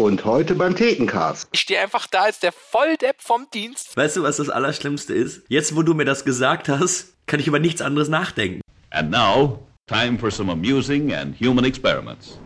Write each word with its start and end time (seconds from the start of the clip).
Und 0.00 0.24
heute 0.24 0.54
beim 0.54 0.74
Thekencast. 0.74 1.46
Ich 1.52 1.60
stehe 1.60 1.78
einfach 1.78 2.06
da 2.06 2.22
als 2.22 2.40
der 2.40 2.52
Volldepp 2.52 3.16
vom 3.20 3.46
Dienst. 3.52 3.94
Weißt 3.98 4.16
du, 4.16 4.22
was 4.22 4.38
das 4.38 4.48
Allerschlimmste 4.48 5.12
ist? 5.12 5.42
Jetzt, 5.48 5.76
wo 5.76 5.82
du 5.82 5.92
mir 5.92 6.06
das 6.06 6.24
gesagt 6.24 6.70
hast, 6.70 7.12
kann 7.26 7.38
ich 7.38 7.46
über 7.46 7.58
nichts 7.58 7.82
anderes 7.82 8.08
nachdenken. 8.08 8.62
And 8.88 9.10
now, 9.10 9.58
time 9.88 10.18
for 10.18 10.30
some 10.30 10.50
amusing 10.50 11.12
and 11.12 11.38
human 11.38 11.66
experiments. 11.66 12.38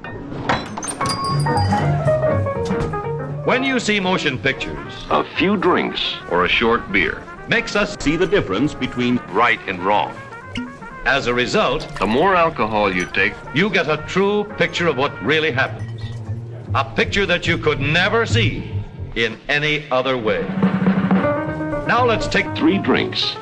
When 3.47 3.63
you 3.63 3.79
see 3.79 4.01
motion 4.01 4.37
pictures, 4.37 5.07
A 5.11 5.23
few 5.37 5.57
drinks 5.57 6.01
or 6.33 6.45
a 6.45 6.49
short 6.49 6.91
beer. 6.91 7.19
makes 7.49 7.77
us 7.77 7.95
See 8.01 8.17
the 8.17 8.27
difference 8.27 8.75
between 8.75 9.21
Right 9.33 9.61
and 9.69 9.79
wrong. 9.85 10.11
as 11.07 11.29
a 11.29 11.33
result, 11.33 11.87
The 12.01 12.07
more 12.07 12.35
alcohol 12.35 12.93
you 12.93 13.07
take, 13.13 13.35
you 13.55 13.71
get 13.71 13.87
a 13.89 13.99
true 14.09 14.43
picture 14.59 14.89
of 14.89 14.97
what 14.97 15.13
really 15.25 15.53
happens. 15.53 15.84
A 16.77 16.83
picture 16.83 17.25
that 17.25 17.47
you 17.47 17.57
could 17.57 17.79
never 17.79 18.27
see 18.27 18.65
in 19.15 19.39
any 19.49 19.85
other 19.93 20.17
way. 20.17 20.45
Now 21.87 22.05
let's 22.05 22.29
take 22.29 22.53
three 22.57 22.79
drinks. 22.79 23.37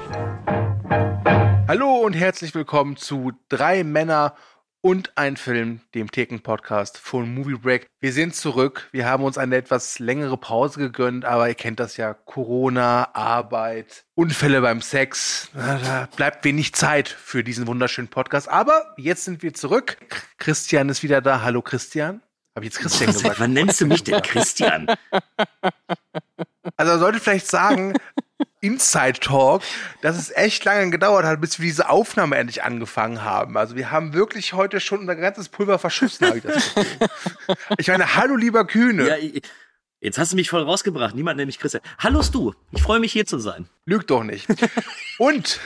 Hallo 1.67 2.01
und 2.05 2.13
herzlich 2.13 2.55
willkommen 2.55 2.99
zu 2.99 3.33
Drei 3.49 3.85
Männer 3.85 4.35
und 4.83 5.17
ein 5.17 5.39
Film, 5.39 5.81
dem 5.95 6.11
Theken-Podcast 6.11 6.99
von 6.99 7.33
Movie 7.33 7.55
Break. 7.55 7.87
Wir 8.01 8.13
sind 8.13 8.37
zurück. 8.37 8.91
Wir 8.93 9.07
haben 9.07 9.25
uns 9.25 9.39
eine 9.39 9.57
etwas 9.57 9.99
längere 9.99 10.37
Pause 10.37 10.81
gegönnt, 10.81 11.25
aber 11.25 11.49
ihr 11.49 11.55
kennt 11.55 11.81
das 11.81 11.97
ja. 11.97 12.13
Corona, 12.13 13.15
Arbeit, 13.15 14.05
Unfälle 14.15 14.61
beim 14.61 14.83
Sex. 14.83 15.49
Da 15.55 16.07
bleibt 16.17 16.45
wenig 16.45 16.75
Zeit 16.75 17.09
für 17.09 17.43
diesen 17.43 17.67
wunderschönen 17.67 18.09
Podcast. 18.09 18.51
Aber 18.51 18.93
jetzt 18.99 19.25
sind 19.25 19.43
wir 19.43 19.55
zurück. 19.55 19.97
Christian 20.37 20.91
ist 20.91 21.03
wieder 21.03 21.23
da. 21.23 21.41
Hallo 21.41 21.63
Christian. 21.63 22.21
Habe 22.55 22.67
ich 22.67 22.73
jetzt 22.73 22.81
Christian 22.81 23.09
Was, 23.09 23.17
gesagt? 23.23 23.41
wann 23.41 23.53
nennst 23.53 23.81
du 23.81 23.87
mich 23.87 24.05
denn 24.05 24.21
Christian? 24.23 24.87
Also 26.77 26.93
er 26.93 26.99
sollte 27.01 27.21
vielleicht 27.21 27.49
sagen, 27.49 27.93
Inside 28.61 29.19
Talk, 29.21 29.63
dass 30.01 30.17
es 30.17 30.31
echt 30.31 30.65
lange 30.65 30.91
gedauert 30.91 31.25
hat, 31.25 31.41
bis 31.41 31.59
wir 31.59 31.67
diese 31.67 31.89
Aufnahme 31.91 32.37
endlich 32.37 32.63
angefangen 32.63 33.23
haben. 33.25 33.57
Also 33.57 33.75
wir 33.77 33.91
haben 33.91 34.15
wirklich 34.15 34.53
heute 34.53 34.81
schon 34.81 35.01
unser 35.01 35.17
ganzes 35.17 35.49
Pulver 35.49 35.79
verschossen, 35.79 36.27
habe 36.29 36.39
ich 36.39 36.45
das 36.45 36.75
Gefühl. 36.75 37.09
Ich 37.79 37.89
meine, 37.89 38.15
hallo 38.15 38.37
lieber 38.37 38.65
Kühne. 38.67 39.09
Ja, 39.09 39.17
ich- 39.17 39.43
jetzt 40.01 40.19
hast 40.19 40.33
du 40.33 40.37
mich 40.37 40.49
voll 40.51 40.63
rausgebracht. 40.63 41.15
Niemand 41.15 41.37
nennt 41.37 41.49
mich 41.49 41.59
Christian. 41.59 41.83
Hallo 41.99 42.23
du. 42.33 42.55
Ich 42.71 42.83
freue 42.83 43.01
mich 43.01 43.13
hier 43.13 43.27
zu 43.27 43.39
sein. 43.39 43.69
Lügt 43.85 44.11
doch 44.11 44.23
nicht. 44.23 44.47
Und 45.19 45.59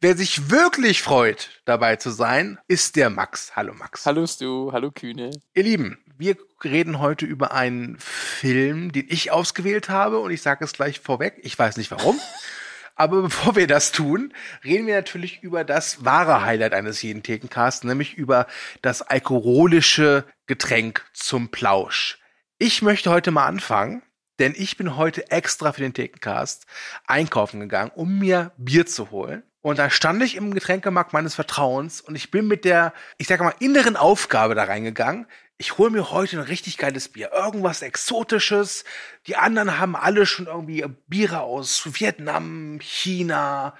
wer 0.00 0.16
sich 0.16 0.50
wirklich 0.50 1.02
freut, 1.02 1.50
dabei 1.66 1.96
zu 1.96 2.10
sein, 2.10 2.58
ist 2.66 2.96
der 2.96 3.10
Max. 3.10 3.54
Hallo 3.56 3.74
Max. 3.74 4.04
Hallo 4.06 4.26
Stu, 4.26 4.70
hallo 4.72 4.90
Kühne. 4.90 5.30
Ihr 5.54 5.62
Lieben, 5.62 5.98
wir 6.16 6.36
reden 6.62 7.00
heute 7.00 7.26
über 7.26 7.52
einen 7.52 7.96
Film, 7.98 8.92
den 8.92 9.06
ich 9.08 9.32
ausgewählt 9.32 9.88
habe 9.88 10.18
und 10.20 10.30
ich 10.30 10.42
sage 10.42 10.64
es 10.64 10.72
gleich 10.72 11.00
vorweg, 11.00 11.38
ich 11.42 11.58
weiß 11.58 11.76
nicht 11.76 11.90
warum. 11.90 12.18
Aber 12.96 13.22
bevor 13.22 13.56
wir 13.56 13.66
das 13.66 13.90
tun, 13.90 14.32
reden 14.62 14.86
wir 14.86 14.94
natürlich 14.94 15.42
über 15.42 15.64
das 15.64 16.04
wahre 16.04 16.42
Highlight 16.42 16.74
eines 16.74 17.02
jeden 17.02 17.24
Thekencasts, 17.24 17.82
nämlich 17.82 18.14
über 18.14 18.46
das 18.82 19.02
alkoholische 19.02 20.24
Getränk 20.46 21.04
zum 21.12 21.48
Plausch. 21.48 22.20
Ich 22.58 22.82
möchte 22.82 23.10
heute 23.10 23.32
mal 23.32 23.46
anfangen, 23.46 24.02
denn 24.38 24.54
ich 24.56 24.76
bin 24.76 24.96
heute 24.96 25.30
extra 25.32 25.72
für 25.72 25.80
den 25.80 25.92
Thekencast 25.92 26.66
einkaufen 27.06 27.58
gegangen, 27.58 27.90
um 27.94 28.18
mir 28.20 28.52
Bier 28.56 28.86
zu 28.86 29.10
holen. 29.10 29.42
Und 29.60 29.78
da 29.78 29.88
stand 29.88 30.22
ich 30.22 30.36
im 30.36 30.52
Getränkemarkt 30.52 31.14
meines 31.14 31.34
Vertrauens 31.34 32.00
und 32.00 32.16
ich 32.16 32.30
bin 32.30 32.46
mit 32.46 32.66
der, 32.66 32.92
ich 33.16 33.28
sage 33.28 33.42
mal, 33.42 33.54
inneren 33.60 33.96
Aufgabe 33.96 34.54
da 34.54 34.64
reingegangen. 34.64 35.26
Ich 35.56 35.78
hole 35.78 35.90
mir 35.90 36.10
heute 36.10 36.38
ein 36.38 36.46
richtig 36.46 36.78
geiles 36.78 37.08
Bier. 37.08 37.30
Irgendwas 37.32 37.82
Exotisches. 37.82 38.84
Die 39.26 39.36
anderen 39.36 39.78
haben 39.78 39.94
alle 39.94 40.26
schon 40.26 40.46
irgendwie 40.46 40.84
Biere 41.06 41.40
aus 41.40 41.94
Vietnam, 41.98 42.80
China, 42.80 43.76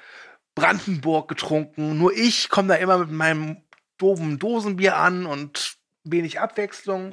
Brandenburg 0.54 1.28
getrunken. 1.28 1.98
Nur 1.98 2.12
ich 2.12 2.48
komme 2.48 2.68
da 2.68 2.74
immer 2.76 2.98
mit 2.98 3.10
meinem 3.10 3.62
doofen 3.98 4.38
Dosenbier 4.38 4.96
an 4.96 5.26
und 5.26 5.76
wenig 6.04 6.38
Abwechslung. 6.38 7.12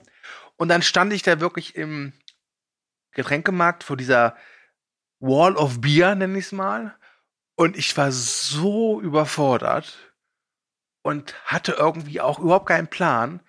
Und 0.57 0.67
dann 0.67 0.83
stand 0.83 1.11
ich 1.11 1.23
da 1.23 1.39
wirklich 1.39 1.75
im 1.75 2.13
Getränkemarkt 3.13 3.83
vor 3.83 3.97
dieser 3.97 4.35
Wall 5.19 5.55
of 5.55 5.81
Beer, 5.81 6.13
nenne 6.13 6.37
ich 6.37 6.45
es 6.45 6.51
mal. 6.51 6.95
Und 7.55 7.77
ich 7.77 7.95
war 7.97 8.11
so 8.11 9.01
überfordert 9.01 10.13
und 11.01 11.33
hatte 11.45 11.73
irgendwie 11.73 12.21
auch 12.21 12.39
überhaupt 12.39 12.67
keinen 12.67 12.87
Plan, 12.87 13.41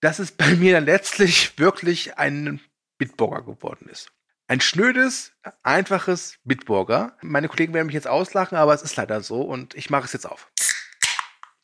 dass 0.00 0.18
es 0.18 0.32
bei 0.32 0.54
mir 0.54 0.74
dann 0.74 0.84
letztlich 0.84 1.58
wirklich 1.58 2.18
ein 2.18 2.60
Bitburger 2.98 3.42
geworden 3.42 3.88
ist. 3.88 4.10
Ein 4.48 4.60
schnödes, 4.60 5.32
einfaches 5.62 6.38
Bitburger. 6.44 7.16
Meine 7.20 7.48
Kollegen 7.48 7.74
werden 7.74 7.86
mich 7.86 7.94
jetzt 7.94 8.06
auslachen, 8.06 8.56
aber 8.56 8.74
es 8.74 8.82
ist 8.82 8.96
leider 8.96 9.20
so 9.20 9.42
und 9.42 9.74
ich 9.74 9.90
mache 9.90 10.04
es 10.04 10.12
jetzt 10.12 10.26
auf. 10.26 10.50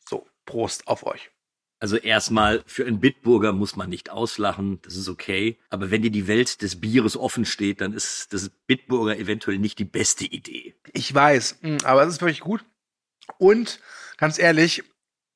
So, 0.07 0.27
Prost 0.45 0.87
auf 0.87 1.05
euch. 1.05 1.31
Also 1.79 1.97
erstmal, 1.97 2.63
für 2.65 2.85
einen 2.85 3.01
Bitburger 3.01 3.51
muss 3.51 3.75
man 3.75 3.89
nicht 3.89 4.09
auslachen, 4.09 4.81
das 4.83 4.95
ist 4.95 5.09
okay. 5.09 5.59
Aber 5.69 5.91
wenn 5.91 6.01
dir 6.01 6.11
die 6.11 6.27
Welt 6.27 6.61
des 6.61 6.79
Bieres 6.79 7.17
offen 7.17 7.45
steht, 7.45 7.81
dann 7.81 7.91
ist 7.91 8.31
das 8.31 8.49
Bitburger 8.49 9.17
eventuell 9.17 9.59
nicht 9.59 9.79
die 9.79 9.85
beste 9.85 10.23
Idee. 10.23 10.75
Ich 10.93 11.13
weiß, 11.13 11.59
mh, 11.61 11.83
aber 11.83 12.03
es 12.03 12.13
ist 12.13 12.21
wirklich 12.21 12.39
gut. 12.39 12.63
Und 13.37 13.81
ganz 14.15 14.39
ehrlich, 14.39 14.83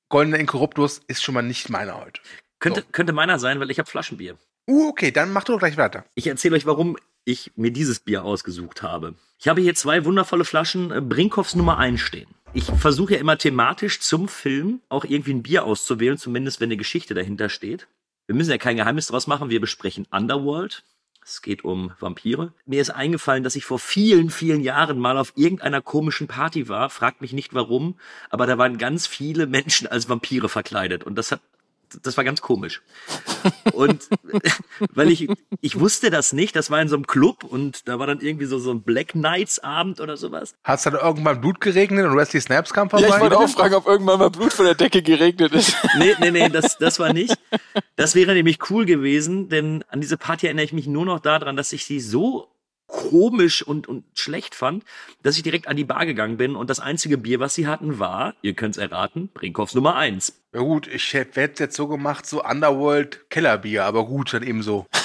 Goldener 0.09 0.39
Inkorruptus 0.39 1.01
ist 1.07 1.21
schon 1.21 1.33
mal 1.33 1.41
nicht 1.41 1.69
meiner 1.69 1.99
heute. 1.99 2.21
Könnte, 2.59 2.81
So. 2.81 2.87
könnte 2.91 3.13
meiner 3.13 3.39
sein, 3.39 3.59
weil 3.59 3.71
ich 3.71 3.79
habe 3.79 3.89
Flaschenbier. 3.89 4.37
Uh, 4.67 4.89
okay, 4.89 5.11
dann 5.11 5.31
mach 5.31 5.43
du 5.43 5.53
doch 5.53 5.59
gleich 5.59 5.77
weiter. 5.77 6.05
Ich 6.15 6.27
erzähle 6.27 6.55
euch, 6.55 6.65
warum 6.65 6.97
ich 7.23 7.51
mir 7.55 7.71
dieses 7.71 7.99
Bier 7.99 8.23
ausgesucht 8.23 8.81
habe. 8.81 9.15
Ich 9.39 9.47
habe 9.47 9.61
hier 9.61 9.75
zwei 9.75 10.05
wundervolle 10.05 10.45
Flaschen 10.45 10.91
äh, 10.91 11.01
Brinkhoffs 11.01 11.55
Nummer 11.55 11.77
1 11.77 11.99
stehen. 11.99 12.29
Ich 12.53 12.65
versuche 12.65 13.13
ja 13.13 13.19
immer 13.19 13.37
thematisch 13.37 13.99
zum 13.99 14.27
Film 14.27 14.81
auch 14.89 15.03
irgendwie 15.05 15.33
ein 15.33 15.43
Bier 15.43 15.65
auszuwählen, 15.65 16.17
zumindest 16.17 16.59
wenn 16.59 16.67
eine 16.67 16.77
Geschichte 16.77 17.13
dahinter 17.13 17.49
steht. 17.49 17.87
Wir 18.25 18.35
müssen 18.35 18.51
ja 18.51 18.57
kein 18.57 18.77
Geheimnis 18.77 19.07
draus 19.07 19.27
machen, 19.27 19.49
wir 19.49 19.61
besprechen 19.61 20.07
Underworld. 20.11 20.83
Es 21.23 21.41
geht 21.41 21.65
um 21.65 21.91
Vampire. 21.99 22.53
Mir 22.65 22.81
ist 22.81 22.89
eingefallen, 22.89 23.43
dass 23.43 23.57
ich 23.57 23.65
vor 23.65 23.79
vielen, 23.79 24.29
vielen 24.29 24.61
Jahren 24.61 24.97
mal 24.97 25.17
auf 25.17 25.33
irgendeiner 25.35 25.81
komischen 25.81 26.27
Party 26.27 26.69
war. 26.69 26.89
Fragt 26.89 27.19
mich 27.19 27.33
nicht 27.33 27.53
warum, 27.53 27.99
aber 28.29 28.47
da 28.47 28.57
waren 28.57 28.77
ganz 28.77 29.07
viele 29.07 29.45
Menschen 29.45 29.87
als 29.87 30.07
Vampire 30.07 30.47
verkleidet 30.47 31.03
und 31.03 31.15
das 31.15 31.33
hat 31.33 31.41
das 32.03 32.17
war 32.17 32.23
ganz 32.23 32.41
komisch. 32.41 32.81
Und 33.73 34.07
weil 34.93 35.11
ich, 35.11 35.27
ich 35.61 35.79
wusste 35.79 36.09
das 36.09 36.33
nicht, 36.33 36.55
das 36.55 36.69
war 36.71 36.81
in 36.81 36.87
so 36.87 36.95
einem 36.95 37.07
Club 37.07 37.43
und 37.43 37.87
da 37.87 37.99
war 37.99 38.07
dann 38.07 38.19
irgendwie 38.19 38.45
so, 38.45 38.59
so 38.59 38.71
ein 38.71 38.81
Black 38.81 39.09
Knights 39.09 39.59
Abend 39.59 39.99
oder 39.99 40.17
sowas. 40.17 40.55
Hat's 40.63 40.83
dann 40.83 40.95
irgendwann 40.95 41.41
Blut 41.41 41.61
geregnet 41.61 42.05
und 42.05 42.15
Wesley 42.17 42.41
Snipes 42.41 42.73
kam 42.73 42.87
Ja, 42.87 42.97
vorbei? 42.99 43.07
ich 43.15 43.21
wollte 43.21 43.37
auch 43.37 43.49
fragen, 43.49 43.75
ob 43.75 43.87
irgendwann 43.87 44.19
mal 44.19 44.29
Blut 44.29 44.53
von 44.53 44.65
der 44.65 44.75
Decke 44.75 45.01
geregnet 45.01 45.53
ist. 45.53 45.75
Nee, 45.97 46.15
nee, 46.19 46.31
nee, 46.31 46.49
das, 46.49 46.77
das 46.77 46.99
war 46.99 47.11
nicht. 47.13 47.35
Das 47.95 48.13
wäre 48.13 48.33
nämlich 48.33 48.69
cool 48.69 48.85
gewesen, 48.85 49.49
denn 49.49 49.83
an 49.89 49.99
diese 50.01 50.17
Party 50.17 50.45
erinnere 50.45 50.65
ich 50.65 50.73
mich 50.73 50.85
nur 50.87 51.05
noch 51.05 51.19
daran, 51.19 51.55
dass 51.55 51.73
ich 51.73 51.85
sie 51.85 51.99
so 51.99 52.49
komisch 52.87 53.61
und, 53.61 53.87
und 53.87 54.05
schlecht 54.13 54.55
fand, 54.55 54.83
dass 55.21 55.37
ich 55.37 55.43
direkt 55.43 55.67
an 55.67 55.77
die 55.77 55.83
Bar 55.83 56.05
gegangen 56.05 56.37
bin 56.37 56.55
und 56.55 56.69
das 56.69 56.79
einzige 56.79 57.17
Bier, 57.17 57.39
was 57.39 57.53
sie 57.53 57.67
hatten, 57.67 57.99
war, 57.99 58.33
ihr 58.41 58.53
könnt's 58.53 58.77
erraten, 58.77 59.29
Brinkhoffs 59.33 59.75
Nummer 59.75 59.95
1. 59.95 60.33
Ja 60.53 60.61
gut, 60.61 60.87
ich 60.87 61.13
hätte 61.13 61.51
es 61.51 61.59
jetzt 61.59 61.75
so 61.75 61.87
gemacht, 61.87 62.25
so 62.25 62.43
Underworld 62.43 63.29
Kellerbier, 63.29 63.85
aber 63.85 64.05
gut, 64.05 64.33
dann 64.33 64.43
eben 64.43 64.63
so. 64.63 64.87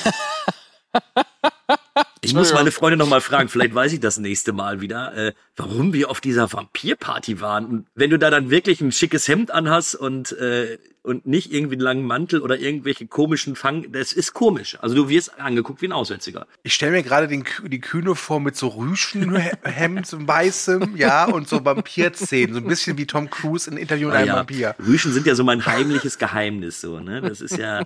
Ich 2.24 2.34
muss 2.34 2.54
meine 2.54 2.70
Freunde 2.70 2.96
noch 2.96 3.08
mal 3.08 3.20
fragen, 3.20 3.48
vielleicht 3.48 3.74
weiß 3.74 3.92
ich 3.92 4.00
das 4.00 4.16
nächste 4.16 4.52
Mal 4.52 4.80
wieder, 4.80 5.12
äh, 5.16 5.32
warum 5.56 5.92
wir 5.92 6.08
auf 6.08 6.20
dieser 6.20 6.52
Vampirparty 6.52 7.40
waren. 7.40 7.66
Und 7.66 7.86
wenn 7.96 8.10
du 8.10 8.18
da 8.18 8.30
dann 8.30 8.48
wirklich 8.48 8.80
ein 8.80 8.92
schickes 8.92 9.26
Hemd 9.26 9.50
anhast 9.50 9.96
und 9.96 10.30
äh, 10.38 10.78
und 11.02 11.26
nicht 11.26 11.52
irgendwie 11.52 11.74
einen 11.74 11.82
langen 11.82 12.06
Mantel 12.06 12.40
oder 12.40 12.58
irgendwelche 12.58 13.06
komischen 13.06 13.56
Fang, 13.56 13.90
das 13.92 14.12
ist 14.12 14.34
komisch. 14.34 14.78
Also 14.80 14.94
du 14.94 15.08
wirst 15.08 15.38
angeguckt 15.40 15.82
wie 15.82 15.86
ein 15.86 15.92
Aussätziger. 15.92 16.46
Ich 16.62 16.74
stelle 16.74 16.92
mir 16.92 17.02
gerade 17.02 17.28
die 17.28 17.80
Kühne 17.80 18.14
vor 18.14 18.40
mit 18.40 18.56
so 18.56 18.68
Rüschenhemd, 18.68 20.28
weißem, 20.28 20.96
ja, 20.96 21.24
und 21.24 21.48
so 21.48 21.64
Vampirzähnen, 21.64 22.54
so 22.54 22.60
ein 22.60 22.66
bisschen 22.66 22.98
wie 22.98 23.06
Tom 23.06 23.30
Cruise 23.30 23.68
in 23.68 23.76
Interview 23.76 24.08
mit 24.08 24.16
Ah 24.16 24.18
einem 24.18 24.28
ja, 24.28 24.36
Vampir. 24.36 24.74
Rüschen 24.78 25.12
sind 25.12 25.26
ja 25.26 25.34
so 25.34 25.44
mein 25.44 25.66
heimliches 25.66 26.18
Geheimnis, 26.18 26.80
so 26.80 27.00
ne. 27.00 27.20
Das 27.20 27.40
ist 27.40 27.56
ja, 27.56 27.84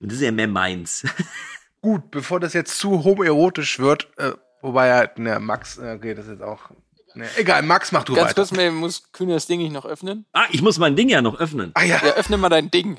das 0.00 0.14
ist 0.14 0.20
ja 0.20 0.32
mehr 0.32 0.48
meins. 0.48 1.04
Gut, 1.80 2.10
bevor 2.10 2.40
das 2.40 2.52
jetzt 2.54 2.78
zu 2.78 3.04
homoerotisch 3.04 3.78
wird, 3.78 4.08
äh, 4.16 4.32
wobei 4.62 4.88
ja, 4.88 5.08
ne, 5.16 5.38
Max, 5.38 5.78
äh, 5.78 5.94
okay, 5.96 6.14
das 6.14 6.24
ist 6.26 6.32
jetzt 6.32 6.42
auch, 6.42 6.70
ne, 7.18 7.28
egal, 7.36 7.62
Max, 7.62 7.92
mach 7.92 8.04
du 8.04 8.14
Ganz 8.14 8.28
weiter. 8.30 8.34
kurz, 8.42 8.50
mir 8.52 8.70
muss 8.72 9.12
Kühne 9.12 9.34
das 9.34 9.46
Ding 9.46 9.60
nicht 9.60 9.72
noch 9.72 9.84
öffnen. 9.84 10.24
Ah, 10.32 10.46
ich 10.50 10.62
muss 10.62 10.78
mein 10.78 10.96
Ding 10.96 11.08
ja 11.08 11.20
noch 11.22 11.38
öffnen. 11.38 11.72
Ah 11.74 11.82
ja, 11.84 11.96
Ja, 12.04 12.12
öffne 12.14 12.36
mal 12.38 12.48
dein 12.48 12.70
Ding. 12.70 12.98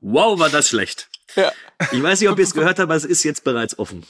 Wow, 0.00 0.38
war 0.38 0.50
das 0.50 0.68
schlecht. 0.68 1.08
Ja. 1.36 1.52
Ich 1.92 2.02
weiß 2.02 2.20
nicht, 2.20 2.28
ob 2.28 2.38
ihr 2.38 2.44
es 2.44 2.54
gehört 2.54 2.70
habt, 2.78 2.80
aber 2.80 2.96
es 2.96 3.04
ist 3.04 3.22
jetzt 3.22 3.44
bereits 3.44 3.78
offen. 3.78 4.04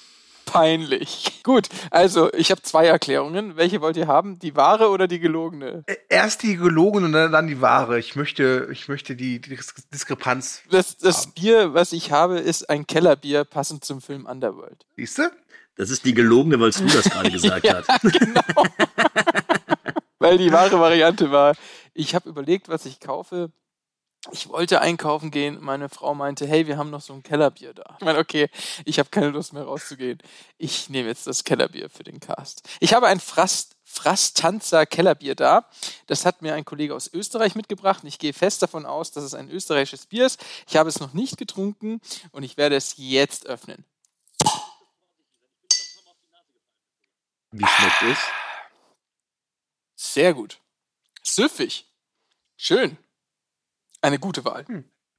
Peinlich. 0.44 1.40
Gut, 1.44 1.68
also 1.90 2.32
ich 2.32 2.50
habe 2.50 2.62
zwei 2.62 2.86
Erklärungen. 2.86 3.56
Welche 3.56 3.80
wollt 3.80 3.96
ihr 3.96 4.08
haben? 4.08 4.38
Die 4.40 4.56
wahre 4.56 4.88
oder 4.90 5.06
die 5.06 5.20
gelogene? 5.20 5.84
Äh, 5.86 5.96
Erst 6.08 6.42
die 6.42 6.56
gelogene 6.56 7.06
und 7.06 7.12
dann, 7.12 7.46
die 7.46 7.60
wahre. 7.60 7.98
Ich 7.98 8.16
möchte, 8.16 8.68
ich 8.72 8.88
möchte 8.88 9.14
die, 9.14 9.40
die 9.40 9.50
Dis- 9.56 9.74
Diskrepanz. 9.92 10.62
Das, 10.70 10.98
das 10.98 11.28
Bier, 11.28 11.74
was 11.74 11.92
ich 11.92 12.10
habe, 12.10 12.38
ist 12.40 12.68
ein 12.68 12.86
Kellerbier, 12.86 13.44
passend 13.44 13.84
zum 13.84 14.00
Film 14.00 14.26
Underworld. 14.26 14.84
Siehst 14.96 15.18
du? 15.18 15.30
Das 15.76 15.90
ist 15.90 16.04
die 16.04 16.14
gelogene, 16.14 16.60
weil 16.60 16.70
du 16.70 16.86
das 16.86 17.04
gerade 17.04 17.30
gesagt 17.30 17.66
hast. 17.88 17.88
Weil 20.22 20.38
die 20.38 20.52
wahre 20.52 20.78
Variante 20.78 21.32
war, 21.32 21.56
ich 21.94 22.14
habe 22.14 22.28
überlegt, 22.28 22.68
was 22.68 22.86
ich 22.86 23.00
kaufe. 23.00 23.50
Ich 24.30 24.48
wollte 24.48 24.80
einkaufen 24.80 25.32
gehen. 25.32 25.58
Meine 25.60 25.88
Frau 25.88 26.14
meinte, 26.14 26.46
hey, 26.46 26.68
wir 26.68 26.78
haben 26.78 26.90
noch 26.90 27.00
so 27.00 27.12
ein 27.12 27.24
Kellerbier 27.24 27.74
da. 27.74 27.96
Ich 27.98 28.04
meine, 28.04 28.20
okay, 28.20 28.48
ich 28.84 29.00
habe 29.00 29.08
keine 29.08 29.30
Lust 29.30 29.52
mehr 29.52 29.64
rauszugehen. 29.64 30.18
Ich 30.58 30.88
nehme 30.88 31.08
jetzt 31.08 31.26
das 31.26 31.42
Kellerbier 31.42 31.90
für 31.90 32.04
den 32.04 32.20
Cast. 32.20 32.68
Ich 32.78 32.94
habe 32.94 33.08
ein 33.08 33.18
Frast, 33.18 33.74
Frastanzer 33.82 34.86
Kellerbier 34.86 35.34
da. 35.34 35.68
Das 36.06 36.24
hat 36.24 36.40
mir 36.40 36.54
ein 36.54 36.64
Kollege 36.64 36.94
aus 36.94 37.12
Österreich 37.12 37.56
mitgebracht. 37.56 38.04
Und 38.04 38.08
ich 38.08 38.20
gehe 38.20 38.32
fest 38.32 38.62
davon 38.62 38.86
aus, 38.86 39.10
dass 39.10 39.24
es 39.24 39.34
ein 39.34 39.50
österreichisches 39.50 40.06
Bier 40.06 40.26
ist. 40.26 40.40
Ich 40.68 40.76
habe 40.76 40.88
es 40.88 41.00
noch 41.00 41.14
nicht 41.14 41.36
getrunken 41.36 42.00
und 42.30 42.44
ich 42.44 42.56
werde 42.56 42.76
es 42.76 42.94
jetzt 42.96 43.46
öffnen. 43.46 43.84
Wie 47.52 47.66
schmeckt 47.66 48.02
es? 48.02 48.18
Sehr 49.94 50.32
gut. 50.32 50.58
Süffig. 51.22 51.86
Schön. 52.56 52.96
Eine 54.00 54.18
gute 54.18 54.44
Wahl. 54.44 54.64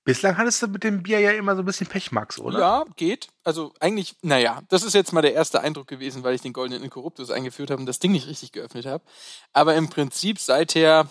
Bislang 0.03 0.37
hattest 0.37 0.61
du 0.61 0.67
mit 0.67 0.83
dem 0.83 1.03
Bier 1.03 1.19
ja 1.19 1.31
immer 1.31 1.55
so 1.55 1.61
ein 1.61 1.65
bisschen 1.65 1.87
Pech, 1.87 2.11
Max, 2.11 2.39
oder? 2.39 2.59
Ja, 2.59 2.85
geht. 2.95 3.27
Also 3.43 3.73
eigentlich, 3.79 4.15
naja, 4.21 4.61
das 4.67 4.83
ist 4.83 4.95
jetzt 4.95 5.13
mal 5.13 5.21
der 5.21 5.33
erste 5.33 5.61
Eindruck 5.61 5.87
gewesen, 5.87 6.23
weil 6.23 6.33
ich 6.33 6.41
den 6.41 6.53
goldenen 6.53 6.83
Inkorruptus 6.83 7.29
eingeführt 7.29 7.69
habe 7.69 7.79
und 7.79 7.85
das 7.85 7.99
Ding 7.99 8.11
nicht 8.11 8.27
richtig 8.27 8.51
geöffnet 8.51 8.85
habe. 8.87 9.03
Aber 9.53 9.75
im 9.75 9.89
Prinzip 9.89 10.39
seither 10.39 11.07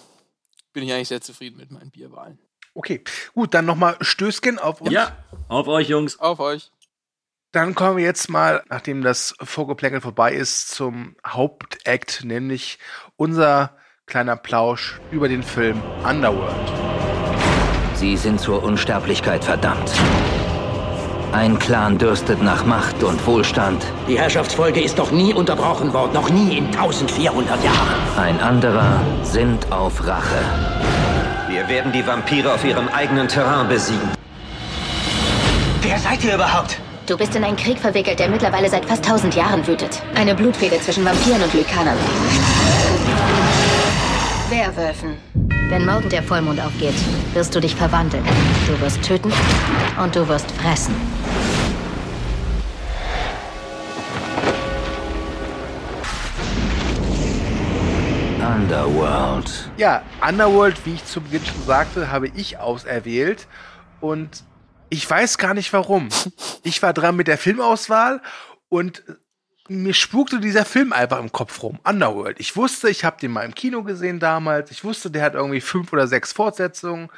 bin 0.72 0.82
ich 0.82 0.92
eigentlich 0.92 1.08
sehr 1.08 1.20
zufrieden 1.20 1.56
mit 1.56 1.70
meinen 1.70 1.90
Bierwahlen. 1.90 2.38
Okay, 2.74 3.04
gut, 3.34 3.54
dann 3.54 3.64
nochmal 3.64 3.96
Stößchen 4.00 4.58
auf 4.58 4.80
uns. 4.80 4.90
Ja, 4.90 5.16
auf 5.48 5.68
euch, 5.68 5.88
Jungs. 5.88 6.18
Auf 6.18 6.40
euch. 6.40 6.71
Dann 7.52 7.74
kommen 7.74 7.98
wir 7.98 8.04
jetzt 8.04 8.30
mal, 8.30 8.62
nachdem 8.70 9.02
das 9.02 9.34
Vorgeplänkel 9.42 10.00
vorbei 10.00 10.32
ist, 10.32 10.70
zum 10.70 11.16
Hauptakt, 11.26 12.24
nämlich 12.24 12.78
unser 13.16 13.76
kleiner 14.06 14.36
Plausch 14.36 14.98
über 15.10 15.28
den 15.28 15.42
Film 15.42 15.82
Underworld. 16.02 16.72
Sie 17.94 18.16
sind 18.16 18.40
zur 18.40 18.62
Unsterblichkeit 18.62 19.44
verdammt. 19.44 19.92
Ein 21.32 21.58
Clan 21.58 21.98
dürstet 21.98 22.42
nach 22.42 22.64
Macht 22.64 23.02
und 23.02 23.26
Wohlstand. 23.26 23.84
Die 24.08 24.18
Herrschaftsfolge 24.18 24.80
ist 24.80 24.96
noch 24.96 25.10
nie 25.10 25.34
unterbrochen 25.34 25.92
worden, 25.92 26.14
noch 26.14 26.30
nie 26.30 26.56
in 26.56 26.66
1400 26.68 27.62
Jahren. 27.62 28.16
Ein 28.16 28.40
anderer 28.40 28.98
sinnt 29.24 29.70
auf 29.70 30.06
Rache. 30.06 30.42
Wir 31.48 31.68
werden 31.68 31.92
die 31.92 32.06
Vampire 32.06 32.54
auf 32.54 32.64
ihrem 32.64 32.88
eigenen 32.88 33.28
Terrain 33.28 33.68
besiegen. 33.68 34.08
Wer 35.82 35.98
seid 35.98 36.24
ihr 36.24 36.36
überhaupt? 36.36 36.80
Du 37.04 37.18
bist 37.18 37.34
in 37.34 37.42
einen 37.42 37.56
Krieg 37.56 37.78
verwickelt, 37.80 38.20
der 38.20 38.28
mittlerweile 38.28 38.70
seit 38.70 38.84
fast 38.84 39.04
tausend 39.04 39.34
Jahren 39.34 39.66
wütet. 39.66 40.00
Eine 40.14 40.36
Blutfehde 40.36 40.78
zwischen 40.80 41.04
Vampiren 41.04 41.42
und 41.42 41.52
Lykanern. 41.52 41.96
Werwölfen. 44.48 45.16
Wenn 45.68 45.84
morgen 45.84 46.08
der 46.10 46.22
Vollmond 46.22 46.60
aufgeht, 46.60 46.94
wirst 47.34 47.54
du 47.56 47.60
dich 47.60 47.74
verwandeln. 47.74 48.24
Du 48.68 48.80
wirst 48.80 49.02
töten 49.02 49.32
und 50.00 50.14
du 50.14 50.28
wirst 50.28 50.48
fressen. 50.52 50.94
Underworld. 58.38 59.70
Ja, 59.76 60.02
Underworld, 60.26 60.86
wie 60.86 60.94
ich 60.94 61.04
zu 61.04 61.20
Beginn 61.20 61.44
schon 61.44 61.64
sagte, 61.66 62.12
habe 62.12 62.28
ich 62.28 62.58
auserwählt 62.58 63.48
und 64.00 64.44
ich 64.92 65.08
weiß 65.08 65.38
gar 65.38 65.54
nicht 65.54 65.72
warum. 65.72 66.10
Ich 66.64 66.82
war 66.82 66.92
dran 66.92 67.16
mit 67.16 67.26
der 67.26 67.38
Filmauswahl 67.38 68.20
und 68.68 69.02
mir 69.66 69.94
spukte 69.94 70.38
dieser 70.38 70.66
Film 70.66 70.92
einfach 70.92 71.18
im 71.18 71.32
Kopf 71.32 71.62
rum. 71.62 71.80
Underworld. 71.82 72.38
Ich 72.38 72.56
wusste, 72.56 72.90
ich 72.90 73.02
habe 73.02 73.16
den 73.18 73.32
mal 73.32 73.44
im 73.44 73.54
Kino 73.54 73.84
gesehen 73.84 74.20
damals. 74.20 74.70
Ich 74.70 74.84
wusste, 74.84 75.10
der 75.10 75.22
hat 75.22 75.34
irgendwie 75.34 75.62
fünf 75.62 75.94
oder 75.94 76.06
sechs 76.06 76.34
Fortsetzungen. 76.34 77.08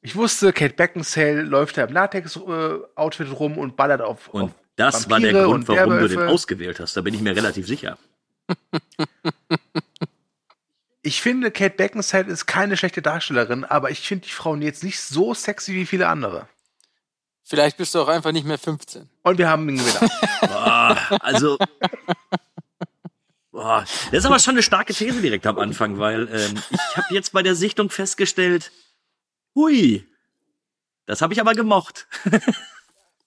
Ich 0.00 0.16
wusste, 0.16 0.52
Kate 0.52 0.74
Beckinsale 0.74 1.42
läuft 1.42 1.76
da 1.76 1.84
im 1.84 1.92
Latex-Outfit 1.92 3.30
rum 3.30 3.58
und 3.58 3.76
ballert 3.76 4.00
auf. 4.00 4.26
Und 4.28 4.42
auf 4.42 4.50
das 4.74 5.08
war 5.08 5.20
der 5.20 5.34
Vampire 5.34 5.44
Grund, 5.44 5.68
und 5.68 5.76
warum 5.76 5.90
du 6.00 6.08
den 6.08 6.16
Werwölfe. 6.18 6.32
ausgewählt 6.32 6.80
hast. 6.80 6.96
Da 6.96 7.02
bin 7.02 7.14
ich 7.14 7.20
mir 7.20 7.36
relativ 7.36 7.68
sicher. 7.68 7.96
Ich 11.02 11.22
finde, 11.22 11.52
Kate 11.52 11.76
Beckinsale 11.76 12.26
ist 12.26 12.46
keine 12.46 12.76
schlechte 12.76 13.02
Darstellerin, 13.02 13.64
aber 13.64 13.90
ich 13.90 14.00
finde 14.00 14.26
die 14.26 14.32
Frau 14.32 14.56
jetzt 14.56 14.82
nicht 14.82 15.00
so 15.00 15.32
sexy 15.32 15.74
wie 15.74 15.86
viele 15.86 16.08
andere. 16.08 16.48
Vielleicht 17.48 17.78
bist 17.78 17.94
du 17.94 18.00
auch 18.00 18.08
einfach 18.08 18.30
nicht 18.30 18.46
mehr 18.46 18.58
15. 18.58 19.08
Und 19.22 19.38
wir 19.38 19.48
haben 19.48 19.66
ihn 19.70 19.80
wieder. 19.80 20.06
Boah, 20.42 20.98
also. 21.20 21.56
Boah, 23.50 23.86
das 24.10 24.12
ist 24.12 24.26
aber 24.26 24.38
schon 24.38 24.52
eine 24.54 24.62
starke 24.62 24.92
These 24.92 25.22
direkt 25.22 25.46
am 25.46 25.58
Anfang, 25.58 25.98
weil 25.98 26.28
ähm, 26.30 26.62
ich 26.70 26.96
habe 26.98 27.06
jetzt 27.10 27.32
bei 27.32 27.42
der 27.42 27.54
Sichtung 27.54 27.88
festgestellt, 27.88 28.70
hui, 29.54 30.06
das 31.06 31.22
habe 31.22 31.32
ich 31.32 31.40
aber 31.40 31.54
gemocht. 31.54 32.06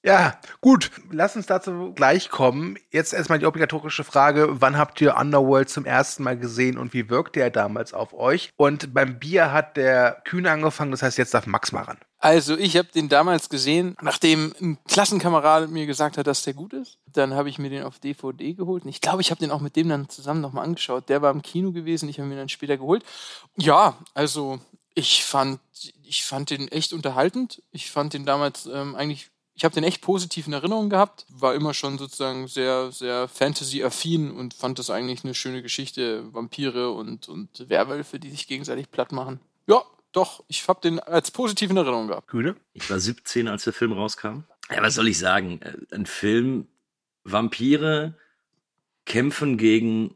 ja, 0.03 0.39
gut. 0.61 0.91
Lass 1.09 1.35
uns 1.35 1.47
dazu 1.47 1.91
gleich 1.95 2.29
kommen. 2.29 2.77
Jetzt 2.91 3.13
erstmal 3.13 3.39
die 3.39 3.47
obligatorische 3.47 4.03
Frage, 4.03 4.61
wann 4.61 4.77
habt 4.77 5.01
ihr 5.01 5.17
Underworld 5.17 5.67
zum 5.67 5.85
ersten 5.85 6.21
Mal 6.21 6.37
gesehen 6.37 6.77
und 6.77 6.93
wie 6.93 7.09
wirkte 7.09 7.39
er 7.39 7.49
damals 7.49 7.95
auf 7.95 8.13
euch? 8.13 8.51
Und 8.55 8.93
beim 8.93 9.17
Bier 9.17 9.51
hat 9.51 9.77
der 9.77 10.21
Kühne 10.25 10.51
angefangen, 10.51 10.91
das 10.91 11.01
heißt, 11.01 11.17
jetzt 11.17 11.33
darf 11.33 11.47
Max 11.47 11.71
mal 11.71 11.81
ran. 11.81 11.97
Also 12.21 12.55
ich 12.55 12.77
habe 12.77 12.87
den 12.93 13.09
damals 13.09 13.49
gesehen, 13.49 13.97
nachdem 13.99 14.53
ein 14.61 14.77
Klassenkamerad 14.87 15.71
mir 15.71 15.87
gesagt 15.87 16.19
hat, 16.19 16.27
dass 16.27 16.43
der 16.43 16.53
gut 16.53 16.71
ist. 16.71 16.99
Dann 17.07 17.33
habe 17.33 17.49
ich 17.49 17.57
mir 17.57 17.71
den 17.71 17.81
auf 17.81 17.97
DVD 17.97 18.53
geholt. 18.53 18.83
Und 18.83 18.89
ich 18.89 19.01
glaube, 19.01 19.21
ich 19.21 19.31
habe 19.31 19.39
den 19.39 19.49
auch 19.49 19.59
mit 19.59 19.75
dem 19.75 19.89
dann 19.89 20.07
zusammen 20.07 20.39
nochmal 20.39 20.65
angeschaut. 20.65 21.09
Der 21.09 21.23
war 21.23 21.31
im 21.31 21.41
Kino 21.41 21.71
gewesen, 21.71 22.07
ich 22.09 22.19
habe 22.19 22.29
mir 22.29 22.35
dann 22.35 22.47
später 22.47 22.77
geholt. 22.77 23.03
Ja, 23.57 23.97
also 24.13 24.59
ich 24.93 25.23
fand, 25.25 25.59
ich 26.03 26.23
fand 26.23 26.51
den 26.51 26.67
echt 26.67 26.93
unterhaltend. 26.93 27.63
Ich 27.71 27.89
fand 27.89 28.13
den 28.13 28.27
damals 28.27 28.67
ähm, 28.67 28.93
eigentlich, 28.93 29.31
ich 29.55 29.65
habe 29.65 29.73
den 29.73 29.83
echt 29.83 30.01
positiv 30.01 30.45
in 30.45 30.53
Erinnerung 30.53 30.91
gehabt. 30.91 31.25
War 31.27 31.55
immer 31.55 31.73
schon 31.73 31.97
sozusagen 31.97 32.47
sehr, 32.47 32.91
sehr 32.91 33.29
Fantasy-affin 33.29 34.29
und 34.29 34.53
fand 34.53 34.77
das 34.77 34.91
eigentlich 34.91 35.23
eine 35.23 35.33
schöne 35.33 35.63
Geschichte. 35.63 36.31
Vampire 36.31 36.91
und, 36.91 37.27
und 37.29 37.67
Werwölfe, 37.67 38.19
die 38.19 38.29
sich 38.29 38.45
gegenseitig 38.45 38.91
platt 38.91 39.11
machen. 39.11 39.39
Ja, 39.65 39.83
doch, 40.11 40.43
ich 40.47 40.67
habe 40.67 40.81
den 40.81 40.99
als 40.99 41.31
positiv 41.31 41.69
in 41.69 41.77
Erinnerung 41.77 42.07
gehabt. 42.07 42.27
Kühne? 42.27 42.55
Ich 42.73 42.89
war 42.89 42.99
17, 42.99 43.47
als 43.47 43.63
der 43.63 43.73
Film 43.73 43.93
rauskam. 43.93 44.43
Ja, 44.69 44.81
was 44.81 44.95
soll 44.95 45.07
ich 45.07 45.17
sagen? 45.17 45.61
Äh, 45.61 45.95
Ein 45.95 46.05
Film, 46.05 46.67
Vampire 47.23 48.15
kämpfen 49.05 49.57
gegen 49.57 50.15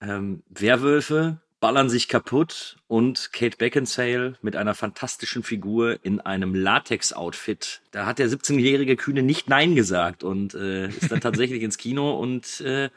ähm, 0.00 0.42
Werwölfe, 0.48 1.40
ballern 1.60 1.88
sich 1.88 2.08
kaputt 2.08 2.76
und 2.88 3.32
Kate 3.32 3.56
Beckinsale 3.56 4.36
mit 4.42 4.54
einer 4.54 4.74
fantastischen 4.74 5.42
Figur 5.42 5.98
in 6.04 6.20
einem 6.20 6.54
Latex-Outfit. 6.54 7.80
Da 7.90 8.04
hat 8.04 8.18
der 8.18 8.28
17-jährige 8.28 8.96
Kühne 8.96 9.22
nicht 9.22 9.48
Nein 9.48 9.74
gesagt 9.74 10.24
und 10.24 10.54
äh, 10.54 10.88
ist 10.88 11.10
dann 11.10 11.20
tatsächlich 11.22 11.62
ins 11.62 11.78
Kino 11.78 12.18
und 12.18 12.60
äh, 12.60 12.90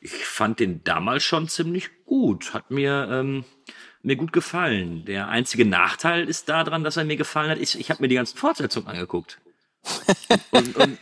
ich 0.00 0.12
fand 0.12 0.60
den 0.60 0.84
damals 0.84 1.24
schon 1.24 1.48
ziemlich 1.48 1.90
gut. 2.04 2.54
Hat 2.54 2.70
mir 2.70 3.08
ähm, 3.10 3.44
mir 4.02 4.16
gut 4.16 4.32
gefallen. 4.32 5.04
Der 5.04 5.28
einzige 5.28 5.64
Nachteil 5.64 6.28
ist 6.28 6.48
daran, 6.48 6.84
dass 6.84 6.96
er 6.96 7.04
mir 7.04 7.16
gefallen 7.16 7.50
hat, 7.50 7.58
ist, 7.58 7.74
ich 7.74 7.90
habe 7.90 8.02
mir 8.02 8.08
die 8.08 8.16
ganzen 8.16 8.36
Fortsetzungen 8.36 8.88
angeguckt. 8.88 9.40
und, 10.50 10.76
und 10.76 10.98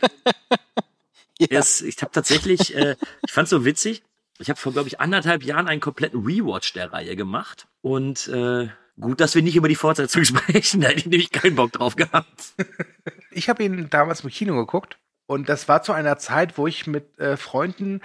es, 1.49 1.81
ich 1.81 2.01
habe 2.01 2.11
tatsächlich, 2.11 2.75
äh, 2.75 2.95
ich 3.25 3.31
fand 3.31 3.47
so 3.47 3.65
witzig. 3.65 4.03
Ich 4.39 4.49
habe 4.49 4.59
vor, 4.59 4.71
glaube 4.71 4.87
ich, 4.87 4.99
anderthalb 4.99 5.43
Jahren 5.43 5.67
einen 5.67 5.81
kompletten 5.81 6.25
Rewatch 6.25 6.73
der 6.73 6.91
Reihe 6.91 7.15
gemacht. 7.15 7.67
Und 7.81 8.27
äh, 8.27 8.69
gut, 8.99 9.19
dass 9.19 9.35
wir 9.35 9.43
nicht 9.43 9.55
über 9.55 9.67
die 9.67 9.75
Fortsetzung 9.75 10.23
sprechen. 10.25 10.81
Da 10.81 10.89
hätte 10.89 10.99
ich 10.99 11.05
nämlich 11.05 11.31
keinen 11.31 11.55
Bock 11.55 11.71
drauf 11.71 11.95
gehabt. 11.95 12.53
Ich 13.33 13.47
habe 13.47 13.63
ihn 13.63 13.89
damals 13.89 14.25
im 14.25 14.29
Kino 14.29 14.57
geguckt 14.57 14.97
und 15.25 15.47
das 15.47 15.69
war 15.69 15.81
zu 15.83 15.93
einer 15.93 16.17
Zeit, 16.17 16.57
wo 16.57 16.67
ich 16.67 16.85
mit 16.85 17.17
äh, 17.17 17.37
Freunden 17.37 18.01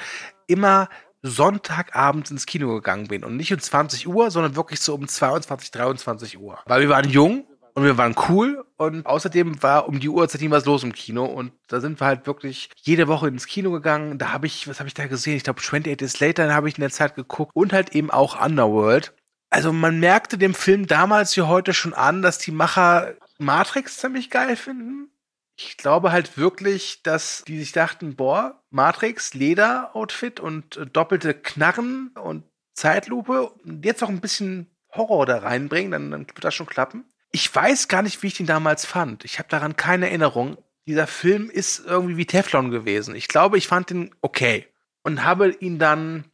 immer 0.46 0.88
Sonntagabends 1.26 2.30
ins 2.30 2.47
Kino 2.47 2.75
gegangen 2.75 3.09
bin 3.09 3.25
und 3.25 3.37
nicht 3.37 3.52
um 3.52 3.59
20 3.59 4.09
Uhr, 4.09 4.30
sondern 4.30 4.56
wirklich 4.56 4.80
so 4.80 4.95
um 4.95 5.06
22, 5.06 5.71
23 5.71 6.38
Uhr. 6.38 6.59
Weil 6.66 6.83
wir 6.83 6.88
waren 6.88 7.09
jung 7.09 7.47
und 7.75 7.85
wir 7.85 7.99
waren 7.99 8.14
cool 8.28 8.64
und 8.78 9.04
außerdem 9.04 9.62
war 9.62 9.88
um 9.88 10.00
die 10.00 10.09
Uhrzeit 10.09 10.40
nie 10.40 10.50
was 10.50 10.64
los 10.64 10.83
im 10.83 10.92
Kino 10.92 11.25
und 11.26 11.52
da 11.68 11.80
sind 11.80 12.00
wir 12.00 12.06
halt 12.06 12.26
wirklich 12.26 12.71
jede 12.83 13.09
Woche 13.09 13.28
ins 13.28 13.47
Kino 13.47 13.71
gegangen. 13.71 14.18
Da 14.18 14.33
habe 14.33 14.47
ich, 14.47 14.66
was 14.66 14.78
habe 14.78 14.88
ich 14.88 14.95
da 14.95 15.06
gesehen? 15.06 15.37
Ich 15.37 15.45
glaube 15.45 15.61
28 15.61 15.97
Days 15.97 16.21
Later 16.21 16.54
habe 16.54 16.68
ich 16.68 16.76
in 16.76 16.83
der 16.83 16.90
Zeit 16.90 17.14
geguckt 17.14 17.52
und 17.54 17.73
halt 17.73 17.95
eben 17.95 18.11
auch 18.11 18.42
Underworld. 18.42 19.12
Also 19.50 19.73
man 19.73 20.00
merkte 20.00 20.38
dem 20.38 20.54
Film 20.54 20.87
damals 20.87 21.37
wie 21.37 21.42
heute 21.42 21.73
schon 21.73 21.95
an, 21.95 22.23
dass 22.23 22.38
die 22.38 22.50
Macher 22.50 23.14
Matrix 23.38 23.99
ziemlich 23.99 24.30
geil 24.30 24.56
finden. 24.56 25.11
Ich 25.58 25.76
glaube 25.76 26.12
halt 26.12 26.36
wirklich, 26.36 27.02
dass 27.02 27.42
die 27.46 27.58
sich 27.58 27.72
dachten, 27.72 28.14
boah, 28.14 28.62
Matrix, 28.70 29.32
Leder-Outfit 29.34 30.38
und 30.38 30.76
äh, 30.76 30.86
doppelte 30.86 31.34
Knarren 31.34 32.10
und 32.22 32.44
Zeitlupe 32.75 33.48
und 33.48 33.84
jetzt 33.84 34.02
auch 34.04 34.10
ein 34.10 34.20
bisschen 34.20 34.70
Horror 34.92 35.26
da 35.26 35.38
reinbringen, 35.38 35.92
dann, 35.92 36.10
dann 36.10 36.26
wird 36.28 36.44
das 36.44 36.54
schon 36.54 36.66
klappen. 36.66 37.04
Ich 37.32 37.54
weiß 37.54 37.88
gar 37.88 38.02
nicht, 38.02 38.22
wie 38.22 38.28
ich 38.28 38.34
den 38.34 38.46
damals 38.46 38.84
fand. 38.84 39.25
Ich 39.25 39.38
habe 39.38 39.48
daran 39.48 39.76
keine 39.76 40.06
Erinnerung. 40.06 40.58
Dieser 40.86 41.06
Film 41.06 41.50
ist 41.50 41.84
irgendwie 41.84 42.16
wie 42.16 42.26
Teflon 42.26 42.70
gewesen. 42.70 43.14
Ich 43.14 43.28
glaube, 43.28 43.58
ich 43.58 43.66
fand 43.66 43.90
den 43.90 44.14
okay 44.20 44.66
und 45.02 45.25
habe 45.25 45.50
ihn 45.50 45.78
dann 45.78 46.25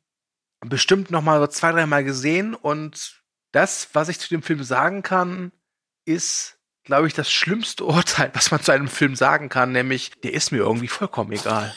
bestimmt 0.61 1.11
noch 1.11 1.23
mal 1.23 1.41
so 1.41 1.47
zwei, 1.47 1.73
dreimal 1.73 2.05
gesehen 2.05 2.55
und 2.55 3.23
das, 3.52 3.88
was 3.93 4.09
ich 4.09 4.19
zu 4.19 4.29
dem 4.29 4.43
Film 4.43 4.62
sagen 4.62 5.02
kann, 5.02 5.52
ist, 6.05 6.59
glaube 6.85 7.07
ich, 7.07 7.15
das 7.15 7.31
schlimmste 7.31 7.85
Urteil, 7.85 8.31
was 8.35 8.51
man 8.51 8.61
zu 8.61 8.73
einem 8.73 8.89
Film 8.89 9.15
sagen 9.15 9.49
kann, 9.49 9.73
nämlich, 9.73 10.11
der 10.23 10.33
ist 10.33 10.53
mir 10.53 10.59
irgendwie 10.59 10.89
vollkommen 10.89 11.33
egal. 11.33 11.75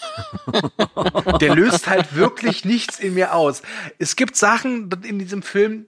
der 1.42 1.56
löst 1.56 1.88
halt 1.88 2.16
wirklich 2.16 2.66
nichts 2.66 3.00
in 3.00 3.14
mir 3.14 3.34
aus. 3.34 3.62
Es 4.00 4.16
gibt 4.16 4.36
Sachen 4.36 4.90
in 5.04 5.20
diesem 5.20 5.44
Film, 5.44 5.88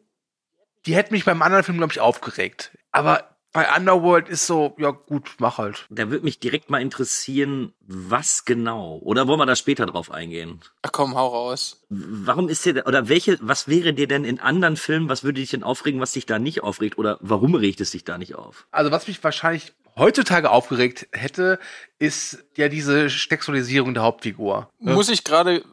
die 0.85 0.95
hätten 0.95 1.13
mich 1.13 1.25
beim 1.25 1.41
anderen 1.41 1.63
Film, 1.63 1.77
glaube 1.77 1.93
ich, 1.93 1.99
aufgeregt. 1.99 2.77
Aber 2.91 3.36
bei 3.57 3.75
Underworld 3.75 4.29
ist 4.29 4.45
so, 4.45 4.75
ja 4.77 4.91
gut, 4.91 5.31
mach 5.39 5.57
halt. 5.57 5.87
Da 5.89 6.11
würde 6.11 6.23
mich 6.23 6.39
direkt 6.39 6.69
mal 6.69 6.79
interessieren, 6.79 7.73
was 7.87 8.45
genau? 8.45 8.99
Oder 9.01 9.27
wollen 9.27 9.39
wir 9.39 9.47
da 9.47 9.55
später 9.55 9.87
drauf 9.87 10.11
eingehen? 10.11 10.59
Ach 10.83 10.91
komm, 10.91 11.15
hau 11.15 11.29
raus. 11.29 11.81
Warum 11.89 12.49
ist 12.49 12.67
dir, 12.67 12.85
oder 12.85 13.09
welche, 13.09 13.39
was 13.41 13.67
wäre 13.67 13.95
dir 13.95 14.07
denn 14.07 14.25
in 14.25 14.39
anderen 14.39 14.77
Filmen, 14.77 15.09
was 15.09 15.23
würde 15.23 15.41
dich 15.41 15.49
denn 15.49 15.63
aufregen, 15.63 15.99
was 15.99 16.11
dich 16.11 16.27
da 16.27 16.37
nicht 16.37 16.61
aufregt? 16.61 16.99
Oder 16.99 17.17
warum 17.19 17.55
regt 17.55 17.81
es 17.81 17.89
dich 17.89 18.03
da 18.03 18.19
nicht 18.19 18.35
auf? 18.35 18.67
Also 18.69 18.91
was 18.91 19.07
mich 19.07 19.23
wahrscheinlich 19.23 19.73
heutzutage 19.95 20.51
aufgeregt 20.51 21.07
hätte, 21.11 21.57
ist 21.97 22.45
ja 22.57 22.69
diese 22.69 23.09
Sexualisierung 23.09 23.95
der 23.95 24.03
Hauptfigur. 24.03 24.69
Muss 24.77 25.09
ich 25.09 25.23
gerade 25.23 25.63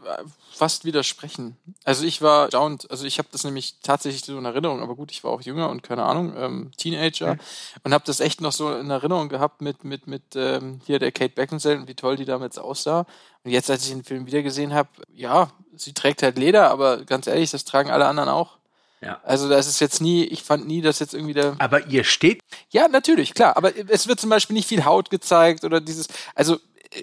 fast 0.54 0.84
widersprechen. 0.84 1.56
Also 1.84 2.04
ich 2.04 2.22
war 2.22 2.48
down, 2.48 2.78
also 2.88 3.04
ich 3.04 3.18
habe 3.18 3.28
das 3.32 3.44
nämlich 3.44 3.76
tatsächlich 3.82 4.24
so 4.24 4.38
in 4.38 4.44
Erinnerung, 4.44 4.80
aber 4.80 4.94
gut, 4.94 5.10
ich 5.10 5.24
war 5.24 5.32
auch 5.32 5.42
jünger 5.42 5.68
und 5.68 5.82
keine 5.82 6.04
Ahnung, 6.04 6.34
ähm, 6.36 6.70
Teenager 6.76 7.34
mhm. 7.34 7.40
und 7.82 7.94
habe 7.94 8.04
das 8.06 8.20
echt 8.20 8.40
noch 8.40 8.52
so 8.52 8.74
in 8.74 8.90
Erinnerung 8.90 9.28
gehabt 9.28 9.60
mit 9.60 9.84
mit 9.84 10.06
mit 10.06 10.22
ähm, 10.36 10.80
hier 10.86 10.98
der 10.98 11.12
Kate 11.12 11.34
Beckinsale 11.34 11.78
und 11.78 11.88
wie 11.88 11.94
toll 11.94 12.16
die 12.16 12.24
damals 12.24 12.58
aussah. 12.58 13.06
Und 13.44 13.50
jetzt, 13.50 13.70
als 13.70 13.84
ich 13.84 13.90
den 13.90 14.04
Film 14.04 14.26
wieder 14.26 14.42
gesehen 14.42 14.72
habe, 14.72 14.88
ja, 15.14 15.50
sie 15.76 15.92
trägt 15.92 16.22
halt 16.22 16.38
Leder, 16.38 16.70
aber 16.70 17.04
ganz 17.04 17.26
ehrlich, 17.26 17.50
das 17.50 17.64
tragen 17.64 17.90
alle 17.90 18.06
anderen 18.06 18.30
auch. 18.30 18.56
Ja. 19.02 19.20
Also 19.22 19.50
das 19.50 19.66
ist 19.66 19.80
jetzt 19.80 20.00
nie, 20.00 20.24
ich 20.24 20.42
fand 20.42 20.66
nie, 20.66 20.80
dass 20.80 20.98
jetzt 20.98 21.12
irgendwie 21.12 21.34
der. 21.34 21.56
Aber 21.58 21.86
ihr 21.88 22.04
steht. 22.04 22.40
Ja, 22.70 22.88
natürlich, 22.88 23.34
klar. 23.34 23.56
Aber 23.56 23.72
es 23.88 24.08
wird 24.08 24.18
zum 24.18 24.30
Beispiel 24.30 24.54
nicht 24.54 24.68
viel 24.68 24.86
Haut 24.86 25.10
gezeigt 25.10 25.64
oder 25.64 25.80
dieses. 25.80 26.08
Also 26.34 26.58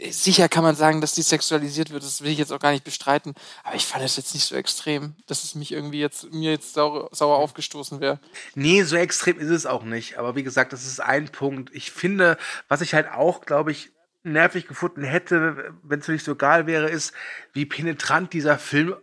sicher 0.10 0.50
kann 0.50 0.64
man 0.64 0.76
sagen, 0.76 1.02
dass 1.02 1.16
die 1.16 1.22
sexualisiert 1.22 1.92
wird, 1.92 2.04
das 2.04 2.22
will 2.22 2.32
ich 2.32 2.38
jetzt 2.38 2.52
auch 2.52 2.60
gar 2.60 2.72
nicht 2.72 2.84
bestreiten, 2.84 3.34
aber 3.64 3.76
ich 3.76 3.86
fand 3.86 4.04
es 4.04 4.18
jetzt 4.18 4.34
nicht 4.34 4.46
so 4.46 4.56
extrem, 4.56 5.16
dass 5.28 5.44
es 5.44 5.56
mich 5.56 5.72
irgendwie 5.72 6.00
jetzt, 6.00 6.32
mir 6.32 6.52
jetzt 6.52 6.74
sauer, 6.74 7.10
sauer 7.12 7.38
aufgestoßen 7.38 8.00
wäre. 8.00 8.20
Nee, 8.56 8.84
so 8.84 8.96
extrem 8.96 9.40
ist 9.40 9.50
es 9.50 9.66
auch 9.66 9.84
nicht, 9.84 10.18
aber 10.18 10.36
wie 10.36 10.44
gesagt, 10.44 10.74
das 10.74 10.86
ist 10.86 11.00
ein 11.00 11.30
Punkt. 11.30 11.70
Ich 11.74 11.92
finde, 11.92 12.38
was 12.68 12.82
ich 12.82 12.94
halt 12.94 13.12
auch, 13.12 13.42
glaube 13.42 13.72
ich, 13.72 13.92
nervig 14.24 14.68
gefunden 14.68 15.04
hätte, 15.04 15.74
wenn 15.84 16.00
es 16.00 16.08
nicht 16.08 16.24
so 16.24 16.34
egal 16.34 16.68
wäre, 16.68 16.90
ist, 16.90 17.14
wie 17.54 17.66
penetrant 17.66 18.34
dieser 18.34 18.60
Film 18.60 18.96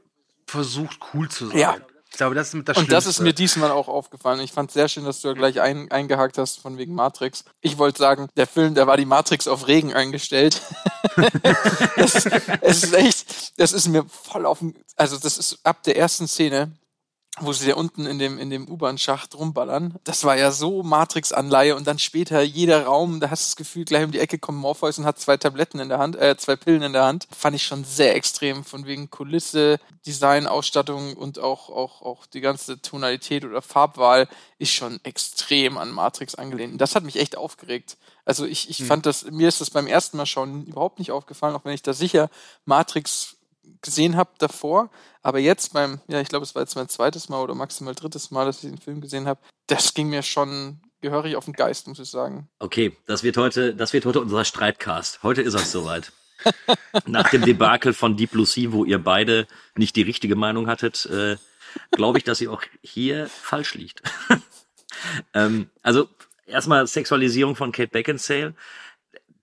versucht, 0.46 0.98
cool 1.12 1.28
zu 1.28 1.48
sein. 1.48 1.58
Ja. 1.58 1.76
Ich 2.10 2.16
glaube, 2.16 2.34
das 2.34 2.48
ist 2.48 2.54
mit 2.54 2.68
das 2.68 2.78
Und 2.78 2.90
das 2.90 3.06
ist 3.06 3.20
mir 3.20 3.32
diesmal 3.32 3.70
auch 3.70 3.86
aufgefallen. 3.86 4.40
Ich 4.40 4.52
fand 4.52 4.70
es 4.70 4.74
sehr 4.74 4.88
schön, 4.88 5.04
dass 5.04 5.20
du 5.20 5.28
ja 5.28 5.34
gleich 5.34 5.60
ein, 5.60 5.90
eingehakt 5.90 6.38
hast 6.38 6.58
von 6.60 6.78
wegen 6.78 6.94
Matrix. 6.94 7.44
Ich 7.60 7.78
wollte 7.78 7.98
sagen, 7.98 8.28
der 8.36 8.46
Film, 8.46 8.74
der 8.74 8.86
war 8.86 8.96
die 8.96 9.04
Matrix 9.04 9.46
auf 9.46 9.68
Regen 9.68 9.92
eingestellt. 9.92 10.60
das, 11.96 12.26
es 12.62 12.84
ist 12.84 12.94
echt, 12.94 13.60
das 13.60 13.72
ist 13.72 13.88
mir 13.88 14.04
voll 14.08 14.46
auf 14.46 14.60
dem, 14.60 14.74
also 14.96 15.18
das 15.18 15.38
ist 15.38 15.60
ab 15.64 15.82
der 15.82 15.96
ersten 15.96 16.26
Szene, 16.26 16.72
wo 17.40 17.52
sie 17.52 17.68
da 17.68 17.74
unten 17.74 18.06
in 18.06 18.18
dem, 18.18 18.38
in 18.38 18.50
dem 18.50 18.68
U-Bahn-Schacht 18.68 19.34
rumballern. 19.34 19.94
Das 20.04 20.24
war 20.24 20.36
ja 20.36 20.50
so 20.50 20.82
Matrix-Anleihe 20.82 21.76
und 21.76 21.86
dann 21.86 21.98
später 21.98 22.42
jeder 22.42 22.86
Raum, 22.86 23.20
da 23.20 23.30
hast 23.30 23.44
du 23.44 23.48
das 23.48 23.56
Gefühl, 23.56 23.84
gleich 23.84 24.04
um 24.04 24.12
die 24.12 24.18
Ecke 24.18 24.38
kommt 24.38 24.58
Morpheus 24.58 24.98
und 24.98 25.04
hat 25.04 25.18
zwei 25.18 25.36
Tabletten 25.36 25.80
in 25.80 25.88
der 25.88 25.98
Hand, 25.98 26.16
äh, 26.16 26.36
zwei 26.36 26.56
Pillen 26.56 26.82
in 26.82 26.92
der 26.92 27.04
Hand. 27.04 27.28
Fand 27.36 27.56
ich 27.56 27.64
schon 27.64 27.84
sehr 27.84 28.14
extrem, 28.14 28.64
von 28.64 28.86
wegen 28.86 29.10
Kulisse, 29.10 29.78
Design, 30.06 30.46
Ausstattung 30.46 31.14
und 31.14 31.38
auch, 31.38 31.70
auch, 31.70 32.02
auch 32.02 32.26
die 32.26 32.40
ganze 32.40 32.80
Tonalität 32.80 33.44
oder 33.44 33.62
Farbwahl 33.62 34.28
ist 34.58 34.72
schon 34.72 35.00
extrem 35.04 35.78
an 35.78 35.90
Matrix 35.90 36.34
angelehnt. 36.34 36.72
Und 36.72 36.78
das 36.80 36.94
hat 36.94 37.04
mich 37.04 37.16
echt 37.16 37.36
aufgeregt. 37.36 37.96
Also 38.24 38.44
ich, 38.44 38.68
ich 38.68 38.80
hm. 38.80 38.86
fand 38.86 39.06
das, 39.06 39.24
mir 39.30 39.48
ist 39.48 39.60
das 39.60 39.70
beim 39.70 39.86
ersten 39.86 40.18
Mal 40.18 40.26
schauen 40.26 40.66
überhaupt 40.66 40.98
nicht 40.98 41.12
aufgefallen, 41.12 41.56
auch 41.56 41.64
wenn 41.64 41.72
ich 41.72 41.82
da 41.82 41.94
sicher 41.94 42.28
Matrix 42.66 43.37
gesehen 43.82 44.16
habe 44.16 44.30
davor, 44.38 44.90
aber 45.22 45.38
jetzt 45.38 45.72
beim, 45.72 46.00
ja, 46.08 46.20
ich 46.20 46.28
glaube, 46.28 46.44
es 46.44 46.54
war 46.54 46.62
jetzt 46.62 46.76
mein 46.76 46.88
zweites 46.88 47.28
Mal 47.28 47.42
oder 47.42 47.54
maximal 47.54 47.94
drittes 47.94 48.30
Mal, 48.30 48.46
dass 48.46 48.62
ich 48.62 48.70
den 48.70 48.78
Film 48.78 49.00
gesehen 49.00 49.26
habe, 49.26 49.40
das 49.66 49.94
ging 49.94 50.08
mir 50.08 50.22
schon 50.22 50.80
gehörig 51.00 51.36
auf 51.36 51.44
den 51.44 51.54
Geist, 51.54 51.86
muss 51.86 51.98
ich 51.98 52.10
sagen. 52.10 52.48
Okay, 52.58 52.96
das 53.06 53.22
wird 53.22 53.36
heute, 53.36 53.74
das 53.74 53.92
wird 53.92 54.04
heute 54.04 54.20
unser 54.20 54.44
Streitcast. 54.44 55.22
Heute 55.22 55.42
ist 55.42 55.54
es 55.54 55.70
soweit. 55.70 56.12
Nach 57.06 57.28
dem 57.30 57.42
Debakel 57.42 57.92
von 57.92 58.16
Deep 58.16 58.30
Sea, 58.46 58.72
wo 58.72 58.84
ihr 58.84 59.02
beide 59.02 59.46
nicht 59.76 59.96
die 59.96 60.02
richtige 60.02 60.36
Meinung 60.36 60.68
hattet, 60.68 61.06
äh, 61.06 61.36
glaube 61.90 62.18
ich, 62.18 62.24
dass 62.24 62.40
ihr 62.40 62.52
auch 62.52 62.62
hier 62.82 63.26
falsch 63.28 63.74
liegt. 63.74 64.02
ähm, 65.34 65.68
also 65.82 66.08
erstmal 66.46 66.86
Sexualisierung 66.86 67.56
von 67.56 67.72
Kate 67.72 67.90
Beckinsale 67.90 68.54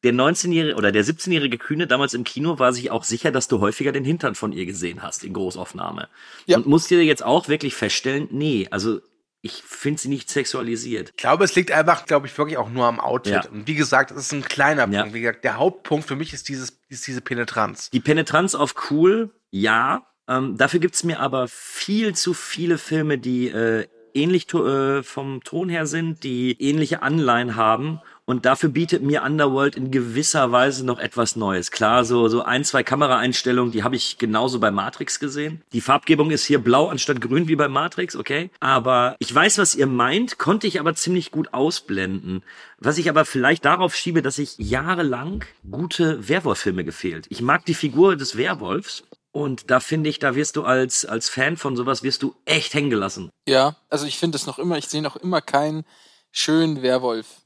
der 0.05 0.13
19-jährige 0.13 0.75
oder 0.75 0.91
der 0.91 1.03
17-jährige 1.03 1.57
Kühne 1.57 1.87
damals 1.87 2.13
im 2.13 2.23
Kino 2.23 2.59
war 2.59 2.71
sich 2.71 2.91
auch 2.91 3.03
sicher, 3.03 3.31
dass 3.31 3.47
du 3.47 3.59
häufiger 3.59 3.91
den 3.91 4.05
Hintern 4.05 4.35
von 4.35 4.53
ihr 4.53 4.65
gesehen 4.65 5.01
hast 5.01 5.23
in 5.23 5.33
Großaufnahme. 5.33 6.07
Ja. 6.45 6.57
Und 6.57 6.67
musst 6.67 6.91
dir 6.91 7.03
jetzt 7.03 7.25
auch 7.25 7.47
wirklich 7.47 7.75
feststellen, 7.75 8.27
nee, 8.31 8.67
also 8.69 9.01
ich 9.41 9.63
finde 9.63 10.01
sie 10.01 10.09
nicht 10.09 10.29
sexualisiert. 10.29 11.09
Ich 11.09 11.17
glaube, 11.17 11.43
es 11.43 11.55
liegt 11.55 11.71
einfach, 11.71 12.05
glaube 12.05 12.27
ich, 12.27 12.37
wirklich 12.37 12.57
auch 12.57 12.69
nur 12.69 12.85
am 12.85 12.99
Outfit. 12.99 13.33
Ja. 13.33 13.49
Und 13.49 13.67
wie 13.67 13.75
gesagt, 13.75 14.11
das 14.11 14.17
ist 14.17 14.31
ein 14.31 14.43
kleiner 14.43 14.87
ja. 14.89 15.01
Punkt. 15.01 15.15
Wie 15.15 15.21
gesagt, 15.21 15.43
der 15.43 15.57
Hauptpunkt 15.57 16.07
für 16.07 16.15
mich 16.15 16.33
ist 16.33 16.49
dieses, 16.49 16.79
ist 16.89 17.05
diese 17.05 17.21
Penetranz. 17.21 17.89
Die 17.89 17.99
Penetranz 17.99 18.55
auf 18.55 18.91
cool, 18.91 19.31
ja. 19.51 20.07
Ähm, 20.27 20.57
dafür 20.57 20.79
gibt's 20.79 21.03
mir 21.03 21.19
aber 21.19 21.47
viel 21.47 22.15
zu 22.15 22.33
viele 22.33 22.77
Filme, 22.77 23.17
die 23.17 23.49
äh, 23.49 23.87
ähnlich 24.15 24.51
äh, 24.53 25.03
vom 25.03 25.43
Ton 25.43 25.69
her 25.69 25.85
sind, 25.85 26.23
die 26.23 26.59
ähnliche 26.59 27.01
Anleihen 27.01 27.55
haben 27.55 27.99
und 28.25 28.45
dafür 28.45 28.69
bietet 28.69 29.03
mir 29.03 29.23
Underworld 29.23 29.75
in 29.75 29.91
gewisser 29.91 30.51
Weise 30.51 30.85
noch 30.85 30.99
etwas 30.99 31.35
Neues. 31.35 31.71
Klar, 31.71 32.05
so, 32.05 32.27
so 32.27 32.41
ein, 32.41 32.63
zwei 32.63 32.83
Kameraeinstellungen, 32.83 33.71
die 33.71 33.83
habe 33.83 33.95
ich 33.95 34.17
genauso 34.17 34.59
bei 34.59 34.71
Matrix 34.71 35.19
gesehen. 35.19 35.61
Die 35.73 35.81
Farbgebung 35.81 36.31
ist 36.31 36.45
hier 36.45 36.59
blau 36.59 36.87
anstatt 36.87 37.21
grün 37.21 37.47
wie 37.47 37.55
bei 37.55 37.67
Matrix, 37.67 38.15
okay? 38.15 38.49
Aber 38.59 39.15
ich 39.19 39.33
weiß, 39.33 39.59
was 39.59 39.75
ihr 39.75 39.87
meint, 39.87 40.37
konnte 40.37 40.67
ich 40.67 40.79
aber 40.79 40.95
ziemlich 40.95 41.31
gut 41.31 41.53
ausblenden. 41.53 42.43
Was 42.79 42.97
ich 42.97 43.09
aber 43.09 43.25
vielleicht 43.25 43.63
darauf 43.65 43.95
schiebe, 43.95 44.21
dass 44.21 44.39
ich 44.39 44.55
jahrelang 44.57 45.45
gute 45.69 46.27
Werwolf-Filme 46.27 46.83
gefehlt. 46.83 47.27
Ich 47.29 47.41
mag 47.41 47.65
die 47.65 47.73
Figur 47.73 48.15
des 48.15 48.37
Werwolfs, 48.37 49.03
und 49.31 49.69
da 49.69 49.81
finde 49.81 50.09
ich, 50.09 50.19
da 50.19 50.33
wirst 50.35 50.55
du 50.55 50.63
als, 50.63 51.03
als 51.03 51.27
Fan 51.27 51.57
von 51.57 51.75
sowas, 51.75 52.03
wirst 52.03 52.23
du 52.23 52.35
echt 52.45 52.73
hängen 52.73 52.89
gelassen. 52.89 53.29
Ja, 53.45 53.75
also 53.89 54.05
ich 54.05 54.17
finde 54.17 54.37
es 54.37 54.45
noch 54.45 54.59
immer, 54.59 54.77
ich 54.77 54.87
sehe 54.87 55.01
noch 55.01 55.17
immer 55.17 55.41
keinen 55.41 55.83
schönen 56.31 56.81
Werwolf 56.81 57.44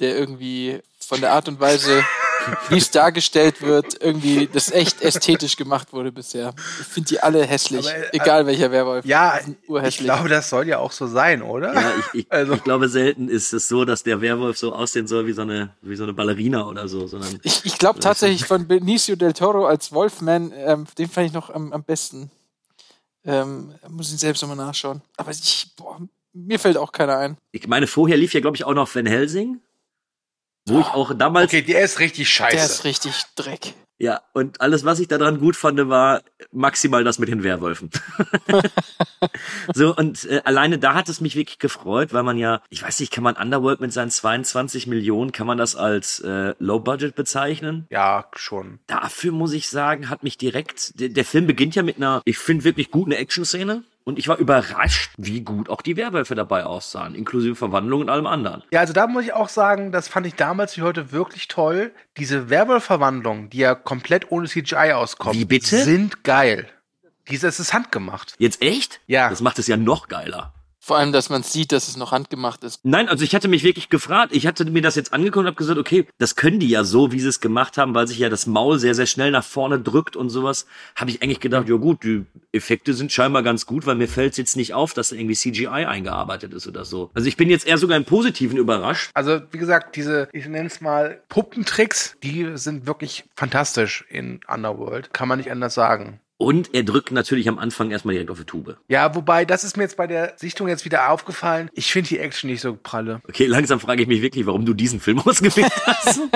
der 0.00 0.16
irgendwie 0.16 0.80
von 0.98 1.20
der 1.20 1.32
Art 1.32 1.48
und 1.48 1.60
Weise, 1.60 2.04
wie 2.68 2.78
es 2.78 2.90
dargestellt 2.90 3.62
wird, 3.62 4.00
irgendwie 4.00 4.46
das 4.46 4.70
echt 4.70 5.02
ästhetisch 5.02 5.56
gemacht 5.56 5.92
wurde 5.92 6.12
bisher. 6.12 6.54
Ich 6.80 6.86
finde 6.86 7.08
die 7.08 7.20
alle 7.20 7.44
hässlich, 7.44 7.88
Aber, 7.88 7.96
äh, 7.96 8.08
egal 8.12 8.46
welcher 8.46 8.70
Werwolf. 8.70 9.04
Ja, 9.04 9.38
ich 9.86 9.98
glaube, 9.98 10.28
das 10.28 10.48
soll 10.48 10.68
ja 10.68 10.78
auch 10.78 10.92
so 10.92 11.06
sein, 11.06 11.42
oder? 11.42 11.74
Ja, 11.74 11.92
ich, 11.98 12.20
ich, 12.20 12.26
also. 12.32 12.54
ich 12.54 12.64
glaube, 12.64 12.88
selten 12.88 13.28
ist 13.28 13.52
es 13.52 13.68
so, 13.68 13.84
dass 13.84 14.02
der 14.02 14.20
Werwolf 14.20 14.58
so 14.58 14.72
aussehen 14.72 15.06
soll 15.06 15.26
wie 15.26 15.32
so 15.32 15.42
eine, 15.42 15.74
wie 15.82 15.96
so 15.96 16.04
eine 16.04 16.12
Ballerina 16.12 16.66
oder 16.66 16.88
so. 16.88 17.06
Sondern 17.06 17.40
ich 17.42 17.64
ich 17.64 17.78
glaube 17.78 18.00
tatsächlich 18.00 18.44
von 18.44 18.66
Benicio 18.66 19.16
del 19.16 19.32
Toro 19.32 19.66
als 19.66 19.92
Wolfman, 19.92 20.52
ähm, 20.54 20.86
den 20.98 21.08
fand 21.08 21.26
ich 21.26 21.32
noch 21.32 21.50
am, 21.50 21.72
am 21.72 21.82
besten. 21.82 22.30
Ähm, 23.24 23.74
muss 23.88 24.12
ich 24.12 24.18
selbst 24.18 24.40
nochmal 24.42 24.56
nachschauen. 24.56 25.02
Aber 25.16 25.30
ich, 25.30 25.72
boah, 25.76 26.00
mir 26.32 26.58
fällt 26.58 26.76
auch 26.76 26.92
keiner 26.92 27.18
ein. 27.18 27.36
Ich 27.52 27.66
meine, 27.66 27.86
vorher 27.86 28.16
lief 28.16 28.32
ja, 28.32 28.40
glaube 28.40 28.56
ich, 28.56 28.64
auch 28.64 28.74
noch 28.74 28.94
Van 28.94 29.06
Helsing. 29.06 29.60
Wo 30.66 30.80
ich 30.80 30.86
auch 30.86 31.14
damals. 31.14 31.46
Okay, 31.46 31.62
der 31.62 31.82
ist 31.82 32.00
richtig 32.00 32.28
scheiße. 32.28 32.56
Der 32.56 32.64
ist 32.64 32.84
richtig 32.84 33.22
Dreck. 33.34 33.74
Ja, 34.02 34.22
und 34.32 34.62
alles, 34.62 34.86
was 34.86 34.98
ich 34.98 35.08
daran 35.08 35.40
gut 35.40 35.56
fand, 35.56 35.78
war 35.90 36.22
maximal 36.52 37.04
das 37.04 37.18
mit 37.18 37.28
den 37.28 37.42
Werwölfen. 37.42 37.90
so, 39.74 39.94
und 39.94 40.24
äh, 40.24 40.40
alleine 40.44 40.78
da 40.78 40.94
hat 40.94 41.10
es 41.10 41.20
mich 41.20 41.36
wirklich 41.36 41.58
gefreut, 41.58 42.14
weil 42.14 42.22
man 42.22 42.38
ja, 42.38 42.62
ich 42.70 42.82
weiß 42.82 42.98
nicht, 43.00 43.12
kann 43.12 43.22
man 43.22 43.36
Underworld 43.36 43.82
mit 43.82 43.92
seinen 43.92 44.10
22 44.10 44.86
Millionen, 44.86 45.32
kann 45.32 45.46
man 45.46 45.58
das 45.58 45.76
als 45.76 46.18
äh, 46.20 46.54
Low 46.58 46.80
Budget 46.80 47.14
bezeichnen? 47.14 47.86
Ja, 47.90 48.30
schon. 48.36 48.78
Dafür 48.86 49.32
muss 49.32 49.52
ich 49.52 49.68
sagen, 49.68 50.08
hat 50.08 50.22
mich 50.22 50.38
direkt, 50.38 50.98
der, 50.98 51.10
der 51.10 51.24
Film 51.26 51.46
beginnt 51.46 51.74
ja 51.74 51.82
mit 51.82 51.98
einer, 51.98 52.22
ich 52.24 52.38
finde 52.38 52.64
wirklich 52.64 52.90
guten 52.90 53.12
Action-Szene 53.12 53.84
und 54.10 54.18
ich 54.18 54.28
war 54.28 54.36
überrascht, 54.36 55.12
wie 55.16 55.40
gut 55.40 55.70
auch 55.70 55.80
die 55.82 55.96
Werwölfe 55.96 56.34
dabei 56.34 56.64
aussahen, 56.64 57.14
inklusive 57.14 57.54
Verwandlung 57.54 58.02
und 58.02 58.10
allem 58.10 58.26
anderen. 58.26 58.62
Ja, 58.72 58.80
also 58.80 58.92
da 58.92 59.06
muss 59.06 59.24
ich 59.24 59.32
auch 59.32 59.48
sagen, 59.48 59.92
das 59.92 60.08
fand 60.08 60.26
ich 60.26 60.34
damals 60.34 60.76
wie 60.76 60.82
heute 60.82 61.12
wirklich 61.12 61.48
toll. 61.48 61.92
Diese 62.16 62.50
Werwolf-Verwandlungen, 62.50 63.50
die 63.50 63.58
ja 63.58 63.74
komplett 63.74 64.30
ohne 64.30 64.48
CGI 64.48 64.92
auskommen, 64.92 65.38
Wie 65.38 65.44
bitte? 65.44 65.82
sind 65.84 66.24
geil. 66.24 66.68
Dieses 67.30 67.60
ist 67.60 67.72
handgemacht. 67.72 68.34
Jetzt 68.38 68.60
echt? 68.60 69.00
Ja. 69.06 69.30
Das 69.30 69.40
macht 69.40 69.58
es 69.58 69.68
ja 69.68 69.76
noch 69.76 70.08
geiler. 70.08 70.52
Vor 70.82 70.96
allem, 70.96 71.12
dass 71.12 71.28
man 71.28 71.42
sieht, 71.42 71.72
dass 71.72 71.88
es 71.88 71.98
noch 71.98 72.10
handgemacht 72.10 72.64
ist. 72.64 72.80
Nein, 72.84 73.10
also 73.10 73.22
ich 73.22 73.34
hatte 73.34 73.48
mich 73.48 73.62
wirklich 73.62 73.90
gefragt. 73.90 74.34
Ich 74.34 74.46
hatte 74.46 74.64
mir 74.64 74.80
das 74.80 74.94
jetzt 74.94 75.12
angeguckt 75.12 75.40
und 75.40 75.46
habe 75.46 75.56
gesagt, 75.56 75.78
okay, 75.78 76.06
das 76.18 76.36
können 76.36 76.58
die 76.58 76.70
ja 76.70 76.84
so, 76.84 77.12
wie 77.12 77.20
sie 77.20 77.28
es 77.28 77.40
gemacht 77.40 77.76
haben, 77.76 77.94
weil 77.94 78.06
sich 78.06 78.18
ja 78.18 78.30
das 78.30 78.46
Maul 78.46 78.78
sehr, 78.78 78.94
sehr 78.94 79.04
schnell 79.04 79.30
nach 79.30 79.44
vorne 79.44 79.78
drückt 79.78 80.16
und 80.16 80.30
sowas. 80.30 80.66
Habe 80.96 81.10
ich 81.10 81.22
eigentlich 81.22 81.40
gedacht, 81.40 81.68
ja 81.68 81.76
gut, 81.76 82.02
die 82.02 82.24
Effekte 82.52 82.94
sind 82.94 83.12
scheinbar 83.12 83.42
ganz 83.42 83.66
gut, 83.66 83.84
weil 83.84 83.94
mir 83.94 84.08
fällt 84.08 84.38
jetzt 84.38 84.56
nicht 84.56 84.72
auf, 84.72 84.94
dass 84.94 85.10
da 85.10 85.16
irgendwie 85.16 85.36
CGI 85.36 85.68
eingearbeitet 85.68 86.54
ist 86.54 86.66
oder 86.66 86.86
so. 86.86 87.10
Also 87.12 87.28
ich 87.28 87.36
bin 87.36 87.50
jetzt 87.50 87.66
eher 87.66 87.76
sogar 87.76 87.98
im 87.98 88.06
Positiven 88.06 88.56
überrascht. 88.56 89.10
Also, 89.12 89.40
wie 89.50 89.58
gesagt, 89.58 89.96
diese, 89.96 90.28
ich 90.32 90.46
nenne 90.46 90.68
es 90.68 90.80
mal 90.80 91.20
Puppentricks, 91.28 92.16
die 92.22 92.52
sind 92.54 92.86
wirklich 92.86 93.24
fantastisch 93.36 94.06
in 94.08 94.40
Underworld. 94.48 95.12
Kann 95.12 95.28
man 95.28 95.38
nicht 95.38 95.50
anders 95.50 95.74
sagen. 95.74 96.20
Und 96.40 96.74
er 96.74 96.84
drückt 96.84 97.10
natürlich 97.10 97.50
am 97.50 97.58
Anfang 97.58 97.90
erstmal 97.90 98.14
direkt 98.14 98.30
auf 98.30 98.38
die 98.38 98.44
Tube. 98.44 98.78
Ja, 98.88 99.14
wobei, 99.14 99.44
das 99.44 99.62
ist 99.62 99.76
mir 99.76 99.82
jetzt 99.82 99.98
bei 99.98 100.06
der 100.06 100.32
Sichtung 100.36 100.68
jetzt 100.68 100.86
wieder 100.86 101.10
aufgefallen. 101.10 101.68
Ich 101.74 101.92
finde 101.92 102.08
die 102.08 102.18
Action 102.18 102.48
nicht 102.48 102.62
so 102.62 102.78
pralle. 102.82 103.20
Okay, 103.28 103.44
langsam 103.44 103.78
frage 103.78 104.00
ich 104.00 104.08
mich 104.08 104.22
wirklich, 104.22 104.46
warum 104.46 104.64
du 104.64 104.72
diesen 104.72 105.00
Film 105.00 105.18
ausgewählt 105.26 105.70
hast. 105.84 106.20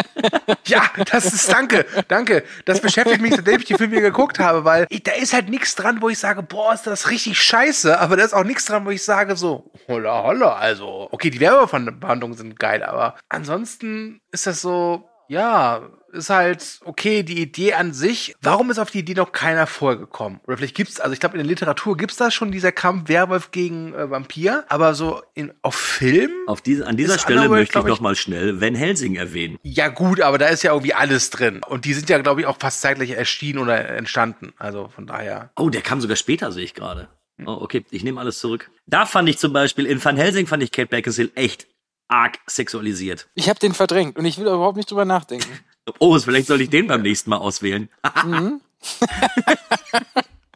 Ja, 0.66 0.84
das 1.11 1.26
ist, 1.26 1.52
danke, 1.52 1.84
danke. 2.08 2.44
Das 2.64 2.80
beschäftigt 2.80 3.20
mich, 3.20 3.34
seitdem 3.34 3.56
ich 3.56 3.66
die 3.66 3.75
Filme 3.75 4.00
geguckt 4.00 4.38
habe, 4.38 4.64
weil 4.64 4.87
ich, 4.88 5.02
da 5.02 5.12
ist 5.12 5.34
halt 5.34 5.50
nichts 5.50 5.75
dran, 5.75 6.00
wo 6.00 6.08
ich 6.08 6.18
sage, 6.18 6.42
boah, 6.42 6.73
ist 6.73 6.87
das 6.87 7.11
richtig 7.11 7.38
scheiße, 7.42 8.00
aber 8.00 8.16
da 8.16 8.25
ist 8.25 8.32
auch 8.32 8.44
nichts 8.44 8.64
dran, 8.64 8.87
wo 8.87 8.90
ich 8.90 9.02
sage 9.02 9.37
so, 9.37 9.70
holla, 9.88 10.23
holla, 10.23 10.54
also, 10.54 11.08
okay, 11.11 11.28
die 11.28 11.40
Werbeverhandlungen 11.40 12.34
sind 12.34 12.58
geil, 12.58 12.82
aber 12.82 13.16
ansonsten 13.28 14.23
ist 14.32 14.46
das 14.46 14.62
so, 14.62 15.06
ja, 15.28 15.82
ist 16.14 16.30
halt, 16.30 16.80
okay, 16.85 17.23
die 17.23 17.40
Idee 17.42 17.75
an 17.75 17.92
sich, 17.92 18.35
warum 18.40 18.71
ist 18.71 18.78
auf 18.78 18.90
die 18.90 19.00
Idee 19.00 19.14
noch 19.14 19.33
keiner 19.33 19.66
vorgekommen? 19.66 20.40
Oder 20.47 20.56
vielleicht 20.56 20.75
gibt's, 20.76 21.00
also 21.00 21.12
ich 21.12 21.21
glaube, 21.21 21.35
in 21.35 21.38
der 21.38 21.47
Literatur 21.47 21.97
gibt's 21.97 22.16
da 22.16 22.30
schon 22.30 22.50
dieser 22.52 22.73
Kampf 22.73 23.09
Werwolf 23.09 23.50
gegen 23.50 23.92
äh, 23.94 24.11
Vampir, 24.11 24.64
aber 24.68 24.94
so 24.94 25.21
in, 25.35 25.52
auf 25.62 25.75
Film? 25.75 26.30
Auf 26.47 26.62
diese, 26.62 26.87
an 26.87 26.97
dieser 26.97 27.18
Stelle 27.18 27.40
Underworld, 27.40 27.61
möchte 27.62 27.78
ich 27.78 27.85
ich- 27.85 27.88
noch 27.90 28.00
mal 28.00 28.14
schnell 28.16 28.61
Van 28.61 28.75
Helsing 28.75 29.16
erwähnen. 29.16 29.59
Ja 29.62 29.88
gut, 29.88 30.21
aber 30.21 30.38
da 30.38 30.47
ist 30.47 30.62
ja 30.62 30.73
irgendwie 30.73 30.94
alles 30.94 31.30
drin. 31.30 31.61
Und 31.68 31.85
die 31.85 31.92
sind 31.94 32.09
ja, 32.09 32.18
glaube 32.18 32.40
ich, 32.40 32.47
auch 32.47 32.56
fast 32.59 32.80
zeitgleich 32.80 33.11
erschienen 33.11 33.59
oder 33.59 33.87
entstanden. 33.88 34.52
Also 34.59 34.88
von 34.88 35.06
daher. 35.06 35.50
Oh, 35.56 35.68
der 35.71 35.83
kam 35.83 36.00
sogar 36.00 36.16
später, 36.16 36.50
sehe 36.52 36.64
ich 36.64 36.75
gerade. 36.75 37.09
Oh, 37.44 37.59
okay, 37.61 37.85
ich 37.90 38.04
nehme 38.04 38.21
alles 38.21 38.38
zurück. 38.38 38.71
Da 38.87 39.06
fand 39.06 39.28
ich 39.28 39.38
zum 39.38 39.52
Beispiel, 39.52 39.87
in 39.87 40.02
Van 40.04 40.16
Helsing 40.16 40.47
fand 40.47 40.62
ich 40.62 40.71
Kate 40.71 40.87
Beckinsale 40.88 41.30
echt 41.35 41.66
arg 42.06 42.38
sexualisiert. 42.47 43.26
Ich 43.35 43.49
habe 43.49 43.59
den 43.59 43.73
verdrängt 43.75 44.16
und 44.18 44.25
ich 44.25 44.37
will 44.38 44.44
überhaupt 44.47 44.76
nicht 44.76 44.90
drüber 44.90 45.04
nachdenken. 45.04 45.49
Oh, 45.98 46.18
vielleicht 46.18 46.46
soll 46.46 46.60
ich 46.60 46.70
den 46.70 46.86
beim 46.86 47.02
nächsten 47.02 47.30
Mal 47.30 47.38
auswählen. 47.38 47.88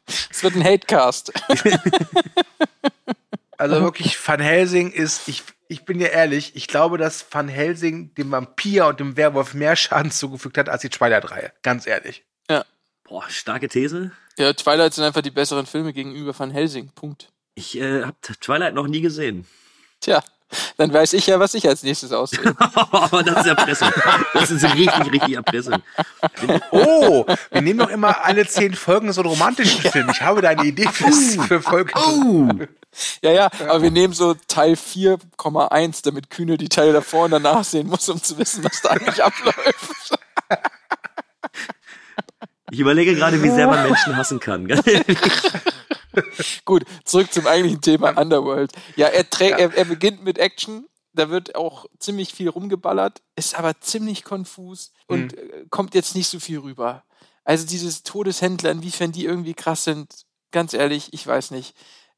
Es 0.31 0.43
wird 0.43 0.57
ein 0.57 0.65
Hatecast. 0.65 1.33
Also 3.61 3.81
wirklich, 3.83 4.17
Van 4.25 4.39
Helsing 4.39 4.93
ist, 4.93 5.27
ich, 5.27 5.43
ich 5.67 5.85
bin 5.85 5.99
ja 5.99 6.07
ehrlich, 6.07 6.55
ich 6.55 6.69
glaube, 6.69 6.97
dass 6.97 7.27
Van 7.29 7.49
Helsing 7.49 8.15
dem 8.15 8.31
Vampir 8.31 8.87
und 8.87 9.01
dem 9.01 9.17
Werwolf 9.17 9.53
mehr 9.53 9.75
Schaden 9.75 10.13
zugefügt 10.13 10.57
hat 10.59 10.69
als 10.69 10.83
die 10.83 10.91
Twilight-Reihe. 10.91 11.53
Ganz 11.63 11.85
ehrlich. 11.89 12.23
Ja. 12.49 12.65
Boah, 13.03 13.29
starke 13.29 13.69
These. 13.69 14.13
Ja, 14.39 14.53
Twilight 14.53 14.95
sind 14.95 15.03
einfach 15.03 15.23
die 15.23 15.33
besseren 15.33 15.67
Filme 15.67 15.93
gegenüber 15.93 16.39
Van 16.39 16.53
Helsing. 16.53 16.93
Punkt. 16.95 17.33
Ich 17.57 17.77
äh, 17.77 18.05
habe 18.05 18.17
Twilight 18.41 18.75
noch 18.75 18.87
nie 18.87 19.01
gesehen. 19.01 19.45
Tja, 20.01 20.23
dann 20.77 20.93
weiß 20.93 21.13
ich 21.13 21.27
ja, 21.27 21.39
was 21.41 21.55
ich 21.55 21.69
als 21.69 21.83
nächstes 21.83 22.13
auswähle. 22.13 22.55
Aber 22.75 23.23
das 23.23 23.41
ist 23.41 23.47
Erpressung. 23.47 23.91
Das 24.35 24.51
ist 24.51 24.65
richtig, 24.65 25.13
richtig 25.13 25.37
Erpressung. 25.37 25.83
Oh, 26.71 27.27
wir 27.51 27.63
nehmen 27.63 27.79
doch 27.79 27.91
immer 27.91 28.25
alle 28.25 28.47
zehn 28.47 28.75
Folgen 28.75 29.13
so 29.13 29.21
einen 29.21 29.31
romantischen 29.31 29.83
Film. 29.91 30.09
Ich 30.11 30.23
habe 30.23 30.41
da 30.41 30.51
eine 30.51 30.65
Idee 30.65 30.89
für, 30.89 31.13
für 31.13 31.61
Folge. 31.61 31.93
Oh, 31.97 32.49
Ja, 33.23 33.31
ja, 33.31 33.51
aber 33.69 33.83
wir 33.83 33.91
nehmen 33.91 34.15
so 34.15 34.35
Teil 34.47 34.75
4,1, 34.75 36.01
damit 36.05 36.31
Kühne 36.31 36.57
die 36.57 36.69
Teile 36.69 36.93
davor 36.93 37.27
und 37.27 37.33
danach 37.33 37.65
sehen 37.65 37.89
muss, 37.89 38.09
um 38.09 38.23
zu 38.23 38.39
wissen, 38.39 38.65
was 38.65 38.81
da 38.81 38.91
eigentlich 38.91 39.23
abläuft. 39.23 40.19
ich 42.71 42.81
überlege 42.81 43.15
gerade, 43.15 43.43
wie 43.43 43.51
sehr 43.51 43.67
man 43.67 43.85
Menschen 43.85 44.17
hassen 44.17 44.41
kann. 44.41 44.67
Gut, 46.65 46.85
zurück 47.05 47.33
zum 47.33 47.47
eigentlichen 47.47 47.81
Thema 47.81 48.17
Underworld. 48.17 48.73
Ja, 48.97 49.07
er, 49.09 49.25
trä- 49.25 49.51
Er, 49.59 49.75
er 49.75 49.85
beginnt 49.85 50.23
mit 50.25 50.39
Action. 50.39 50.87
Da 51.15 51.31
wird 51.31 51.55
auch 51.57 51.87
ziemlich 51.99 52.33
viel 52.33 52.49
rumgeballert, 52.49 53.23
ist 53.35 53.59
aber 53.59 53.81
ziemlich 53.81 54.23
konfus 54.25 54.93
und 55.07 55.37
äh, 55.39 55.65
kommt 55.71 55.95
jetzt 55.95 56.15
nicht 56.15 56.29
so 56.29 56.39
viel 56.39 56.59
rüber. 56.61 57.03
Also 57.45 57.67
dieses 57.67 58.03
Todeshändler, 58.03 58.71
inwiefern 58.71 59.11
die 59.11 59.25
irgendwie 59.25 59.55
krass 59.55 59.85
sind, 59.85 60.13
ganz 60.53 60.75
ehrlich, 60.75 61.13
ich 61.15 61.27
weiß 61.27 61.51
nicht. 61.51 61.75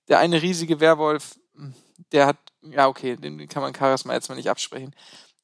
Der 0.09 0.19
eine 0.19 0.43
riesige 0.43 0.81
Werwolf, 0.81 1.39
hm, 1.55 1.73
der 2.13 2.27
hat, 2.27 2.37
ja 2.63 2.89
okay, 2.89 3.17
den 3.17 3.49
kann 3.49 3.63
man 3.63 3.75
Charisma 3.75 4.13
jetzt 4.13 4.29
mal 4.29 4.35
nicht 4.35 4.51
absprechen. 4.51 4.95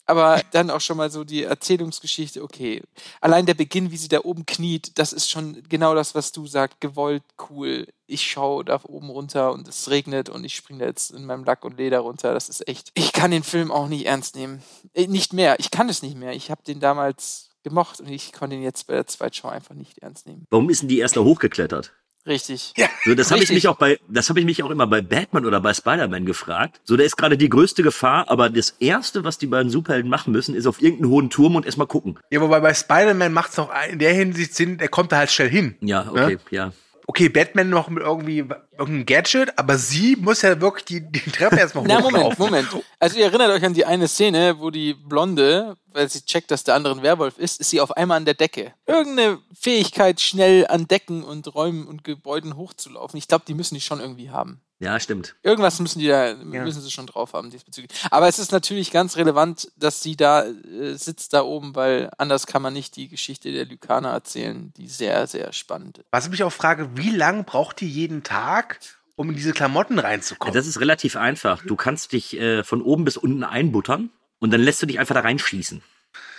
Aber 0.06 0.40
dann 0.52 0.70
auch 0.70 0.80
schon 0.80 0.96
mal 0.96 1.10
so 1.10 1.24
die 1.24 1.42
Erzählungsgeschichte, 1.42 2.42
okay. 2.42 2.82
Allein 3.20 3.44
der 3.44 3.54
Beginn, 3.54 3.90
wie 3.90 3.96
sie 3.96 4.08
da 4.08 4.20
oben 4.20 4.46
kniet, 4.46 4.98
das 4.98 5.12
ist 5.12 5.28
schon 5.28 5.62
genau 5.68 5.94
das, 5.94 6.14
was 6.14 6.30
du 6.32 6.46
sagst. 6.46 6.80
Gewollt, 6.80 7.24
cool. 7.50 7.88
Ich 8.06 8.22
schaue 8.22 8.64
da 8.64 8.80
oben 8.84 9.10
runter 9.10 9.52
und 9.52 9.66
es 9.66 9.90
regnet 9.90 10.28
und 10.28 10.44
ich 10.44 10.54
springe 10.54 10.80
da 10.80 10.86
jetzt 10.86 11.10
in 11.10 11.26
meinem 11.26 11.42
Lack 11.42 11.64
und 11.64 11.76
Leder 11.76 12.00
runter. 12.00 12.32
Das 12.32 12.48
ist 12.48 12.68
echt. 12.68 12.92
Ich 12.94 13.12
kann 13.12 13.32
den 13.32 13.42
Film 13.42 13.72
auch 13.72 13.88
nicht 13.88 14.06
ernst 14.06 14.36
nehmen. 14.36 14.62
Äh, 14.94 15.08
Nicht 15.08 15.32
mehr. 15.32 15.58
Ich 15.58 15.72
kann 15.72 15.88
es 15.88 16.02
nicht 16.02 16.16
mehr. 16.16 16.32
Ich 16.32 16.50
habe 16.52 16.62
den 16.62 16.78
damals 16.78 17.50
gemocht 17.64 18.00
und 18.00 18.08
ich 18.08 18.32
konnte 18.32 18.54
ihn 18.54 18.62
jetzt 18.62 18.86
bei 18.86 18.94
der 18.94 19.08
Zweitschau 19.08 19.48
einfach 19.48 19.74
nicht 19.74 19.98
ernst 19.98 20.28
nehmen. 20.28 20.46
Warum 20.50 20.70
ist 20.70 20.82
denn 20.82 20.88
die 20.88 21.00
erst 21.00 21.16
hochgeklettert? 21.16 21.92
Richtig. 22.26 22.74
So, 23.04 23.14
das 23.14 23.30
habe 23.30 23.42
ich 23.42 23.50
mich 23.50 23.68
auch 23.68 23.76
bei, 23.76 24.00
das 24.08 24.28
habe 24.28 24.40
ich 24.40 24.46
mich 24.46 24.62
auch 24.62 24.70
immer 24.70 24.86
bei 24.86 25.00
Batman 25.00 25.46
oder 25.46 25.60
bei 25.60 25.72
Spider-Man 25.72 26.26
gefragt. 26.26 26.80
So, 26.84 26.96
da 26.96 27.04
ist 27.04 27.16
gerade 27.16 27.38
die 27.38 27.48
größte 27.48 27.82
Gefahr, 27.82 28.28
aber 28.28 28.50
das 28.50 28.70
erste, 28.80 29.22
was 29.22 29.38
die 29.38 29.46
beiden 29.46 29.70
Superhelden 29.70 30.10
machen 30.10 30.32
müssen, 30.32 30.54
ist 30.54 30.66
auf 30.66 30.82
irgendeinen 30.82 31.10
hohen 31.10 31.30
Turm 31.30 31.54
und 31.54 31.66
erstmal 31.66 31.86
gucken. 31.86 32.18
Ja, 32.30 32.40
wobei 32.40 32.60
bei 32.60 32.74
Spider-Man 32.74 33.32
macht 33.32 33.50
es 33.50 33.56
noch 33.58 33.70
in 33.90 34.00
der 34.00 34.12
Hinsicht 34.12 34.54
Sinn, 34.54 34.78
der 34.78 34.88
kommt 34.88 35.12
da 35.12 35.18
halt 35.18 35.30
schnell 35.30 35.50
hin. 35.50 35.76
Ja, 35.80 36.08
okay, 36.10 36.38
ja. 36.50 36.72
Okay, 37.08 37.28
Batman 37.28 37.68
noch 37.68 37.88
mit 37.88 38.02
irgendwie 38.02 38.38
irgendeinem 38.38 39.06
Gadget, 39.06 39.56
aber 39.58 39.78
sie 39.78 40.16
muss 40.16 40.42
ja 40.42 40.60
wirklich 40.60 40.84
die, 40.86 41.00
die 41.00 41.30
Treppe 41.30 41.56
erstmal 41.56 41.84
Na, 41.86 42.02
hochlaufen. 42.02 42.36
Moment, 42.38 42.72
Moment. 42.72 42.84
Also 42.98 43.18
ihr 43.18 43.26
erinnert 43.26 43.50
euch 43.50 43.64
an 43.64 43.74
die 43.74 43.84
eine 43.84 44.08
Szene, 44.08 44.58
wo 44.58 44.70
die 44.70 44.94
Blonde, 44.94 45.76
weil 45.92 46.10
sie 46.10 46.24
checkt, 46.24 46.50
dass 46.50 46.64
der 46.64 46.74
andere 46.74 46.94
ein 46.94 47.02
Werwolf 47.02 47.38
ist, 47.38 47.60
ist 47.60 47.70
sie 47.70 47.80
auf 47.80 47.96
einmal 47.96 48.16
an 48.16 48.24
der 48.24 48.34
Decke. 48.34 48.74
Irgendeine 48.86 49.38
Fähigkeit, 49.54 50.20
schnell 50.20 50.66
an 50.66 50.88
Decken 50.88 51.22
und 51.22 51.54
Räumen 51.54 51.86
und 51.86 52.02
Gebäuden 52.02 52.56
hochzulaufen. 52.56 53.16
Ich 53.18 53.28
glaube, 53.28 53.44
die 53.46 53.54
müssen 53.54 53.76
die 53.76 53.80
schon 53.80 54.00
irgendwie 54.00 54.30
haben. 54.30 54.60
Ja, 54.78 55.00
stimmt. 55.00 55.36
Irgendwas 55.42 55.80
müssen 55.80 56.00
die 56.00 56.08
da, 56.08 56.34
müssen 56.34 56.82
sie 56.82 56.90
schon 56.90 57.06
drauf 57.06 57.32
haben 57.32 57.50
diesbezüglich. 57.50 57.98
Aber 58.10 58.28
es 58.28 58.38
ist 58.38 58.52
natürlich 58.52 58.90
ganz 58.90 59.16
relevant, 59.16 59.72
dass 59.76 60.02
sie 60.02 60.16
da 60.16 60.44
äh, 60.44 60.94
sitzt 60.94 61.32
da 61.32 61.42
oben, 61.42 61.74
weil 61.74 62.10
anders 62.18 62.46
kann 62.46 62.60
man 62.60 62.74
nicht 62.74 62.96
die 62.96 63.08
Geschichte 63.08 63.50
der 63.52 63.64
Lykaner 63.64 64.10
erzählen, 64.10 64.74
die 64.76 64.88
sehr, 64.88 65.26
sehr 65.26 65.52
spannend 65.54 65.98
ist. 65.98 66.06
Was 66.10 66.26
ich 66.26 66.30
mich 66.30 66.42
auch 66.42 66.52
frage, 66.52 66.90
wie 66.94 67.10
lange 67.10 67.44
braucht 67.44 67.80
die 67.80 67.88
jeden 67.88 68.22
Tag, 68.22 68.80
um 69.14 69.30
in 69.30 69.36
diese 69.36 69.52
Klamotten 69.52 69.98
reinzukommen? 69.98 70.54
Das 70.54 70.66
ist 70.66 70.78
relativ 70.78 71.16
einfach. 71.16 71.62
Du 71.64 71.76
kannst 71.76 72.12
dich 72.12 72.38
äh, 72.38 72.62
von 72.62 72.82
oben 72.82 73.06
bis 73.06 73.16
unten 73.16 73.44
einbuttern 73.44 74.10
und 74.40 74.52
dann 74.52 74.60
lässt 74.60 74.82
du 74.82 74.86
dich 74.86 74.98
einfach 74.98 75.14
da 75.14 75.22
reinschießen. 75.22 75.82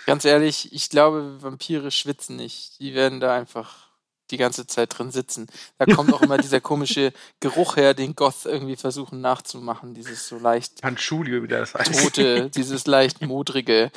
Ganz 0.06 0.24
ehrlich, 0.24 0.72
ich 0.72 0.88
glaube, 0.90 1.42
Vampire 1.42 1.90
schwitzen 1.90 2.36
nicht. 2.36 2.78
Die 2.78 2.94
werden 2.94 3.18
da 3.18 3.34
einfach 3.34 3.87
die 4.30 4.36
ganze 4.36 4.66
Zeit 4.66 4.98
drin 4.98 5.10
sitzen. 5.10 5.46
Da 5.78 5.86
kommt 5.86 6.12
auch 6.12 6.22
immer 6.22 6.38
dieser 6.38 6.60
komische 6.60 7.12
Geruch 7.40 7.76
her, 7.76 7.94
den 7.94 8.14
Goth 8.14 8.44
irgendwie 8.44 8.76
versuchen 8.76 9.20
nachzumachen. 9.20 9.94
Dieses 9.94 10.28
so 10.28 10.38
leicht 10.38 10.80
Panchulio, 10.82 11.42
wie 11.42 11.48
das 11.48 11.74
heißt. 11.74 12.02
tote, 12.02 12.50
dieses 12.54 12.86
leicht 12.86 13.22
modrige. 13.22 13.90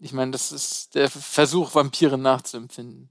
Ich 0.00 0.12
meine, 0.12 0.30
das 0.30 0.52
ist 0.52 0.94
der 0.94 1.10
Versuch, 1.10 1.74
Vampire 1.74 2.18
nachzuempfinden. 2.18 3.10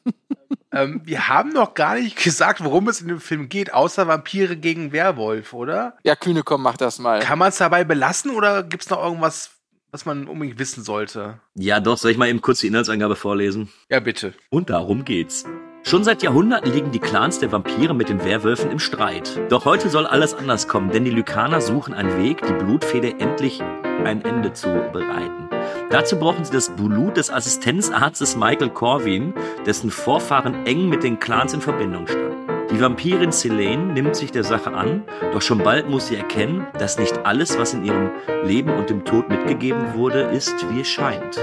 ähm, 0.72 1.00
wir 1.04 1.28
haben 1.28 1.50
noch 1.50 1.74
gar 1.74 1.94
nicht 1.94 2.22
gesagt, 2.22 2.62
worum 2.62 2.88
es 2.88 3.00
in 3.00 3.08
dem 3.08 3.20
Film 3.20 3.48
geht, 3.48 3.72
außer 3.72 4.06
Vampire 4.06 4.56
gegen 4.56 4.92
Werwolf, 4.92 5.54
oder? 5.54 5.96
Ja, 6.04 6.14
Kühne, 6.14 6.42
komm, 6.42 6.62
mach 6.62 6.76
das 6.76 6.98
mal. 6.98 7.20
Kann 7.20 7.38
man 7.38 7.48
es 7.48 7.58
dabei 7.58 7.84
belassen 7.84 8.32
oder 8.32 8.62
gibt 8.62 8.82
es 8.82 8.90
noch 8.90 9.02
irgendwas, 9.02 9.50
was 9.92 10.04
man 10.04 10.28
unbedingt 10.28 10.58
wissen 10.58 10.84
sollte? 10.84 11.40
Ja, 11.54 11.80
doch, 11.80 11.96
soll 11.96 12.10
ich 12.10 12.18
mal 12.18 12.28
eben 12.28 12.42
kurz 12.42 12.60
die 12.60 12.66
Inhaltsangabe 12.66 13.16
vorlesen? 13.16 13.72
Ja, 13.88 14.00
bitte. 14.00 14.34
Und 14.50 14.68
darum 14.68 15.06
geht's. 15.06 15.44
Schon 15.86 16.02
seit 16.02 16.22
Jahrhunderten 16.22 16.72
liegen 16.72 16.92
die 16.92 16.98
Clans 16.98 17.40
der 17.40 17.52
Vampire 17.52 17.92
mit 17.92 18.08
den 18.08 18.24
Werwölfen 18.24 18.70
im 18.70 18.78
Streit. 18.78 19.38
Doch 19.50 19.66
heute 19.66 19.90
soll 19.90 20.06
alles 20.06 20.32
anders 20.32 20.66
kommen, 20.66 20.90
denn 20.90 21.04
die 21.04 21.10
Lykaner 21.10 21.60
suchen 21.60 21.92
einen 21.92 22.16
Weg, 22.16 22.40
die 22.40 22.54
Blutfehde 22.54 23.20
endlich 23.20 23.60
ein 24.02 24.24
Ende 24.24 24.54
zu 24.54 24.68
bereiten. 24.94 25.50
Dazu 25.90 26.18
brauchen 26.18 26.42
sie 26.42 26.52
das 26.52 26.70
Blut 26.70 27.18
des 27.18 27.30
Assistenzarztes 27.30 28.34
Michael 28.34 28.70
Corwin, 28.70 29.34
dessen 29.66 29.90
Vorfahren 29.90 30.64
eng 30.64 30.88
mit 30.88 31.02
den 31.04 31.18
Clans 31.18 31.52
in 31.52 31.60
Verbindung 31.60 32.06
standen. 32.06 32.48
Die 32.70 32.80
Vampirin 32.80 33.30
Selene 33.30 33.92
nimmt 33.92 34.16
sich 34.16 34.32
der 34.32 34.42
Sache 34.42 34.72
an, 34.72 35.02
doch 35.34 35.42
schon 35.42 35.58
bald 35.58 35.90
muss 35.90 36.06
sie 36.06 36.16
erkennen, 36.16 36.66
dass 36.78 36.98
nicht 36.98 37.26
alles, 37.26 37.58
was 37.58 37.74
in 37.74 37.84
ihrem 37.84 38.10
Leben 38.42 38.70
und 38.70 38.88
dem 38.88 39.04
Tod 39.04 39.28
mitgegeben 39.28 39.92
wurde, 39.92 40.22
ist, 40.22 40.54
wie 40.70 40.80
es 40.80 40.88
scheint. 40.88 41.38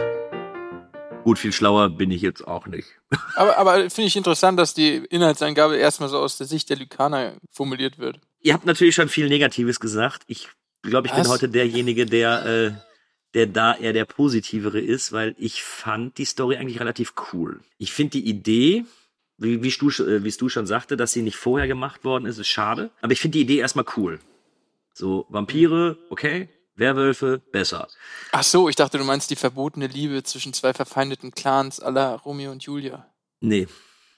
Gut, 1.23 1.38
viel 1.38 1.51
schlauer 1.51 1.89
bin 1.89 2.12
ich 2.12 2.21
jetzt 2.21 2.47
auch 2.47 2.67
nicht. 2.67 2.88
Aber, 3.36 3.57
aber 3.57 3.89
finde 3.89 4.07
ich 4.07 4.15
interessant, 4.15 4.57
dass 4.57 4.73
die 4.73 4.95
Inhaltsangabe 5.10 5.77
erstmal 5.77 6.10
so 6.10 6.17
aus 6.17 6.38
der 6.38 6.47
Sicht 6.47 6.69
der 6.69 6.77
Lykaner 6.77 7.34
formuliert 7.51 7.99
wird. 7.99 8.19
Ihr 8.41 8.53
habt 8.53 8.65
natürlich 8.65 8.95
schon 8.95 9.10
viel 9.10 9.27
Negatives 9.27 9.79
gesagt. 9.79 10.23
Ich 10.27 10.49
glaube, 10.81 11.07
ich 11.07 11.13
bin 11.13 11.21
Was? 11.21 11.29
heute 11.29 11.49
derjenige, 11.49 12.05
der, 12.05 12.45
äh, 12.45 12.71
der 13.34 13.47
da 13.47 13.75
eher 13.75 13.93
der 13.93 14.05
Positivere 14.05 14.79
ist, 14.79 15.12
weil 15.12 15.36
ich 15.38 15.63
fand 15.63 16.17
die 16.17 16.25
Story 16.25 16.57
eigentlich 16.57 16.79
relativ 16.79 17.13
cool. 17.34 17.60
Ich 17.77 17.91
finde 17.91 18.12
die 18.12 18.27
Idee, 18.27 18.86
wie, 19.38 19.62
wie 19.62 19.69
du, 19.69 19.89
äh, 19.89 20.23
wie 20.23 20.31
du 20.31 20.49
schon 20.49 20.65
sagte, 20.65 20.97
dass 20.97 21.12
sie 21.12 21.21
nicht 21.21 21.38
vorher 21.38 21.67
gemacht 21.67 22.03
worden 22.03 22.25
ist, 22.25 22.38
ist 22.38 22.47
schade. 22.47 22.89
Aber 23.01 23.12
ich 23.12 23.19
finde 23.19 23.38
die 23.38 23.43
Idee 23.43 23.57
erstmal 23.57 23.86
cool. 23.97 24.19
So, 24.93 25.25
Vampire, 25.29 25.97
okay. 26.10 26.49
Werwölfe, 26.75 27.41
besser. 27.51 27.88
Ach 28.31 28.43
so, 28.43 28.69
ich 28.69 28.75
dachte, 28.75 28.97
du 28.97 29.03
meinst 29.03 29.29
die 29.29 29.36
verbotene 29.36 29.88
Liebe 29.88 30.23
zwischen 30.23 30.53
zwei 30.53 30.73
verfeindeten 30.73 31.31
Clans 31.31 31.79
aller 31.79 32.15
Romeo 32.15 32.51
und 32.51 32.63
Julia. 32.63 33.05
Nee. 33.39 33.67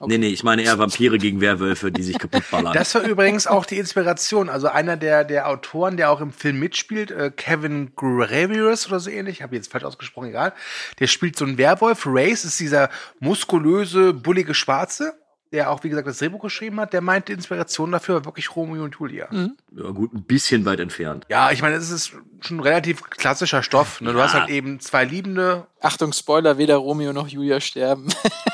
Nee, 0.00 0.18
nee, 0.18 0.28
ich 0.28 0.42
meine 0.42 0.62
eher 0.62 0.78
Vampire 0.78 1.18
gegen 1.18 1.40
Werwölfe, 1.40 1.90
die 1.92 2.02
sich 2.02 2.18
kaputt 2.18 2.42
ballern. 2.50 2.74
Das 2.74 2.94
war 2.94 3.02
übrigens 3.02 3.46
auch 3.46 3.64
die 3.64 3.78
Inspiration. 3.78 4.48
Also 4.48 4.68
einer 4.68 4.96
der, 4.96 5.24
der 5.24 5.48
Autoren, 5.48 5.96
der 5.96 6.10
auch 6.10 6.20
im 6.20 6.32
Film 6.32 6.58
mitspielt, 6.58 7.10
äh, 7.10 7.30
Kevin 7.34 7.94
Gravius 7.94 8.88
oder 8.88 9.00
so 9.00 9.08
ähnlich, 9.08 9.40
habe 9.40 9.54
jetzt 9.56 9.70
falsch 9.70 9.84
ausgesprochen, 9.84 10.28
egal. 10.28 10.52
Der 10.98 11.06
spielt 11.06 11.36
so 11.36 11.44
einen 11.44 11.58
Werwolf. 11.58 12.02
Race 12.06 12.44
ist 12.44 12.60
dieser 12.60 12.90
muskulöse, 13.20 14.12
bullige 14.12 14.52
Schwarze, 14.52 15.14
der 15.54 15.70
auch, 15.70 15.84
wie 15.84 15.88
gesagt, 15.88 16.06
das 16.08 16.18
Drehbuch 16.18 16.42
geschrieben 16.42 16.80
hat. 16.80 16.92
Der 16.92 17.00
meinte, 17.00 17.26
die 17.26 17.32
Inspiration 17.34 17.92
dafür 17.92 18.16
war 18.16 18.24
wirklich 18.26 18.54
Romeo 18.56 18.82
und 18.84 18.96
Julia. 18.98 19.28
ja, 19.30 19.90
gut, 19.90 20.12
ein 20.12 20.24
bisschen 20.24 20.64
weit 20.66 20.80
entfernt. 20.80 21.24
Ja, 21.30 21.52
ich 21.52 21.62
meine, 21.62 21.76
es 21.76 21.90
ist 21.90 22.12
schon 22.40 22.60
relativ 22.60 23.02
klassischer 23.08 23.62
Stoff. 23.62 24.00
Ne? 24.00 24.12
Du 24.12 24.18
Ja. 24.18 24.24
hast 24.24 24.34
halt 24.34 24.50
eben 24.50 24.80
zwei 24.80 25.04
Liebende. 25.04 25.66
Achtung, 25.80 26.12
Spoiler, 26.12 26.58
weder 26.58 26.76
Romeo 26.76 27.12
noch 27.12 27.28
Julia 27.28 27.60
sterben. 27.60 28.08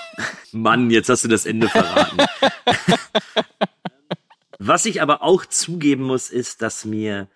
Mann, 0.52 0.90
jetzt 0.90 1.08
hast 1.08 1.24
du 1.24 1.28
das 1.28 1.46
Ende 1.46 1.68
verraten. 1.68 2.18
Was 4.58 4.84
ich 4.84 5.00
aber 5.00 5.22
auch 5.22 5.46
zugeben 5.46 6.04
muss, 6.04 6.28
ist, 6.28 6.60
dass 6.60 6.84
mir 6.84 7.28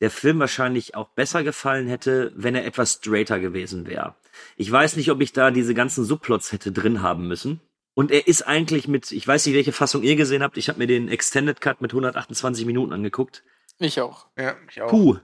der 0.00 0.10
Film 0.12 0.38
wahrscheinlich 0.38 0.94
auch 0.94 1.08
besser 1.08 1.42
gefallen 1.42 1.88
hätte, 1.88 2.32
wenn 2.36 2.54
er 2.54 2.64
etwas 2.64 2.92
straighter 2.94 3.40
gewesen 3.40 3.88
wäre. 3.88 4.14
Ich 4.56 4.70
weiß 4.70 4.94
nicht, 4.96 5.10
ob 5.10 5.20
ich 5.20 5.32
da 5.32 5.50
diese 5.50 5.74
ganzen 5.74 6.04
Subplots 6.04 6.52
hätte 6.52 6.70
drin 6.70 7.02
haben 7.02 7.26
müssen. 7.26 7.60
Und 7.98 8.12
er 8.12 8.28
ist 8.28 8.42
eigentlich 8.42 8.86
mit, 8.86 9.10
ich 9.10 9.26
weiß 9.26 9.44
nicht, 9.44 9.56
welche 9.56 9.72
Fassung 9.72 10.04
ihr 10.04 10.14
gesehen 10.14 10.44
habt. 10.44 10.56
Ich 10.56 10.68
habe 10.68 10.78
mir 10.78 10.86
den 10.86 11.08
Extended 11.08 11.60
Cut 11.60 11.80
mit 11.80 11.90
128 11.90 12.64
Minuten 12.64 12.92
angeguckt. 12.92 13.42
Ich 13.80 14.00
auch. 14.00 14.28
Ja, 14.38 14.54
ich 14.70 14.80
auch. 14.80 14.88
Puh, 14.88 15.16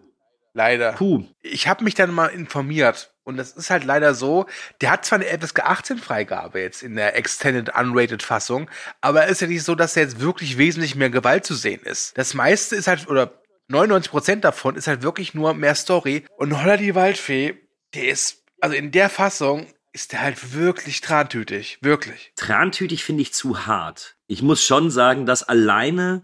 Leider. 0.55 0.95
puh. 0.95 1.23
Ich 1.41 1.69
habe 1.69 1.85
mich 1.85 1.95
dann 1.95 2.13
mal 2.13 2.27
informiert. 2.27 3.15
Und 3.23 3.37
das 3.37 3.53
ist 3.53 3.71
halt 3.71 3.85
leider 3.85 4.13
so, 4.13 4.47
der 4.81 4.91
hat 4.91 5.05
zwar 5.05 5.21
eine 5.21 5.39
FSK 5.39 5.61
18 5.61 5.99
Freigabe 5.99 6.63
jetzt 6.63 6.83
in 6.83 6.97
der 6.97 7.17
Extended 7.17 7.73
Unrated 7.79 8.25
Fassung, 8.25 8.69
aber 9.01 9.27
es 9.27 9.31
ist 9.31 9.43
ja 9.43 9.47
nicht 9.47 9.63
so, 9.63 9.77
dass 9.77 9.95
da 9.95 10.01
jetzt 10.01 10.19
wirklich 10.19 10.59
wesentlich 10.59 10.97
mehr 10.97 11.11
Gewalt 11.11 11.47
zu 11.47 11.55
sehen 11.55 11.83
ist. 11.85 12.19
Das 12.19 12.35
meiste 12.35 12.75
ist 12.75 12.89
halt, 12.89 13.09
oder 13.09 13.41
99% 13.71 14.41
davon 14.41 14.75
ist 14.75 14.89
halt 14.89 15.03
wirklich 15.03 15.33
nur 15.33 15.55
mehr 15.55 15.77
Story. 15.77 16.25
Und 16.37 16.61
Holla 16.61 16.77
die 16.77 16.97
Waldfee, 16.97 17.55
der 17.95 18.09
ist, 18.09 18.43
also 18.61 18.75
in 18.75 18.91
der 18.91 19.11
Fassung 19.11 19.69
ist 19.95 20.13
der 20.13 20.23
halt 20.23 20.53
wirklich 20.55 21.01
trantütig. 21.01 21.79
Wirklich. 21.81 22.33
Trantütig 22.37 23.05
finde 23.05 23.23
ich 23.23 23.33
zu 23.33 23.67
hart. 23.67 24.17
Ich 24.27 24.43
muss 24.43 24.63
schon 24.63 24.91
sagen, 24.91 25.25
dass 25.25 25.45
alleine 25.45 26.23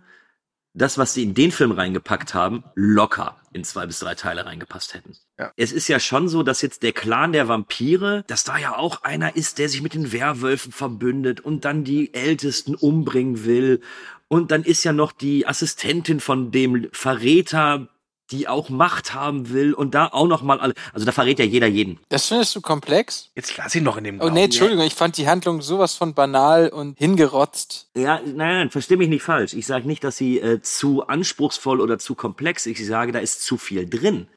das, 0.75 0.99
was 0.99 1.15
sie 1.15 1.23
in 1.23 1.35
den 1.35 1.53
Film 1.53 1.73
reingepackt 1.73 2.35
haben, 2.35 2.65
locker 2.75 3.37
in 3.53 3.65
zwei 3.65 3.87
bis 3.87 4.01
drei 4.01 4.15
Teile 4.15 4.47
reingepasst 4.47 4.95
hätten. 4.95 5.17
Ja. 5.39 5.53
Es 5.57 5.73
ist 5.73 5.89
ja 5.89 5.99
schon 5.99 6.29
so, 6.29 6.43
dass 6.43 6.63
jetzt 6.63 6.83
der 6.83 6.93
Clan 6.93 7.33
der 7.33 7.49
Vampire, 7.49 8.25
dass 8.27 8.45
da 8.45 8.59
ja 8.59 8.77
auch 8.77 9.03
einer 9.03 9.35
ist, 9.37 9.59
der 9.59 9.69
sich 9.69 9.83
mit 9.83 9.95
den 9.95 10.13
Werwölfen 10.13 10.73
verbündet 10.73 11.41
und 11.41 11.65
dann 11.65 11.83
die 11.83 12.13
Ältesten 12.15 12.75
umbringen 12.75 13.45
will. 13.45 13.81
Und 14.29 14.51
dann 14.51 14.63
ist 14.63 14.85
ja 14.85 14.93
noch 14.93 15.13
die 15.13 15.47
Assistentin 15.47 16.21
von 16.21 16.53
dem 16.53 16.89
Verräter, 16.93 17.89
die 18.31 18.49
auch 18.49 18.69
Macht 18.69 19.15
haben 19.15 19.51
will 19.51 19.75
und 19.75 19.95
da 19.95 20.07
auch 20.07 20.27
noch 20.27 20.43
mal 20.43 20.61
alle. 20.61 20.75
Also 20.93 21.07
da 21.07 21.13
verrät 21.13 21.39
ja 21.39 21.45
jeder 21.45 21.67
jeden. 21.67 21.99
Das 22.09 22.27
findest 22.27 22.55
du 22.57 22.61
komplex? 22.61 23.31
Jetzt 23.35 23.57
lass 23.57 23.75
ihn 23.75 23.83
noch 23.85 23.97
in 23.97 24.05
dem 24.05 24.17
Oh 24.17 24.19
Glauben. 24.21 24.35
nee, 24.35 24.45
Entschuldigung, 24.45 24.85
ich 24.85 24.95
fand 24.95 25.17
die 25.17 25.29
Handlung 25.29 25.63
sowas 25.63 25.95
von 25.95 26.15
banal 26.15 26.69
und 26.69 26.99
hingerotzt. 26.99 27.89
Ja, 27.97 28.21
nein, 28.25 28.35
nein, 28.37 28.71
versteh 28.71 28.97
mich 28.97 29.09
nicht 29.09 29.23
falsch. 29.23 29.55
Ich 29.55 29.67
sage 29.67 29.87
nicht, 29.87 30.05
dass 30.05 30.17
sie 30.17 30.39
äh, 30.39 30.61
zu 30.63 31.07
anspruchsvoll 31.07 31.81
oder 31.81 31.99
zu 31.99 32.15
komplex 32.15 32.67
ist. 32.67 32.81
Ich 32.81 32.87
sage, 32.87 33.13
da 33.13 33.19
ist 33.19 33.43
zu 33.43 33.57
viel 33.57 33.89
drin. 33.89 34.29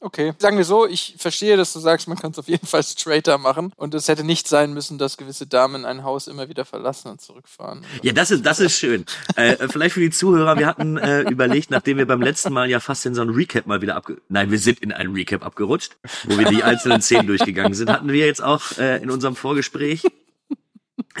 Okay. 0.00 0.34
Sagen 0.38 0.56
wir 0.56 0.64
so, 0.64 0.86
ich 0.86 1.14
verstehe, 1.18 1.56
dass 1.56 1.72
du 1.72 1.78
sagst, 1.78 2.08
man 2.08 2.18
kann 2.18 2.32
es 2.32 2.38
auf 2.38 2.48
jeden 2.48 2.66
Fall 2.66 2.82
straighter 2.82 3.38
machen. 3.38 3.72
Und 3.76 3.94
es 3.94 4.08
hätte 4.08 4.24
nicht 4.24 4.48
sein 4.48 4.72
müssen, 4.72 4.98
dass 4.98 5.16
gewisse 5.16 5.46
Damen 5.46 5.84
ein 5.84 6.04
Haus 6.04 6.26
immer 6.26 6.48
wieder 6.48 6.64
verlassen 6.64 7.08
und 7.08 7.20
zurückfahren. 7.20 7.84
Ja, 8.02 8.12
das 8.12 8.30
ist, 8.30 8.44
das 8.44 8.60
ist 8.60 8.76
schön. 8.76 9.04
äh, 9.36 9.68
vielleicht 9.68 9.94
für 9.94 10.00
die 10.00 10.10
Zuhörer, 10.10 10.58
wir 10.58 10.66
hatten 10.66 10.96
äh, 10.96 11.22
überlegt, 11.22 11.70
nachdem 11.70 11.98
wir 11.98 12.06
beim 12.06 12.22
letzten 12.22 12.52
Mal 12.52 12.70
ja 12.70 12.80
fast 12.80 13.06
in 13.06 13.14
so 13.14 13.22
ein 13.22 13.30
Recap 13.30 13.66
mal 13.66 13.82
wieder 13.82 13.96
abge... 13.96 14.20
Nein, 14.28 14.50
wir 14.50 14.58
sind 14.58 14.80
in 14.80 14.92
einen 14.92 15.14
Recap 15.14 15.44
abgerutscht, 15.44 15.96
wo 16.24 16.38
wir 16.38 16.46
die 16.46 16.62
einzelnen 16.62 17.02
Szenen 17.02 17.26
durchgegangen 17.26 17.74
sind, 17.74 17.90
hatten 17.90 18.08
wir 18.08 18.26
jetzt 18.26 18.42
auch 18.42 18.78
äh, 18.78 19.02
in 19.02 19.10
unserem 19.10 19.36
Vorgespräch 19.36 20.02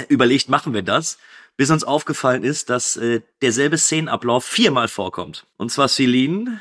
überlegt, 0.08 0.48
machen 0.48 0.74
wir 0.74 0.82
das, 0.82 1.18
bis 1.56 1.70
uns 1.70 1.84
aufgefallen 1.84 2.42
ist, 2.42 2.70
dass 2.70 2.96
äh, 2.96 3.20
derselbe 3.42 3.78
Szenenablauf 3.78 4.44
viermal 4.44 4.88
vorkommt. 4.88 5.46
Und 5.56 5.70
zwar 5.70 5.88
Celine 5.88 6.60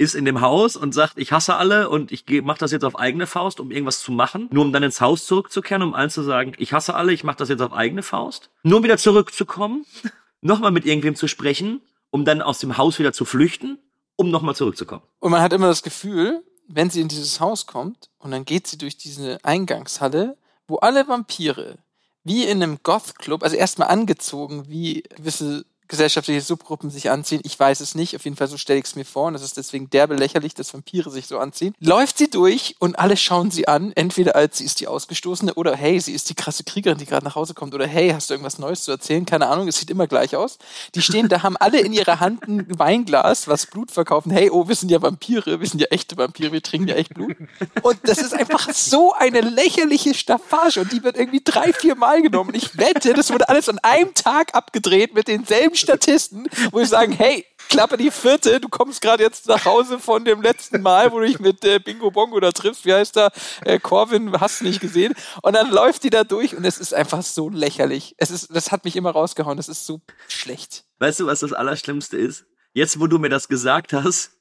ist 0.00 0.14
in 0.14 0.24
dem 0.24 0.40
Haus 0.40 0.76
und 0.76 0.94
sagt, 0.94 1.18
ich 1.18 1.30
hasse 1.30 1.56
alle 1.56 1.90
und 1.90 2.10
ich 2.10 2.24
mach 2.42 2.56
das 2.56 2.72
jetzt 2.72 2.86
auf 2.86 2.98
eigene 2.98 3.26
Faust, 3.26 3.60
um 3.60 3.70
irgendwas 3.70 4.00
zu 4.00 4.12
machen, 4.12 4.48
nur 4.50 4.64
um 4.64 4.72
dann 4.72 4.82
ins 4.82 5.02
Haus 5.02 5.26
zurückzukehren, 5.26 5.82
um 5.82 5.92
allen 5.92 6.08
zu 6.08 6.22
sagen, 6.22 6.54
ich 6.56 6.72
hasse 6.72 6.94
alle, 6.94 7.12
ich 7.12 7.22
mach 7.22 7.34
das 7.34 7.50
jetzt 7.50 7.60
auf 7.60 7.74
eigene 7.74 8.02
Faust, 8.02 8.48
nur 8.62 8.78
um 8.78 8.82
wieder 8.82 8.96
zurückzukommen, 8.96 9.84
nochmal 10.40 10.70
mit 10.70 10.86
irgendwem 10.86 11.16
zu 11.16 11.28
sprechen, 11.28 11.82
um 12.08 12.24
dann 12.24 12.40
aus 12.40 12.60
dem 12.60 12.78
Haus 12.78 12.98
wieder 12.98 13.12
zu 13.12 13.26
flüchten, 13.26 13.78
um 14.16 14.30
nochmal 14.30 14.54
zurückzukommen. 14.54 15.02
Und 15.18 15.32
man 15.32 15.42
hat 15.42 15.52
immer 15.52 15.66
das 15.66 15.82
Gefühl, 15.82 16.42
wenn 16.66 16.88
sie 16.88 17.02
in 17.02 17.08
dieses 17.08 17.38
Haus 17.38 17.66
kommt 17.66 18.08
und 18.18 18.30
dann 18.30 18.46
geht 18.46 18.66
sie 18.68 18.78
durch 18.78 18.96
diese 18.96 19.38
Eingangshalle, 19.42 20.38
wo 20.66 20.76
alle 20.76 21.08
Vampire 21.08 21.76
wie 22.24 22.44
in 22.44 22.62
einem 22.62 22.78
Goth-Club, 22.82 23.42
also 23.42 23.56
erstmal 23.56 23.88
angezogen, 23.88 24.64
wie 24.68 25.02
gewisse 25.14 25.66
gesellschaftliche 25.90 26.40
Subgruppen 26.40 26.88
sich 26.88 27.10
anziehen. 27.10 27.40
Ich 27.44 27.58
weiß 27.58 27.80
es 27.80 27.94
nicht. 27.94 28.16
Auf 28.16 28.24
jeden 28.24 28.36
Fall 28.36 28.46
so 28.46 28.56
stelle 28.56 28.78
ich 28.78 28.86
es 28.86 28.96
mir 28.96 29.04
vor. 29.04 29.26
Und 29.26 29.34
das 29.34 29.42
ist 29.42 29.56
deswegen 29.56 29.90
derbe 29.90 30.14
lächerlich, 30.14 30.54
dass 30.54 30.72
Vampire 30.72 31.10
sich 31.10 31.26
so 31.26 31.38
anziehen. 31.38 31.74
Läuft 31.80 32.16
sie 32.16 32.30
durch 32.30 32.76
und 32.78 32.98
alle 32.98 33.16
schauen 33.16 33.50
sie 33.50 33.68
an. 33.68 33.92
Entweder 33.94 34.36
als 34.36 34.58
sie 34.58 34.64
ist 34.64 34.80
die 34.80 34.86
Ausgestoßene 34.86 35.54
oder 35.54 35.74
hey, 35.76 36.00
sie 36.00 36.14
ist 36.14 36.30
die 36.30 36.34
krasse 36.34 36.64
Kriegerin, 36.64 36.96
die 36.96 37.06
gerade 37.06 37.24
nach 37.24 37.34
Hause 37.34 37.54
kommt. 37.54 37.74
Oder 37.74 37.86
hey, 37.86 38.10
hast 38.10 38.30
du 38.30 38.34
irgendwas 38.34 38.58
Neues 38.58 38.84
zu 38.84 38.92
erzählen? 38.92 39.26
Keine 39.26 39.48
Ahnung, 39.48 39.66
es 39.66 39.78
sieht 39.78 39.90
immer 39.90 40.06
gleich 40.06 40.36
aus. 40.36 40.58
Die 40.94 41.02
stehen 41.02 41.28
da, 41.28 41.42
haben 41.42 41.56
alle 41.56 41.80
in 41.80 41.92
ihrer 41.92 42.20
Hand 42.20 42.46
ein 42.46 42.66
Weinglas, 42.78 43.48
was 43.48 43.66
Blut 43.66 43.90
verkaufen. 43.90 44.30
Hey, 44.30 44.48
oh, 44.50 44.68
wir 44.68 44.76
sind 44.76 44.90
ja 44.90 45.02
Vampire, 45.02 45.60
wir 45.60 45.66
sind 45.66 45.80
ja 45.80 45.88
echte 45.90 46.16
Vampire, 46.16 46.52
wir 46.52 46.62
trinken 46.62 46.88
ja 46.88 46.94
echt 46.94 47.14
Blut. 47.14 47.36
Und 47.82 47.98
das 48.04 48.18
ist 48.18 48.32
einfach 48.32 48.72
so 48.72 49.12
eine 49.12 49.40
lächerliche 49.40 50.14
Staffage 50.14 50.78
und 50.78 50.92
die 50.92 51.02
wird 51.02 51.16
irgendwie 51.16 51.42
drei, 51.42 51.72
vier 51.72 51.96
Mal 51.96 52.22
genommen. 52.22 52.54
Ich 52.54 52.78
wette, 52.78 53.12
das 53.12 53.32
wurde 53.32 53.48
alles 53.48 53.68
an 53.68 53.80
einem 53.80 54.14
Tag 54.14 54.54
abgedreht 54.54 55.14
mit 55.14 55.26
denselben 55.26 55.74
Statisten, 55.80 56.48
wo 56.70 56.80
ich 56.80 56.88
sagen, 56.88 57.12
hey, 57.12 57.44
Klappe 57.68 57.96
die 57.96 58.10
vierte, 58.10 58.60
du 58.60 58.68
kommst 58.68 59.00
gerade 59.00 59.22
jetzt 59.22 59.46
nach 59.46 59.64
Hause 59.64 60.00
von 60.00 60.24
dem 60.24 60.42
letzten 60.42 60.82
Mal, 60.82 61.12
wo 61.12 61.20
du 61.20 61.26
dich 61.26 61.38
mit 61.38 61.64
äh, 61.64 61.78
Bingo 61.78 62.10
Bongo 62.10 62.40
da 62.40 62.50
triffst, 62.50 62.84
wie 62.84 62.92
heißt 62.92 63.16
da, 63.16 63.30
äh, 63.64 63.78
Corvin, 63.78 64.40
hast 64.40 64.60
du 64.60 64.64
nicht 64.64 64.80
gesehen, 64.80 65.14
und 65.42 65.54
dann 65.54 65.70
läuft 65.70 66.02
die 66.02 66.10
da 66.10 66.24
durch 66.24 66.56
und 66.56 66.64
es 66.64 66.78
ist 66.78 66.92
einfach 66.92 67.22
so 67.22 67.48
lächerlich. 67.48 68.14
Es 68.18 68.30
ist, 68.30 68.54
das 68.54 68.72
hat 68.72 68.84
mich 68.84 68.96
immer 68.96 69.10
rausgehauen, 69.10 69.56
das 69.56 69.68
ist 69.68 69.86
so 69.86 70.00
schlecht. 70.28 70.84
Weißt 70.98 71.20
du, 71.20 71.26
was 71.26 71.40
das 71.40 71.52
Allerschlimmste 71.52 72.16
ist? 72.16 72.44
Jetzt, 72.72 72.98
wo 72.98 73.06
du 73.06 73.18
mir 73.18 73.28
das 73.28 73.48
gesagt 73.48 73.92
hast, 73.92 74.32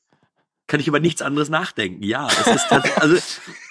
kann 0.69 0.79
ich 0.79 0.87
über 0.87 0.99
nichts 0.99 1.21
anderes 1.21 1.49
nachdenken. 1.49 2.03
Ja, 2.03 2.27
es 2.27 2.47
ist 2.47 2.71
also 2.97 3.15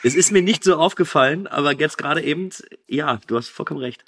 es 0.02 0.14
ist 0.14 0.32
mir 0.32 0.42
nicht 0.42 0.64
so 0.64 0.76
aufgefallen, 0.76 1.46
aber 1.46 1.72
jetzt 1.72 1.96
gerade 1.96 2.22
eben, 2.22 2.50
ja, 2.86 3.18
du 3.26 3.36
hast 3.36 3.48
vollkommen 3.48 3.80
recht. 3.80 4.04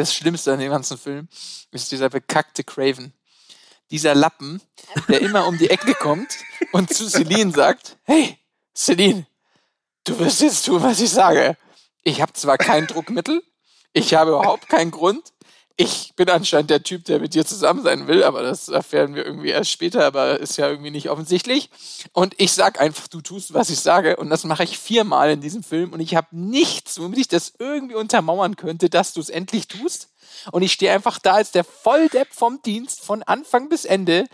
Das 0.00 0.14
Schlimmste 0.14 0.54
an 0.54 0.60
dem 0.60 0.70
ganzen 0.70 0.96
Film 0.96 1.28
ist 1.72 1.92
dieser 1.92 2.08
bekackte 2.08 2.64
Craven. 2.64 3.12
Dieser 3.90 4.14
Lappen, 4.14 4.62
der 5.08 5.20
immer 5.20 5.46
um 5.46 5.58
die 5.58 5.68
Ecke 5.68 5.92
kommt 5.92 6.38
und 6.72 6.88
zu 6.88 7.06
Celine 7.06 7.52
sagt, 7.52 7.98
hey, 8.04 8.38
Celine, 8.74 9.26
du 10.04 10.18
wirst 10.18 10.40
jetzt 10.40 10.64
tun, 10.64 10.82
was 10.82 11.00
ich 11.00 11.10
sage. 11.10 11.54
Ich 12.02 12.22
habe 12.22 12.32
zwar 12.32 12.56
kein 12.56 12.86
Druckmittel, 12.86 13.42
ich 13.92 14.14
habe 14.14 14.30
überhaupt 14.30 14.70
keinen 14.70 14.90
Grund, 14.90 15.34
ich 15.80 16.12
bin 16.14 16.28
anscheinend 16.28 16.68
der 16.68 16.82
Typ, 16.82 17.06
der 17.06 17.20
mit 17.20 17.32
dir 17.32 17.46
zusammen 17.46 17.82
sein 17.82 18.06
will, 18.06 18.22
aber 18.22 18.42
das 18.42 18.68
erfahren 18.68 19.14
wir 19.14 19.24
irgendwie 19.24 19.48
erst 19.48 19.70
später, 19.70 20.04
aber 20.04 20.38
ist 20.38 20.58
ja 20.58 20.68
irgendwie 20.68 20.90
nicht 20.90 21.08
offensichtlich. 21.08 21.70
Und 22.12 22.34
ich 22.36 22.52
sag 22.52 22.78
einfach, 22.78 23.08
du 23.08 23.22
tust, 23.22 23.54
was 23.54 23.70
ich 23.70 23.80
sage. 23.80 24.16
Und 24.16 24.28
das 24.28 24.44
mache 24.44 24.62
ich 24.62 24.78
viermal 24.78 25.30
in 25.30 25.40
diesem 25.40 25.62
Film. 25.62 25.94
Und 25.94 26.00
ich 26.00 26.14
habe 26.14 26.26
nichts, 26.32 27.00
womit 27.00 27.18
ich 27.20 27.28
das 27.28 27.54
irgendwie 27.58 27.94
untermauern 27.94 28.56
könnte, 28.56 28.90
dass 28.90 29.14
du 29.14 29.22
es 29.22 29.30
endlich 29.30 29.68
tust. 29.68 30.10
Und 30.52 30.60
ich 30.60 30.72
stehe 30.72 30.92
einfach 30.92 31.18
da 31.18 31.32
als 31.32 31.50
der 31.50 31.64
Volldepp 31.64 32.28
vom 32.30 32.60
Dienst 32.60 33.00
von 33.00 33.22
Anfang 33.22 33.70
bis 33.70 33.86
Ende. 33.86 34.26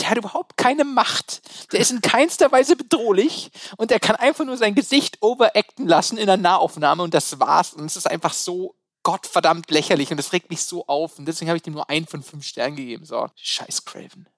Der 0.00 0.08
hat 0.08 0.16
überhaupt 0.16 0.56
keine 0.56 0.84
Macht. 0.84 1.42
Der 1.72 1.80
ist 1.80 1.90
in 1.90 2.00
keinster 2.00 2.50
Weise 2.52 2.74
bedrohlich 2.74 3.50
und 3.76 3.90
der 3.90 4.00
kann 4.00 4.16
einfach 4.16 4.46
nur 4.46 4.56
sein 4.56 4.74
Gesicht 4.74 5.18
overacten 5.20 5.86
lassen 5.86 6.16
in 6.16 6.26
der 6.26 6.38
Nahaufnahme 6.38 7.02
und 7.02 7.12
das 7.12 7.38
war's. 7.38 7.74
Und 7.74 7.84
es 7.84 7.96
ist 7.96 8.10
einfach 8.10 8.32
so 8.32 8.74
gottverdammt 9.06 9.70
lächerlich 9.70 10.10
und 10.10 10.16
das 10.16 10.32
regt 10.32 10.50
mich 10.50 10.62
so 10.62 10.84
auf. 10.88 11.16
Und 11.16 11.26
deswegen 11.26 11.48
habe 11.48 11.56
ich 11.56 11.62
dem 11.62 11.74
nur 11.74 11.88
einen 11.88 12.08
von 12.08 12.24
fünf 12.24 12.44
Sternen 12.44 12.74
gegeben. 12.74 13.04
So, 13.04 13.28
scheiß 13.36 13.84
Craven. 13.84 14.28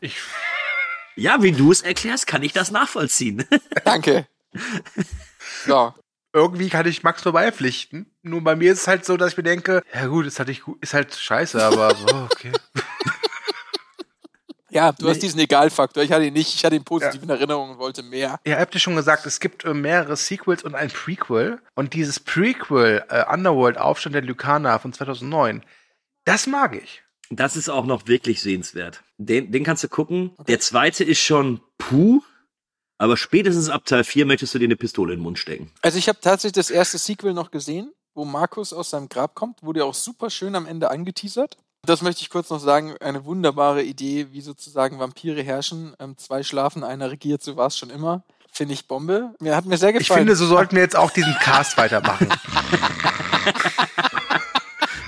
ja, 1.16 1.42
wie 1.42 1.52
du 1.52 1.72
es 1.72 1.80
erklärst, 1.80 2.26
kann 2.26 2.42
ich 2.42 2.52
das 2.52 2.70
nachvollziehen. 2.70 3.48
Danke. 3.86 4.28
So. 5.64 5.94
Irgendwie 6.34 6.68
kann 6.68 6.86
ich 6.86 7.02
Max 7.02 7.24
nur 7.24 7.32
beipflichten. 7.32 8.14
Nur 8.20 8.44
bei 8.44 8.54
mir 8.54 8.72
ist 8.72 8.82
es 8.82 8.88
halt 8.88 9.06
so, 9.06 9.16
dass 9.16 9.30
ich 9.30 9.36
mir 9.38 9.42
denke, 9.42 9.82
ja 9.94 10.06
gut, 10.06 10.26
ist 10.26 10.38
halt, 10.38 10.48
nicht 10.50 10.64
gut, 10.64 10.76
ist 10.82 10.92
halt 10.92 11.14
scheiße, 11.14 11.64
aber 11.64 11.96
oh, 12.12 12.28
okay. 12.30 12.52
Ja, 14.70 14.92
du 14.92 15.04
nee. 15.04 15.10
hast 15.10 15.22
diesen 15.22 15.40
Egalfaktor. 15.40 16.02
Ich 16.02 16.12
hatte 16.12 16.26
ihn 16.26 16.34
nicht. 16.34 16.54
Ich 16.54 16.64
hatte 16.64 16.76
ihn 16.76 16.84
positiv 16.84 17.20
ja. 17.20 17.22
in 17.22 17.30
Erinnerung 17.30 17.70
und 17.70 17.78
wollte 17.78 18.02
mehr. 18.02 18.38
Ja, 18.46 18.58
habt 18.58 18.74
ihr 18.74 18.80
schon 18.80 18.96
gesagt, 18.96 19.26
es 19.26 19.40
gibt 19.40 19.64
äh, 19.64 19.74
mehrere 19.74 20.16
Sequels 20.16 20.62
und 20.62 20.74
ein 20.74 20.90
Prequel. 20.90 21.60
Und 21.74 21.94
dieses 21.94 22.20
Prequel, 22.20 23.04
äh, 23.08 23.24
Underworld, 23.32 23.78
Aufstand 23.78 24.14
der 24.14 24.22
Lucana 24.22 24.78
von 24.78 24.92
2009, 24.92 25.64
das 26.24 26.46
mag 26.46 26.74
ich. 26.76 27.02
Das 27.30 27.56
ist 27.56 27.68
auch 27.68 27.84
noch 27.84 28.06
wirklich 28.06 28.40
sehenswert. 28.40 29.02
Den, 29.18 29.52
den 29.52 29.64
kannst 29.64 29.84
du 29.84 29.88
gucken. 29.88 30.32
Okay. 30.36 30.52
Der 30.52 30.60
zweite 30.60 31.04
ist 31.04 31.20
schon 31.20 31.60
puh. 31.78 32.22
Aber 33.00 33.16
spätestens 33.16 33.68
ab 33.68 33.84
Teil 33.84 34.02
4 34.02 34.26
möchtest 34.26 34.54
du 34.54 34.58
dir 34.58 34.64
eine 34.64 34.76
Pistole 34.76 35.12
in 35.12 35.20
den 35.20 35.22
Mund 35.22 35.38
stecken. 35.38 35.70
Also 35.82 35.98
ich 35.98 36.08
habe 36.08 36.18
tatsächlich 36.20 36.54
das 36.54 36.70
erste 36.70 36.98
Sequel 36.98 37.32
noch 37.32 37.52
gesehen, 37.52 37.92
wo 38.14 38.24
Markus 38.24 38.72
aus 38.72 38.90
seinem 38.90 39.08
Grab 39.08 39.36
kommt. 39.36 39.62
Wurde 39.62 39.80
ja 39.80 39.84
auch 39.86 39.94
super 39.94 40.30
schön 40.30 40.56
am 40.56 40.66
Ende 40.66 40.90
angeteasert. 40.90 41.56
Das 41.88 42.02
möchte 42.02 42.20
ich 42.20 42.28
kurz 42.28 42.50
noch 42.50 42.60
sagen. 42.60 42.96
Eine 43.00 43.24
wunderbare 43.24 43.82
Idee, 43.82 44.26
wie 44.32 44.42
sozusagen 44.42 44.98
Vampire 44.98 45.42
herrschen. 45.42 45.94
Ähm, 45.98 46.18
zwei 46.18 46.42
schlafen, 46.42 46.84
einer 46.84 47.10
regiert, 47.10 47.42
so 47.42 47.56
war 47.56 47.68
es 47.68 47.78
schon 47.78 47.88
immer. 47.88 48.24
Finde 48.52 48.74
ich 48.74 48.86
Bombe. 48.86 49.34
Mir 49.40 49.56
hat 49.56 49.64
mir 49.64 49.78
sehr 49.78 49.94
gefallen. 49.94 50.02
Ich 50.02 50.12
finde, 50.12 50.36
so 50.36 50.46
sollten 50.46 50.76
wir 50.76 50.82
jetzt 50.82 50.96
auch 50.96 51.10
diesen 51.10 51.32
Cast 51.36 51.78
weitermachen. 51.78 52.28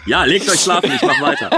ja, 0.06 0.24
legt 0.24 0.48
euch 0.48 0.60
schlafen, 0.60 0.90
ich 0.90 1.02
mach 1.02 1.20
weiter. 1.20 1.50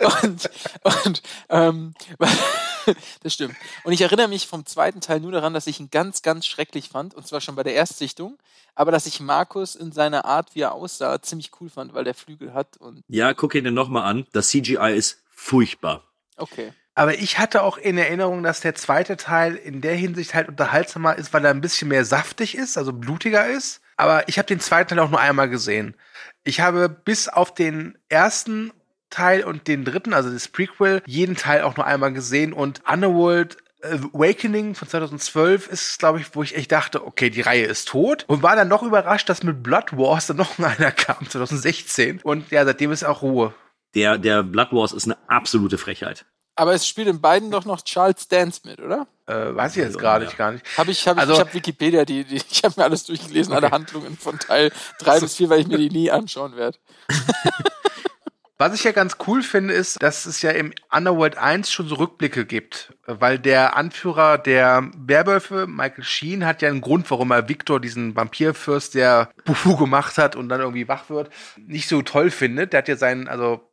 und 0.22 0.50
und 0.82 1.22
ähm, 1.48 1.94
das 3.22 3.32
stimmt. 3.32 3.54
Und 3.84 3.92
ich 3.92 4.00
erinnere 4.00 4.28
mich 4.28 4.46
vom 4.46 4.66
zweiten 4.66 5.00
Teil 5.00 5.20
nur 5.20 5.32
daran, 5.32 5.54
dass 5.54 5.66
ich 5.66 5.80
ihn 5.80 5.90
ganz, 5.90 6.22
ganz 6.22 6.46
schrecklich 6.46 6.88
fand, 6.88 7.14
und 7.14 7.26
zwar 7.26 7.40
schon 7.40 7.54
bei 7.54 7.62
der 7.62 7.74
Erstsichtung, 7.74 8.38
aber 8.74 8.90
dass 8.90 9.06
ich 9.06 9.20
Markus 9.20 9.76
in 9.76 9.92
seiner 9.92 10.24
Art, 10.24 10.54
wie 10.54 10.60
er 10.60 10.72
aussah, 10.72 11.22
ziemlich 11.22 11.50
cool 11.60 11.70
fand, 11.70 11.94
weil 11.94 12.04
der 12.04 12.14
Flügel 12.14 12.54
hat. 12.54 12.76
Und 12.76 13.02
ja, 13.08 13.34
guck 13.34 13.54
ihn 13.54 13.64
dir 13.64 13.70
nochmal 13.70 14.04
an. 14.04 14.26
Das 14.32 14.48
CGI 14.48 14.94
ist 14.96 15.22
furchtbar. 15.30 16.02
Okay. 16.36 16.72
Aber 16.96 17.18
ich 17.18 17.38
hatte 17.38 17.62
auch 17.62 17.76
in 17.76 17.98
Erinnerung, 17.98 18.42
dass 18.42 18.60
der 18.60 18.74
zweite 18.74 19.16
Teil 19.16 19.56
in 19.56 19.80
der 19.80 19.96
Hinsicht 19.96 20.34
halt 20.34 20.48
unterhaltsamer 20.48 21.16
ist, 21.16 21.32
weil 21.32 21.44
er 21.44 21.50
ein 21.50 21.60
bisschen 21.60 21.88
mehr 21.88 22.04
saftig 22.04 22.56
ist, 22.56 22.78
also 22.78 22.92
blutiger 22.92 23.46
ist. 23.46 23.80
Aber 23.96 24.28
ich 24.28 24.38
habe 24.38 24.46
den 24.46 24.60
zweiten 24.60 24.90
Teil 24.90 25.00
auch 25.00 25.10
nur 25.10 25.20
einmal 25.20 25.48
gesehen. 25.48 25.96
Ich 26.44 26.60
habe 26.60 26.88
bis 26.88 27.28
auf 27.28 27.54
den 27.54 27.98
ersten 28.08 28.72
Teil 29.10 29.44
und 29.44 29.68
den 29.68 29.84
dritten, 29.84 30.12
also 30.12 30.30
das 30.30 30.48
Prequel, 30.48 31.02
jeden 31.06 31.36
Teil 31.36 31.62
auch 31.62 31.76
nur 31.76 31.86
einmal 31.86 32.12
gesehen 32.12 32.52
und 32.52 32.82
Underworld 32.90 33.58
Awakening 33.84 34.74
von 34.74 34.88
2012 34.88 35.68
ist, 35.68 35.98
glaube 35.98 36.20
ich, 36.20 36.34
wo 36.34 36.42
ich 36.42 36.56
echt 36.56 36.72
dachte, 36.72 37.06
okay, 37.06 37.30
die 37.30 37.42
Reihe 37.42 37.66
ist 37.66 37.88
tot 37.88 38.24
und 38.28 38.42
war 38.42 38.56
dann 38.56 38.68
noch 38.68 38.82
überrascht, 38.82 39.28
dass 39.28 39.42
mit 39.42 39.62
Blood 39.62 39.96
Wars 39.96 40.26
dann 40.26 40.36
noch 40.38 40.58
einer 40.58 40.90
kam, 40.90 41.28
2016 41.28 42.20
und 42.22 42.50
ja, 42.50 42.64
seitdem 42.64 42.92
ist 42.92 43.04
auch 43.04 43.22
Ruhe. 43.22 43.54
Der, 43.94 44.18
der 44.18 44.42
Blood 44.42 44.72
Wars 44.72 44.92
ist 44.92 45.04
eine 45.04 45.16
absolute 45.28 45.78
Frechheit. 45.78 46.24
Aber 46.56 46.72
es 46.72 46.86
spielt 46.86 47.08
in 47.08 47.20
beiden 47.20 47.50
doch 47.50 47.64
noch 47.64 47.82
Charles 47.82 48.28
Dance 48.28 48.60
mit, 48.64 48.80
oder? 48.80 49.08
Äh, 49.26 49.54
weiß 49.54 49.76
ich 49.76 49.82
jetzt 49.82 49.98
gerade 49.98 50.26
ja. 50.26 50.30
gar 50.32 50.52
nicht. 50.52 50.64
Habe 50.78 50.92
ich, 50.92 51.06
hab 51.06 51.16
ich, 51.16 51.20
also, 51.20 51.32
ich 51.34 51.40
habe 51.40 51.54
Wikipedia, 51.54 52.04
die, 52.04 52.24
die 52.24 52.36
ich 52.36 52.62
habe 52.62 52.74
mir 52.76 52.84
alles 52.84 53.04
durchgelesen, 53.04 53.52
okay. 53.52 53.64
alle 53.64 53.72
Handlungen 53.72 54.16
von 54.16 54.38
Teil 54.38 54.70
3 55.00 55.20
bis 55.20 55.36
4, 55.36 55.50
weil 55.50 55.60
ich 55.60 55.66
mir 55.66 55.78
die 55.78 55.90
nie 55.90 56.10
anschauen 56.10 56.56
werde. 56.56 56.78
Was 58.64 58.72
ich 58.72 58.84
ja 58.84 58.92
ganz 58.92 59.18
cool 59.26 59.42
finde, 59.42 59.74
ist, 59.74 60.02
dass 60.02 60.24
es 60.24 60.40
ja 60.40 60.50
im 60.50 60.72
Underworld 60.90 61.36
1 61.36 61.70
schon 61.70 61.86
so 61.86 61.96
Rückblicke 61.96 62.46
gibt. 62.46 62.94
Weil 63.04 63.38
der 63.38 63.76
Anführer 63.76 64.38
der 64.38 64.90
Werwölfe, 64.96 65.66
Michael 65.66 66.02
Sheen, 66.02 66.46
hat 66.46 66.62
ja 66.62 66.70
einen 66.70 66.80
Grund, 66.80 67.10
warum 67.10 67.30
er 67.30 67.50
Victor, 67.50 67.78
diesen 67.78 68.16
Vampirfürst, 68.16 68.94
der 68.94 69.28
Bufu 69.44 69.76
gemacht 69.76 70.16
hat 70.16 70.34
und 70.34 70.48
dann 70.48 70.62
irgendwie 70.62 70.88
wach 70.88 71.10
wird, 71.10 71.28
nicht 71.58 71.90
so 71.90 72.00
toll 72.00 72.30
findet. 72.30 72.72
Der 72.72 72.78
hat 72.78 72.88
ja 72.88 72.96
seinen, 72.96 73.28
also 73.28 73.70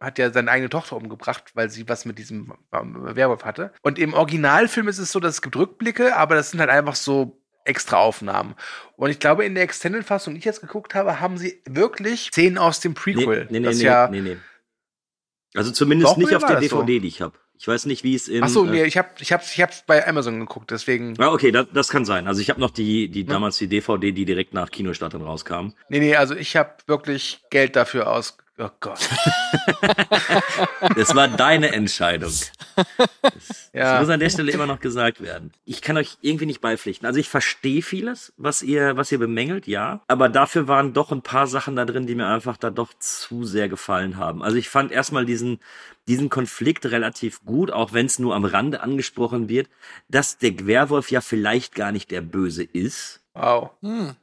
hat 0.00 0.18
ja 0.18 0.30
seine 0.30 0.50
eigene 0.50 0.70
Tochter 0.70 0.96
umgebracht, 0.96 1.50
weil 1.52 1.68
sie 1.68 1.86
was 1.86 2.06
mit 2.06 2.18
diesem 2.18 2.54
Werwolf 2.70 3.44
hatte. 3.44 3.74
Und 3.82 3.98
im 3.98 4.14
Originalfilm 4.14 4.88
ist 4.88 4.96
es 4.96 5.12
so, 5.12 5.20
dass 5.20 5.34
es 5.34 5.42
gibt 5.42 5.56
Rückblicke, 5.56 6.16
aber 6.16 6.34
das 6.34 6.52
sind 6.52 6.60
halt 6.60 6.70
einfach 6.70 6.94
so 6.94 7.39
extra 7.64 7.98
Aufnahmen. 7.98 8.54
Und 8.96 9.10
ich 9.10 9.18
glaube, 9.18 9.44
in 9.44 9.54
der 9.54 9.64
Extended-Fassung, 9.64 10.34
die 10.34 10.38
ich 10.38 10.44
jetzt 10.44 10.60
geguckt 10.60 10.94
habe, 10.94 11.20
haben 11.20 11.38
sie 11.38 11.62
wirklich 11.68 12.28
Szenen 12.32 12.58
aus 12.58 12.80
dem 12.80 12.94
Prequel. 12.94 13.46
Nee, 13.50 13.60
nee, 13.60 13.68
nee, 13.68 13.74
nee, 13.74 13.82
ja 13.82 14.08
nee, 14.10 14.20
nee. 14.20 14.36
Also 15.54 15.72
zumindest 15.72 16.16
nicht 16.16 16.34
auf 16.34 16.44
der 16.44 16.60
DVD, 16.60 16.68
so? 16.68 17.00
die 17.00 17.08
ich 17.08 17.22
habe. 17.22 17.34
Ich 17.58 17.68
weiß 17.68 17.84
nicht, 17.86 18.04
wie 18.04 18.14
es 18.14 18.26
in. 18.26 18.42
Ach 18.42 18.48
so, 18.48 18.64
nee, 18.64 18.80
äh, 18.80 18.86
ich 18.86 18.96
habe 18.96 19.08
ich 19.18 19.32
hab, 19.32 19.42
ich 19.42 19.60
hab's 19.60 19.84
bei 19.86 20.06
Amazon 20.06 20.40
geguckt, 20.40 20.70
deswegen. 20.70 21.14
Ja, 21.16 21.30
okay, 21.30 21.50
das, 21.50 21.66
das 21.74 21.88
kann 21.88 22.06
sein. 22.06 22.26
Also 22.26 22.40
ich 22.40 22.48
habe 22.48 22.58
noch 22.58 22.70
die, 22.70 23.10
die 23.10 23.24
damals 23.24 23.58
die 23.58 23.68
DVD, 23.68 24.12
die 24.12 24.24
direkt 24.24 24.54
nach 24.54 24.70
Kinostart 24.70 25.12
dann 25.12 25.20
rauskam. 25.20 25.72
Nee, 25.90 26.00
nee, 26.00 26.16
also 26.16 26.34
ich 26.34 26.56
habe 26.56 26.76
wirklich 26.86 27.42
Geld 27.50 27.76
dafür 27.76 28.10
aus, 28.10 28.38
Oh 28.62 28.68
Gott. 28.80 29.08
das 30.94 31.14
war 31.14 31.28
deine 31.28 31.72
Entscheidung. 31.72 32.30
Das, 33.22 33.70
ja. 33.72 33.92
das 33.92 34.00
muss 34.02 34.10
an 34.10 34.20
der 34.20 34.28
Stelle 34.28 34.52
immer 34.52 34.66
noch 34.66 34.80
gesagt 34.80 35.22
werden. 35.22 35.52
Ich 35.64 35.80
kann 35.80 35.96
euch 35.96 36.18
irgendwie 36.20 36.44
nicht 36.44 36.60
beipflichten. 36.60 37.06
Also 37.06 37.18
ich 37.18 37.30
verstehe 37.30 37.80
vieles, 37.80 38.34
was 38.36 38.60
ihr, 38.60 38.98
was 38.98 39.10
ihr 39.12 39.18
bemängelt, 39.18 39.66
ja. 39.66 40.02
Aber 40.08 40.28
dafür 40.28 40.68
waren 40.68 40.92
doch 40.92 41.10
ein 41.10 41.22
paar 41.22 41.46
Sachen 41.46 41.74
da 41.74 41.86
drin, 41.86 42.06
die 42.06 42.14
mir 42.14 42.26
einfach 42.26 42.58
da 42.58 42.68
doch 42.68 42.92
zu 42.98 43.44
sehr 43.44 43.70
gefallen 43.70 44.18
haben. 44.18 44.42
Also 44.42 44.58
ich 44.58 44.68
fand 44.68 44.92
erstmal 44.92 45.24
diesen, 45.24 45.58
diesen 46.06 46.28
Konflikt 46.28 46.84
relativ 46.84 47.42
gut, 47.46 47.70
auch 47.70 47.94
wenn 47.94 48.06
es 48.06 48.18
nur 48.18 48.34
am 48.34 48.44
Rande 48.44 48.82
angesprochen 48.82 49.48
wird, 49.48 49.70
dass 50.08 50.36
der 50.36 50.66
Werwolf 50.66 51.10
ja 51.10 51.22
vielleicht 51.22 51.74
gar 51.74 51.92
nicht 51.92 52.10
der 52.10 52.20
Böse 52.20 52.64
ist. 52.64 53.22
Wow. 53.32 53.70
Hm. 53.80 54.16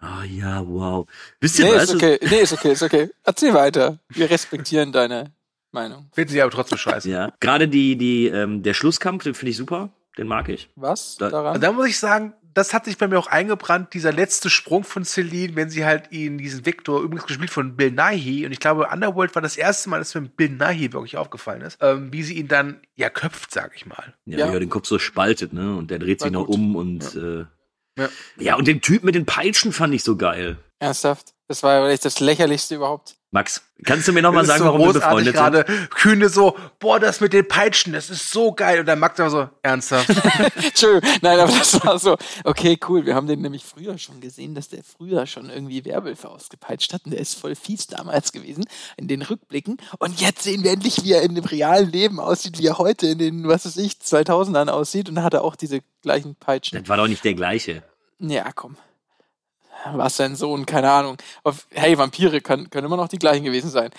Ah 0.00 0.20
oh, 0.20 0.24
ja, 0.24 0.66
wow. 0.66 1.06
Wisst 1.40 1.58
ihr 1.58 1.66
nee, 1.66 1.74
was? 1.74 1.84
Ist 1.84 1.94
okay. 1.94 2.18
Nee, 2.22 2.40
ist 2.40 2.52
okay, 2.52 2.72
ist 2.72 2.82
okay. 2.82 3.10
Erzähl 3.24 3.52
weiter. 3.52 3.98
Wir 4.08 4.30
respektieren 4.30 4.92
deine 4.92 5.32
Meinung. 5.72 6.08
Finden 6.12 6.32
sie 6.32 6.40
aber 6.40 6.50
trotzdem 6.50 6.78
scheiße. 6.78 7.10
ja. 7.10 7.32
Gerade 7.40 7.68
die, 7.68 7.96
die, 7.96 8.26
ähm, 8.26 8.62
der 8.62 8.74
Schlusskampf, 8.74 9.24
den 9.24 9.34
finde 9.34 9.50
ich 9.50 9.56
super. 9.56 9.90
Den 10.16 10.26
mag 10.26 10.48
ich. 10.48 10.68
Was 10.76 11.16
da, 11.16 11.30
daran? 11.30 11.60
Da 11.60 11.72
muss 11.72 11.86
ich 11.86 11.98
sagen, 11.98 12.34
das 12.54 12.74
hat 12.74 12.86
sich 12.86 12.98
bei 12.98 13.06
mir 13.06 13.18
auch 13.18 13.28
eingebrannt, 13.28 13.94
dieser 13.94 14.12
letzte 14.12 14.50
Sprung 14.50 14.82
von 14.82 15.04
Celine, 15.04 15.54
wenn 15.54 15.70
sie 15.70 15.84
halt 15.84 16.10
ihn, 16.10 16.38
diesen 16.38 16.66
Victor, 16.66 17.00
übrigens 17.02 17.26
gespielt 17.26 17.50
von 17.50 17.76
Bill 17.76 17.92
Nighy, 17.92 18.44
und 18.44 18.52
ich 18.52 18.58
glaube, 18.58 18.88
Underworld 18.92 19.34
war 19.36 19.42
das 19.42 19.56
erste 19.56 19.88
Mal, 19.88 19.98
dass 19.98 20.14
mir 20.14 20.22
Bill 20.22 20.50
Nighy 20.50 20.92
wirklich 20.92 21.16
aufgefallen 21.16 21.62
ist, 21.62 21.78
ähm, 21.80 22.12
wie 22.12 22.24
sie 22.24 22.34
ihn 22.34 22.48
dann 22.48 22.80
ja 22.96 23.10
köpft, 23.10 23.52
sag 23.52 23.76
ich 23.76 23.86
mal. 23.86 24.14
Ja, 24.24 24.38
ja. 24.38 24.58
den 24.58 24.70
Kopf 24.70 24.88
so 24.88 24.98
spaltet, 24.98 25.52
ne? 25.52 25.76
Und 25.76 25.90
der 25.90 26.00
dreht 26.00 26.20
war 26.20 26.26
sich 26.26 26.32
noch 26.32 26.48
um 26.48 26.74
und 26.74 27.14
ja. 27.14 27.40
äh, 27.40 27.44
ja. 27.98 28.08
ja, 28.38 28.56
und 28.56 28.66
den 28.66 28.80
Typ 28.80 29.04
mit 29.04 29.14
den 29.14 29.26
Peitschen 29.26 29.72
fand 29.72 29.94
ich 29.94 30.02
so 30.02 30.16
geil. 30.16 30.56
Ernsthaft? 30.78 31.34
Das 31.48 31.62
war 31.62 31.74
ja 31.74 31.88
echt 31.88 32.04
das 32.04 32.20
lächerlichste 32.20 32.76
überhaupt. 32.76 33.17
Max, 33.30 33.62
kannst 33.84 34.08
du 34.08 34.12
mir 34.12 34.22
noch 34.22 34.32
mal 34.32 34.46
sagen, 34.46 34.60
so 34.60 34.64
warum 34.64 34.86
wir 34.86 34.92
befreundet 34.94 35.34
grade. 35.34 35.64
sind? 35.66 35.90
Kühne 35.90 36.30
so, 36.30 36.56
boah, 36.78 36.98
das 36.98 37.20
mit 37.20 37.34
den 37.34 37.46
Peitschen, 37.46 37.92
das 37.92 38.08
ist 38.08 38.30
so 38.30 38.52
geil. 38.52 38.80
Und 38.80 38.86
dann 38.86 38.98
Max 38.98 39.18
immer 39.18 39.28
so, 39.28 39.50
ernsthaft. 39.62 40.08
Entschuldigung, 40.56 41.10
nein, 41.20 41.38
aber 41.38 41.52
das 41.52 41.84
war 41.84 41.98
so, 41.98 42.16
okay, 42.44 42.78
cool. 42.88 43.04
Wir 43.04 43.14
haben 43.14 43.26
den 43.26 43.42
nämlich 43.42 43.64
früher 43.64 43.98
schon 43.98 44.22
gesehen, 44.22 44.54
dass 44.54 44.70
der 44.70 44.82
früher 44.82 45.26
schon 45.26 45.50
irgendwie 45.50 45.84
Werwölfe 45.84 46.30
ausgepeitscht 46.30 46.94
hat. 46.94 47.04
Und 47.04 47.10
der 47.10 47.20
ist 47.20 47.38
voll 47.38 47.54
fies 47.54 47.86
damals 47.86 48.32
gewesen, 48.32 48.64
in 48.96 49.08
den 49.08 49.20
Rückblicken. 49.20 49.76
Und 49.98 50.18
jetzt 50.22 50.42
sehen 50.44 50.64
wir 50.64 50.70
endlich, 50.70 51.04
wie 51.04 51.12
er 51.12 51.20
in 51.20 51.34
dem 51.34 51.44
realen 51.44 51.92
Leben 51.92 52.20
aussieht, 52.20 52.58
wie 52.58 52.66
er 52.66 52.78
heute 52.78 53.08
in 53.08 53.18
den, 53.18 53.46
was 53.46 53.66
weiß 53.66 53.76
ich, 53.76 53.92
2000ern 53.92 54.70
aussieht. 54.70 55.10
Und 55.10 55.16
da 55.16 55.22
hat 55.22 55.34
er 55.34 55.44
auch 55.44 55.54
diese 55.54 55.80
gleichen 56.00 56.34
Peitschen. 56.34 56.78
Das 56.78 56.88
war 56.88 56.96
doch 56.96 57.08
nicht 57.08 57.24
der 57.24 57.34
gleiche. 57.34 57.82
Ja, 58.20 58.50
komm 58.52 58.78
war 59.84 60.10
sein 60.10 60.36
Sohn, 60.36 60.66
keine 60.66 60.90
Ahnung. 60.90 61.16
Auf, 61.44 61.66
hey, 61.70 61.96
Vampire 61.98 62.40
können, 62.40 62.70
können 62.70 62.86
immer 62.86 62.96
noch 62.96 63.08
die 63.08 63.18
gleichen 63.18 63.44
gewesen 63.44 63.70
sein. 63.70 63.90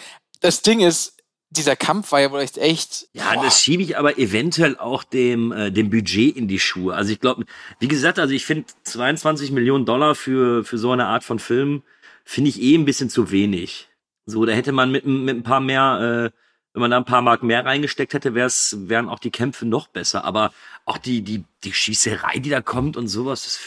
Das 0.42 0.62
Ding 0.62 0.80
ist, 0.80 1.20
dieser 1.52 1.76
Kampf 1.76 2.12
war 2.12 2.22
ja 2.22 2.32
wohl 2.32 2.42
echt 2.42 2.58
echt. 2.58 3.08
Ja, 3.14 3.34
boah. 3.34 3.44
das 3.44 3.62
schiebe 3.62 3.82
ich 3.82 3.98
aber 3.98 4.18
eventuell 4.20 4.78
auch 4.78 5.04
dem, 5.04 5.52
äh, 5.52 5.72
dem 5.72 5.90
Budget 5.90 6.36
in 6.36 6.48
die 6.48 6.60
Schuhe. 6.60 6.94
Also 6.94 7.12
ich 7.12 7.20
glaube, 7.20 7.46
wie 7.80 7.88
gesagt, 7.88 8.20
also 8.20 8.34
ich 8.34 8.46
finde 8.46 8.66
22 8.84 9.52
Millionen 9.52 9.86
Dollar 9.86 10.16
für, 10.16 10.64
für 10.64 10.78
so 10.78 10.92
eine 10.92 11.06
Art 11.06 11.24
von 11.24 11.40
Film 11.40 11.84
finde 12.24 12.50
ich 12.50 12.62
eh 12.62 12.76
ein 12.76 12.86
bisschen 12.86 13.10
zu 13.10 13.32
wenig. 13.32 13.88
So, 14.28 14.46
da 14.46 14.54
hätte 14.54 14.72
man 14.72 14.92
mit, 14.92 15.06
mit 15.06 15.36
ein 15.36 15.44
paar 15.44 15.60
mehr, 15.60 16.32
äh, 16.32 16.38
wenn 16.74 16.82
man 16.82 16.92
da 16.92 16.98
ein 16.98 17.06
paar 17.06 17.24
Mark 17.24 17.42
mehr 17.42 17.66
reingesteckt 17.66 18.14
hätte, 18.14 18.36
wär's, 18.36 18.76
wären 18.82 19.10
auch 19.10 19.18
die 19.18 19.32
Kämpfe 19.32 19.66
noch 19.66 19.88
besser. 19.88 20.24
Aber 20.26 20.54
auch 20.86 21.00
die, 21.00 21.24
die, 21.24 21.44
die 21.64 21.74
Schießerei, 21.74 22.38
die 22.38 22.52
da 22.52 22.62
kommt 22.62 22.96
und 22.96 23.08
sowas, 23.08 23.46
das, 23.46 23.60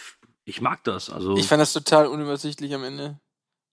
ich 0.45 0.61
mag 0.61 0.83
das. 0.85 1.11
Also 1.11 1.37
Ich 1.37 1.47
fand 1.49 1.61
das 1.61 1.73
total 1.73 2.07
unübersichtlich 2.07 2.75
am 2.75 2.85
Ende. 2.85 3.19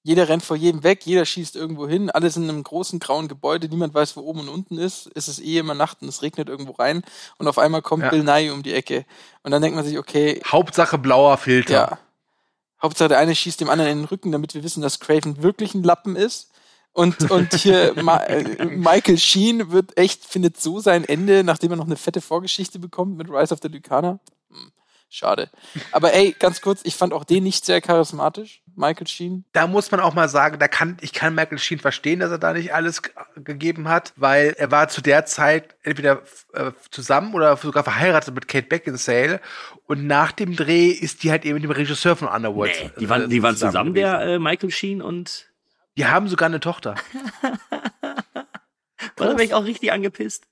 Jeder 0.01 0.29
rennt 0.29 0.43
vor 0.43 0.55
jedem 0.55 0.83
weg, 0.83 1.05
jeder 1.05 1.25
schießt 1.25 1.57
irgendwo 1.57 1.85
hin, 1.85 2.09
alle 2.09 2.29
sind 2.29 2.43
in 2.43 2.49
einem 2.49 2.63
großen 2.63 2.99
grauen 2.99 3.27
Gebäude, 3.27 3.67
niemand 3.67 3.93
weiß, 3.93 4.15
wo 4.15 4.21
oben 4.21 4.39
und 4.41 4.49
unten 4.49 4.77
ist. 4.77 5.11
Es 5.13 5.27
ist 5.27 5.39
eh 5.41 5.57
immer 5.57 5.73
Nacht 5.73 6.01
und 6.01 6.07
es 6.07 6.21
regnet 6.21 6.47
irgendwo 6.47 6.71
rein 6.71 7.03
und 7.37 7.47
auf 7.49 7.57
einmal 7.57 7.81
kommt 7.81 8.03
Ja. 8.03 8.09
Bill 8.09 8.23
Nye 8.23 8.53
um 8.53 8.63
die 8.63 8.73
Ecke. 8.73 9.05
Und 9.43 9.51
dann 9.51 9.61
denkt 9.61 9.75
man 9.75 9.83
sich, 9.83 9.97
okay, 9.97 10.41
Hauptsache 10.45 10.97
blauer 10.97 11.37
Filter. 11.37 11.73
ja. 11.73 11.99
Hauptsache 12.81 13.09
der 13.09 13.17
eine 13.19 13.35
schießt 13.35 13.59
dem 13.59 13.69
anderen 13.69 13.91
in 13.91 13.97
den 13.99 14.05
Rücken, 14.05 14.31
damit 14.31 14.53
wir 14.53 14.63
wissen, 14.63 14.81
dass 14.81 15.01
Craven 15.01 15.43
wirklich 15.43 15.73
ein 15.75 15.83
Lappen 15.83 16.15
ist. 16.15 16.49
Und, 16.93 17.29
und 17.29 17.53
hier 17.53 17.93
Ma 18.01 18.17
äh, 18.23 18.65
Michael 18.65 19.17
Sheen 19.17 19.71
wird 19.71 19.97
echt, 19.97 20.23
findet 20.23 20.61
so 20.61 20.79
sein 20.79 21.03
Ende, 21.03 21.43
nachdem 21.43 21.71
er 21.71 21.75
noch 21.77 21.85
eine 21.85 21.97
fette 21.97 22.21
Vorgeschichte 22.21 22.79
bekommt 22.79 23.17
mit 23.17 23.29
Rise 23.29 23.53
of 23.53 23.59
the 23.61 23.67
Lucana. 23.67 24.19
Hm, 24.49 24.71
schade. 25.09 25.49
Aber 25.91 26.13
ey, 26.13 26.35
ganz 26.37 26.61
kurz, 26.61 26.81
ich 26.83 26.95
fand 26.95 27.13
auch 27.13 27.23
den 27.23 27.43
nicht 27.43 27.65
sehr 27.65 27.81
charismatisch, 27.81 28.61
Michael 28.75 29.07
Sheen. 29.07 29.45
Da 29.51 29.67
muss 29.67 29.91
man 29.91 29.99
auch 29.99 30.13
mal 30.13 30.29
sagen, 30.29 30.59
da 30.59 30.67
kann, 30.67 30.97
ich 31.01 31.13
kann 31.13 31.35
Michael 31.35 31.57
Sheen 31.57 31.79
verstehen, 31.79 32.19
dass 32.19 32.31
er 32.31 32.37
da 32.37 32.53
nicht 32.53 32.73
alles 32.73 33.01
gegeben 33.35 33.89
hat, 33.89 34.13
weil 34.15 34.55
er 34.57 34.71
war 34.71 34.87
zu 34.87 35.01
der 35.01 35.25
Zeit 35.25 35.75
entweder 35.83 36.21
äh, 36.53 36.71
zusammen 36.91 37.33
oder 37.33 37.57
sogar 37.57 37.83
verheiratet 37.83 38.33
mit 38.33 38.47
Kate 38.47 38.67
Beckinsale 38.67 39.41
und 39.85 40.05
nach 40.05 40.31
dem 40.31 40.55
Dreh 40.55 40.89
ist 40.89 41.23
die 41.23 41.31
halt 41.31 41.45
eben 41.45 41.55
mit 41.55 41.63
dem 41.63 41.71
Regisseur 41.71 42.15
von 42.15 42.27
Underworld. 42.27 42.71
nee, 42.79 42.91
die 42.99 43.09
waren, 43.09 43.29
die 43.29 43.43
waren 43.43 43.55
zusammen, 43.55 43.93
gewesen. 43.93 44.19
der 44.19 44.35
äh, 44.35 44.39
Michael 44.39 44.71
Sheen 44.71 45.01
und 45.01 45.47
Die 45.97 46.05
haben 46.05 46.27
sogar 46.27 46.47
eine 46.47 46.59
Tochter. 46.59 46.95
da 49.15 49.25
wäre 49.25 49.43
ich 49.43 49.53
auch 49.53 49.65
richtig 49.65 49.91
angepisst. 49.91 50.45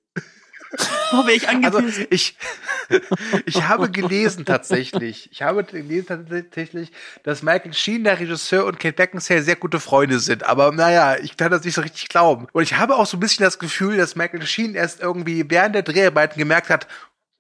Wäre 1.11 1.31
ich 1.33 1.47
Also 1.47 1.77
angepisst. 1.77 2.07
ich, 2.09 2.37
ich 3.45 3.63
habe 3.63 3.89
gelesen 3.91 4.45
tatsächlich, 4.45 5.29
ich 5.31 5.41
habe 5.41 5.63
gelesen 5.63 6.27
tatsächlich, 6.27 6.91
dass 7.23 7.43
Michael 7.43 7.73
Sheen, 7.73 8.03
der 8.03 8.19
Regisseur, 8.19 8.65
und 8.65 8.79
Kate 8.79 8.93
Beckinsale 8.93 9.41
sehr 9.41 9.55
gute 9.55 9.79
Freunde 9.79 10.19
sind. 10.19 10.43
Aber 10.43 10.71
naja, 10.71 11.17
ich 11.17 11.37
kann 11.37 11.51
das 11.51 11.63
nicht 11.63 11.75
so 11.75 11.81
richtig 11.81 12.09
glauben. 12.09 12.47
Und 12.51 12.63
ich 12.63 12.77
habe 12.77 12.95
auch 12.95 13.05
so 13.05 13.17
ein 13.17 13.21
bisschen 13.21 13.43
das 13.43 13.59
Gefühl, 13.59 13.97
dass 13.97 14.15
Michael 14.15 14.45
Sheen 14.45 14.75
erst 14.75 14.99
irgendwie 14.99 15.49
während 15.49 15.75
der 15.75 15.83
Dreharbeiten 15.83 16.37
gemerkt 16.37 16.69
hat, 16.69 16.87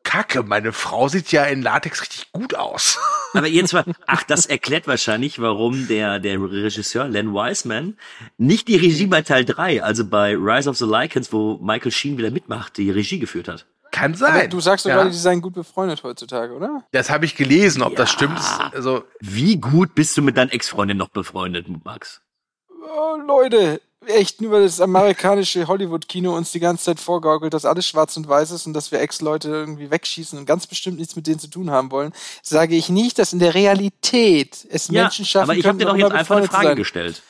Kacke, 0.03 0.43
meine 0.43 0.71
Frau 0.71 1.09
sieht 1.09 1.33
ja 1.33 1.43
in 1.45 1.61
Latex 1.61 2.01
richtig 2.01 2.31
gut 2.31 2.55
aus. 2.55 2.97
Aber 3.33 3.47
jetzt 3.47 3.73
mal, 3.73 3.83
ach, 4.05 4.23
das 4.23 4.45
erklärt 4.45 4.87
wahrscheinlich, 4.87 5.39
warum 5.39 5.87
der, 5.87 6.19
der 6.19 6.41
Regisseur 6.41 7.07
Len 7.07 7.33
Wiseman 7.33 7.97
nicht 8.37 8.67
die 8.67 8.75
Regie 8.75 9.07
bei 9.07 9.21
Teil 9.21 9.45
3, 9.45 9.83
also 9.83 10.05
bei 10.05 10.35
Rise 10.35 10.69
of 10.69 10.77
the 10.77 10.85
Lycans, 10.85 11.31
wo 11.31 11.57
Michael 11.57 11.91
Sheen 11.91 12.17
wieder 12.17 12.31
mitmacht, 12.31 12.77
die 12.77 12.89
Regie 12.91 13.19
geführt 13.19 13.47
hat. 13.47 13.65
Kann 13.91 14.13
sein. 14.15 14.33
Aber 14.33 14.47
du 14.47 14.59
sagst 14.59 14.85
doch 14.85 14.89
ja. 14.89 14.97
gerade, 14.97 15.11
die 15.11 15.17
seien 15.17 15.41
gut 15.41 15.53
befreundet 15.53 16.03
heutzutage, 16.03 16.53
oder? 16.53 16.83
Das 16.91 17.09
habe 17.09 17.25
ich 17.25 17.35
gelesen, 17.35 17.81
ob 17.81 17.95
das 17.95 18.11
stimmt. 18.11 18.39
Also, 18.73 19.03
Wie 19.19 19.57
gut 19.57 19.95
bist 19.95 20.17
du 20.17 20.21
mit 20.21 20.37
deiner 20.37 20.53
Ex-Freundin 20.53 20.97
noch 20.97 21.09
befreundet, 21.09 21.67
Max? 21.83 22.21
Oh, 22.69 23.17
Leute, 23.25 23.81
echt, 24.05 24.41
nur 24.41 24.61
das 24.61 24.79
amerikanische 24.79 25.67
Hollywood-Kino 25.67 26.35
uns 26.35 26.51
die 26.51 26.59
ganze 26.59 26.85
Zeit 26.85 26.99
vorgaukelt, 26.99 27.53
dass 27.53 27.65
alles 27.65 27.87
schwarz 27.87 28.15
und 28.17 28.27
weiß 28.27 28.51
ist 28.51 28.65
und 28.67 28.73
dass 28.73 28.91
wir 28.91 29.01
Ex-Leute 29.01 29.49
irgendwie 29.49 29.89
wegschießen 29.89 30.37
und 30.37 30.45
ganz 30.45 30.67
bestimmt 30.67 30.99
nichts 30.99 31.15
mit 31.15 31.27
denen 31.27 31.39
zu 31.39 31.47
tun 31.47 31.71
haben 31.71 31.91
wollen, 31.91 32.13
sage 32.41 32.75
ich 32.75 32.89
nicht, 32.89 33.19
dass 33.19 33.33
in 33.33 33.39
der 33.39 33.53
Realität 33.53 34.65
es 34.69 34.89
Menschen 34.89 35.25
schaffen 35.25 35.49
aber 35.49 35.57
ich 35.57 35.65
habe 35.65 35.77
dir 35.77 35.85
doch 35.85 35.95
jetzt 35.95 36.11
einfach 36.11 36.37
eine 36.37 36.47
Frage 36.47 36.75
gestellt. 36.75 37.21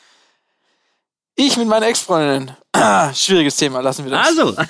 Ich 1.40 1.56
mit 1.56 1.68
meiner 1.68 1.86
Ex-Freundin. 1.86 2.56
Ah, 2.72 3.14
schwieriges 3.14 3.56
Thema, 3.56 3.80
lassen 3.80 4.04
wir 4.04 4.10
das. 4.10 4.26
Also, 4.26 4.56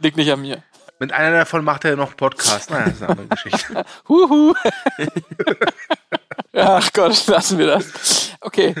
Liegt 0.00 0.16
nicht 0.16 0.32
an 0.32 0.40
mir. 0.40 0.62
Mit 1.00 1.12
einer 1.12 1.32
davon 1.32 1.64
macht 1.64 1.84
er 1.84 1.96
noch 1.96 2.08
einen 2.08 2.16
Podcast. 2.16 2.70
Naja, 2.70 2.84
das 2.84 2.94
ist 2.94 3.02
eine 3.02 3.10
andere 3.10 3.26
Geschichte. 3.42 3.84
Huhu. 4.08 4.54
Ach 6.54 6.92
Gott, 6.92 7.26
lassen 7.26 7.58
wir 7.58 7.66
das. 7.66 8.36
Okay. 8.40 8.74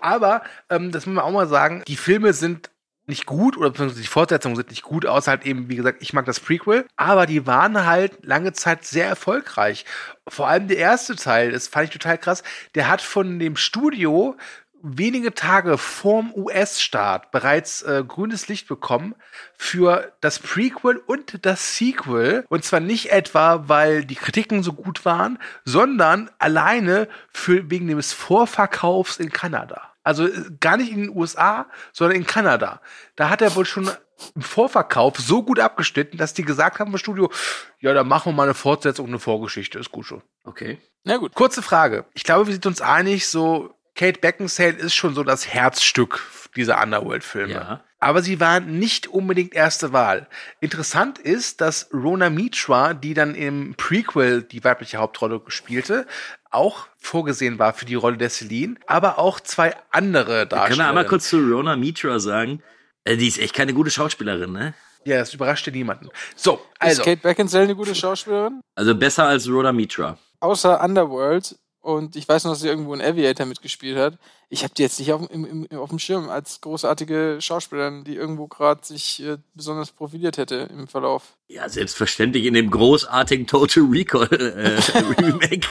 Aber, 0.00 0.42
ähm, 0.70 0.90
das 0.90 1.06
muss 1.06 1.14
man 1.14 1.24
auch 1.24 1.30
mal 1.30 1.46
sagen, 1.46 1.82
die 1.86 1.96
Filme 1.96 2.32
sind 2.32 2.70
nicht 3.06 3.26
gut 3.26 3.56
oder 3.56 3.70
beziehungsweise 3.70 4.02
die 4.02 4.06
Fortsetzungen 4.06 4.56
sind 4.56 4.70
nicht 4.70 4.82
gut, 4.82 5.06
außer 5.06 5.30
halt 5.30 5.46
eben, 5.46 5.68
wie 5.68 5.76
gesagt, 5.76 6.02
ich 6.02 6.12
mag 6.12 6.26
das 6.26 6.40
Prequel, 6.40 6.86
aber 6.96 7.26
die 7.26 7.46
waren 7.46 7.86
halt 7.86 8.18
lange 8.24 8.52
Zeit 8.52 8.84
sehr 8.84 9.06
erfolgreich. 9.06 9.86
Vor 10.28 10.46
allem 10.46 10.68
der 10.68 10.76
erste 10.76 11.16
Teil, 11.16 11.52
das 11.52 11.68
fand 11.68 11.86
ich 11.86 11.90
total 11.90 12.18
krass, 12.18 12.42
der 12.74 12.88
hat 12.88 13.00
von 13.00 13.38
dem 13.38 13.56
Studio 13.56 14.36
wenige 14.82 15.34
Tage 15.34 15.78
vorm 15.78 16.32
US-Start 16.34 17.30
bereits 17.30 17.82
äh, 17.82 18.04
grünes 18.06 18.48
Licht 18.48 18.68
bekommen 18.68 19.14
für 19.56 20.12
das 20.20 20.38
Prequel 20.38 20.98
und 20.98 21.44
das 21.44 21.76
Sequel. 21.76 22.44
Und 22.48 22.64
zwar 22.64 22.80
nicht 22.80 23.10
etwa, 23.10 23.68
weil 23.68 24.04
die 24.04 24.14
Kritiken 24.14 24.62
so 24.62 24.72
gut 24.72 25.04
waren, 25.04 25.38
sondern 25.64 26.30
alleine 26.38 27.08
für, 27.32 27.70
wegen 27.70 27.88
des 27.88 28.12
Vorverkaufs 28.12 29.18
in 29.18 29.32
Kanada. 29.32 29.92
Also 30.02 30.26
äh, 30.26 30.44
gar 30.60 30.76
nicht 30.76 30.92
in 30.92 31.02
den 31.02 31.16
USA, 31.16 31.66
sondern 31.92 32.16
in 32.16 32.26
Kanada. 32.26 32.80
Da 33.16 33.30
hat 33.30 33.42
er 33.42 33.54
wohl 33.54 33.64
schon 33.64 33.90
im 34.34 34.42
Vorverkauf 34.42 35.18
so 35.18 35.42
gut 35.42 35.60
abgeschnitten, 35.60 36.16
dass 36.16 36.34
die 36.34 36.42
gesagt 36.42 36.80
haben 36.80 36.90
im 36.90 36.98
Studio, 36.98 37.30
ja, 37.78 37.94
dann 37.94 38.08
machen 38.08 38.32
wir 38.32 38.36
mal 38.36 38.44
eine 38.44 38.54
Fortsetzung, 38.54 39.06
eine 39.06 39.18
Vorgeschichte, 39.18 39.78
ist 39.78 39.92
gut 39.92 40.06
schon. 40.06 40.22
okay. 40.44 40.78
Na 41.04 41.16
gut. 41.16 41.34
Kurze 41.34 41.62
Frage. 41.62 42.04
Ich 42.12 42.24
glaube, 42.24 42.46
wir 42.46 42.52
sind 42.52 42.66
uns 42.66 42.82
einig, 42.82 43.28
so 43.28 43.74
Kate 43.98 44.20
Beckinsale 44.20 44.74
ist 44.74 44.94
schon 44.94 45.14
so 45.16 45.24
das 45.24 45.48
Herzstück 45.52 46.24
dieser 46.54 46.80
Underworld-Filme. 46.80 47.52
Ja. 47.52 47.84
Aber 47.98 48.22
sie 48.22 48.38
waren 48.38 48.78
nicht 48.78 49.08
unbedingt 49.08 49.54
erste 49.54 49.92
Wahl. 49.92 50.28
Interessant 50.60 51.18
ist, 51.18 51.60
dass 51.60 51.90
Rona 51.92 52.30
Mitra, 52.30 52.94
die 52.94 53.12
dann 53.12 53.34
im 53.34 53.74
Prequel 53.76 54.42
die 54.42 54.62
weibliche 54.62 54.98
Hauptrolle 54.98 55.42
spielte, 55.48 56.06
auch 56.48 56.86
vorgesehen 56.96 57.58
war 57.58 57.72
für 57.72 57.86
die 57.86 57.96
Rolle 57.96 58.16
der 58.18 58.30
Celine, 58.30 58.76
aber 58.86 59.18
auch 59.18 59.40
zwei 59.40 59.74
andere 59.90 60.46
Können 60.46 60.48
Darsteller. 60.50 60.78
wir 60.78 60.88
einmal 60.88 61.06
kurz 61.06 61.28
zu 61.28 61.38
Rona 61.38 61.74
Mitra 61.74 62.20
sagen? 62.20 62.62
Äh, 63.02 63.16
Die 63.16 63.26
ist 63.26 63.38
echt 63.38 63.54
keine 63.54 63.74
gute 63.74 63.90
Schauspielerin, 63.90 64.52
ne? 64.52 64.74
Ja, 65.04 65.18
das 65.18 65.34
überraschte 65.34 65.72
niemanden. 65.72 66.08
So, 66.36 66.54
Ist 66.54 66.60
also. 66.78 67.02
Kate 67.02 67.20
Beckinsale 67.20 67.64
eine 67.64 67.74
gute 67.74 67.96
Schauspielerin? 67.96 68.60
Also 68.76 68.94
besser 68.94 69.26
als 69.26 69.48
Rhoda 69.48 69.72
Mitra. 69.72 70.18
Außer 70.38 70.80
Underworld. 70.84 71.58
Und 71.80 72.16
ich 72.16 72.28
weiß 72.28 72.44
noch, 72.44 72.52
dass 72.52 72.60
sie 72.60 72.68
irgendwo 72.68 72.92
in 72.92 73.00
Aviator 73.00 73.46
mitgespielt 73.46 73.96
hat. 73.96 74.18
Ich 74.48 74.64
habe 74.64 74.74
die 74.74 74.82
jetzt 74.82 74.98
nicht 74.98 75.12
auf, 75.12 75.26
dem- 75.28 75.44
im, 75.44 75.66
im, 75.70 75.78
auf 75.78 75.90
dem 75.90 75.98
Schirm 75.98 76.28
als 76.28 76.60
großartige 76.60 77.38
Schauspielerin, 77.40 78.04
die 78.04 78.16
irgendwo 78.16 78.48
gerade 78.48 78.84
sich 78.84 79.22
äh, 79.22 79.38
besonders 79.54 79.92
profiliert 79.92 80.36
hätte 80.38 80.68
im 80.72 80.88
Verlauf. 80.88 81.36
Ja, 81.46 81.68
selbstverständlich 81.68 82.44
in 82.46 82.54
dem 82.54 82.70
großartigen 82.70 83.46
Total 83.46 83.84
Recall 83.84 84.26
äh, 84.32 84.80
Remake. 85.22 85.66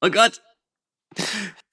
oh 0.00 0.08
Gott. 0.10 0.40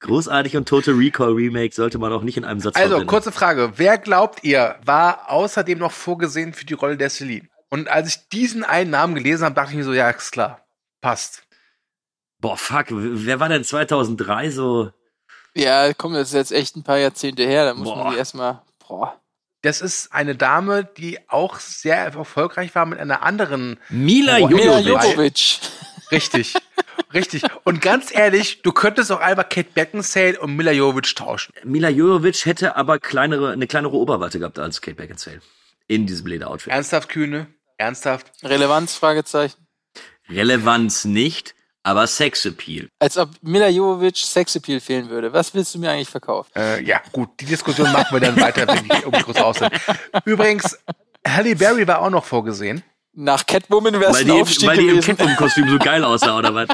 Großartig 0.02 0.56
und 0.58 0.68
Total 0.68 0.94
Recall 0.94 1.32
Remake 1.34 1.74
sollte 1.74 1.98
man 1.98 2.12
auch 2.14 2.24
nicht 2.24 2.38
in 2.38 2.46
einem 2.46 2.60
Satz 2.60 2.76
Also, 2.76 2.90
verwenden. 2.90 3.08
kurze 3.10 3.32
Frage. 3.32 3.74
Wer 3.78 3.98
glaubt 3.98 4.44
ihr, 4.44 4.78
war 4.86 5.30
außerdem 5.30 5.78
noch 5.80 5.92
vorgesehen 5.92 6.54
für 6.54 6.66
die 6.66 6.74
Rolle 6.74 6.98
der 6.98 7.10
Celine? 7.10 7.48
Und 7.70 7.88
als 7.88 8.08
ich 8.10 8.30
diesen 8.30 8.64
einen 8.64 8.90
Namen 8.92 9.16
gelesen 9.16 9.46
habe, 9.46 9.56
dachte 9.56 9.72
ich 9.72 9.78
mir 9.78 9.84
so, 9.84 9.94
ja, 9.94 10.10
ist 10.10 10.32
klar. 10.32 10.66
Passt. 11.02 11.44
Boah, 12.40 12.58
fuck, 12.58 12.86
wer 12.90 13.40
war 13.40 13.50
denn 13.50 13.64
2003 13.64 14.50
so? 14.52 14.92
Ja, 15.56 15.94
komm, 15.94 16.14
das 16.14 16.30
ist 16.30 16.34
jetzt 16.34 16.52
echt 16.52 16.76
ein 16.76 16.84
paar 16.84 16.98
Jahrzehnte 16.98 17.44
her. 17.44 17.66
Da 17.66 17.74
muss 17.74 17.90
Boah. 17.90 18.04
man 18.04 18.14
die 18.14 18.18
erstmal. 18.18 18.62
Boah. 18.88 19.20
Das 19.62 19.82
ist 19.82 20.14
eine 20.14 20.36
Dame, 20.36 20.86
die 20.86 21.20
auch 21.30 21.60
sehr 21.60 21.98
erfolgreich 21.98 22.74
war 22.76 22.86
mit 22.86 23.00
einer 23.00 23.24
anderen. 23.24 23.78
Mila. 23.90 24.38
Jovovich. 24.38 25.60
Richtig. 26.12 26.56
Richtig. 27.14 27.44
Und 27.66 27.82
ganz 27.82 28.14
ehrlich, 28.14 28.62
du 28.62 28.72
könntest 28.72 29.12
auch 29.12 29.20
einfach 29.20 29.50
Kate 29.50 29.70
Beckinsale 29.74 30.40
und 30.40 30.56
Mila 30.56 30.72
Jovovich 30.72 31.14
tauschen. 31.16 31.54
Mila 31.64 31.90
Jovovich 31.90 32.46
hätte 32.46 32.76
aber 32.76 33.00
kleinere, 33.00 33.52
eine 33.52 33.68
kleinere 33.68 33.98
Oberweite 33.98 34.40
gehabt 34.40 34.60
als 34.60 34.80
Kate 34.80 34.96
Beckinsale. 34.96 35.42
In 35.88 36.06
diesem 36.06 36.28
Lederoutfit. 36.28 36.72
Ernsthaft, 36.72 37.10
Kühne? 37.10 37.48
Ernsthaft? 37.78 38.32
Relevanz? 38.44 38.96
Fragezeichen. 38.96 39.68
Relevanz 40.30 41.06
nicht, 41.06 41.56
aber 41.84 42.08
Sexappeal. 42.08 42.90
Als 43.00 43.18
ob 43.18 43.30
Mila 43.42 43.68
Jovovich 43.70 44.26
Sexappeal 44.26 44.80
fehlen 44.80 45.10
würde. 45.10 45.32
Was 45.34 45.54
willst 45.54 45.74
du 45.76 45.80
mir 45.80 45.92
eigentlich 45.92 46.10
verkaufen? 46.10 46.52
Äh, 46.56 46.84
ja, 46.84 47.02
gut. 47.12 47.30
Die 47.40 47.46
Diskussion 47.46 47.92
machen 47.92 48.08
wir 48.12 48.20
dann 48.20 48.40
weiter, 48.40 48.68
wenn 48.68 48.84
die 48.84 49.06
Umkurs 49.06 49.38
aus 49.38 49.58
sind. 49.60 49.72
Übrigens, 50.26 50.78
Halle 51.26 51.56
Berry 51.56 51.88
war 51.88 52.02
auch 52.02 52.10
noch 52.10 52.26
vorgesehen. 52.26 52.84
Nach 53.14 53.46
Catwoman 53.46 53.94
wäre 54.00 54.12
es 54.12 54.18
Weil 54.18 54.24
ein 54.24 54.28
die, 54.28 54.42
Aufstieg 54.42 54.70
weil 54.70 54.78
die 54.78 54.88
im. 54.90 55.02
Catwoman-Kostüm 55.02 55.70
so 55.70 55.80
geil 55.80 56.04
aussah, 56.04 56.38
oder 56.38 56.54
was? 56.54 56.70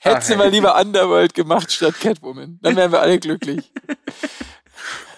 Hätte 0.00 0.24
sie 0.24 0.36
mal 0.36 0.48
lieber 0.48 0.80
Underworld 0.80 1.34
gemacht 1.34 1.72
statt 1.72 1.94
Catwoman. 2.00 2.58
Dann 2.62 2.76
wären 2.76 2.92
wir 2.92 3.00
alle 3.00 3.18
glücklich. 3.18 3.72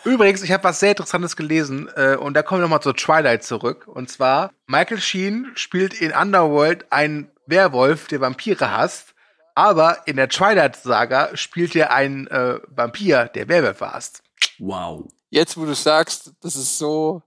Übrigens, 0.09 0.42
ich 0.42 0.51
habe 0.53 0.64
was 0.64 0.81
sehr 0.81 0.90
Interessantes 0.90 1.37
gelesen 1.37 1.90
äh, 1.94 2.16
und 2.16 2.33
da 2.35 2.43
kommen 2.43 2.61
wir 2.61 2.62
nochmal 2.62 2.80
zur 2.80 2.97
Twilight 2.97 3.45
zurück. 3.45 3.87
Und 3.87 4.09
zwar, 4.09 4.53
Michael 4.66 5.01
Sheen 5.01 5.53
spielt 5.55 5.93
in 6.01 6.12
Underworld 6.12 6.87
einen 6.91 7.30
Werwolf, 7.47 8.09
der 8.09 8.20
Vampire 8.22 8.70
hasst, 8.70 9.14
Aber 9.55 10.07
in 10.07 10.16
der 10.16 10.28
Twilight-Saga 10.28 11.37
spielt 11.37 11.76
er 11.76 11.93
einen 11.93 12.26
äh, 12.28 12.59
Vampir, 12.68 13.26
der 13.26 13.49
Werwolf 13.49 13.80
warst. 13.83 14.22
Wow. 14.59 15.09
Jetzt, 15.30 15.59
wo 15.59 15.66
du 15.66 15.74
sagst, 15.74 16.33
das 16.41 16.57
ist 16.57 16.78
so 16.78 17.22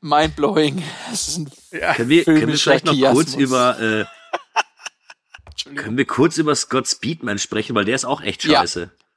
mindblowing. 0.00 0.82
Das 1.10 1.28
ist 1.28 1.36
ein 1.36 1.50
Ja. 1.70 1.92
Können 1.92 2.08
wir, 2.08 2.24
können 2.24 2.46
wir 2.46 2.56
vielleicht 2.56 2.86
noch 2.86 3.12
kurz 3.12 3.34
über 3.34 3.78
äh, 3.78 4.04
können 5.74 5.98
wir 5.98 6.06
kurz 6.06 6.38
über 6.38 6.54
Scott 6.54 6.88
Speedman 6.88 7.38
sprechen, 7.38 7.74
weil 7.74 7.84
der 7.84 7.94
ist 7.94 8.06
auch 8.06 8.22
echt 8.22 8.44
Ja. 8.44 8.64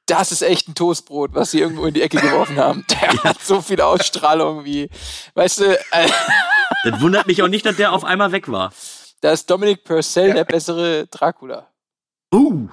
Das 0.07 0.31
ist 0.31 0.41
echt 0.41 0.67
ein 0.69 0.75
Toastbrot, 0.75 1.35
was 1.35 1.51
sie 1.51 1.59
irgendwo 1.59 1.85
in 1.85 1.93
die 1.93 2.01
Ecke 2.01 2.19
geworfen 2.19 2.57
haben. 2.57 2.85
Der 2.89 3.23
hat 3.23 3.41
so 3.43 3.61
viel 3.61 3.81
Ausstrahlung 3.81 4.65
wie, 4.65 4.89
weißt 5.35 5.59
du, 5.59 5.77
äh, 5.91 6.09
Das 6.83 7.01
wundert 7.01 7.27
mich 7.27 7.43
auch 7.43 7.47
nicht, 7.47 7.65
dass 7.65 7.75
der 7.75 7.93
auf 7.93 8.03
einmal 8.03 8.31
weg 8.31 8.49
war. 8.49 8.73
da 9.21 9.31
ist 9.31 9.49
Dominic 9.49 9.83
Purcell 9.83 10.33
der 10.33 10.45
bessere 10.45 11.07
Dracula. 11.07 11.67
Uh. 12.33 12.69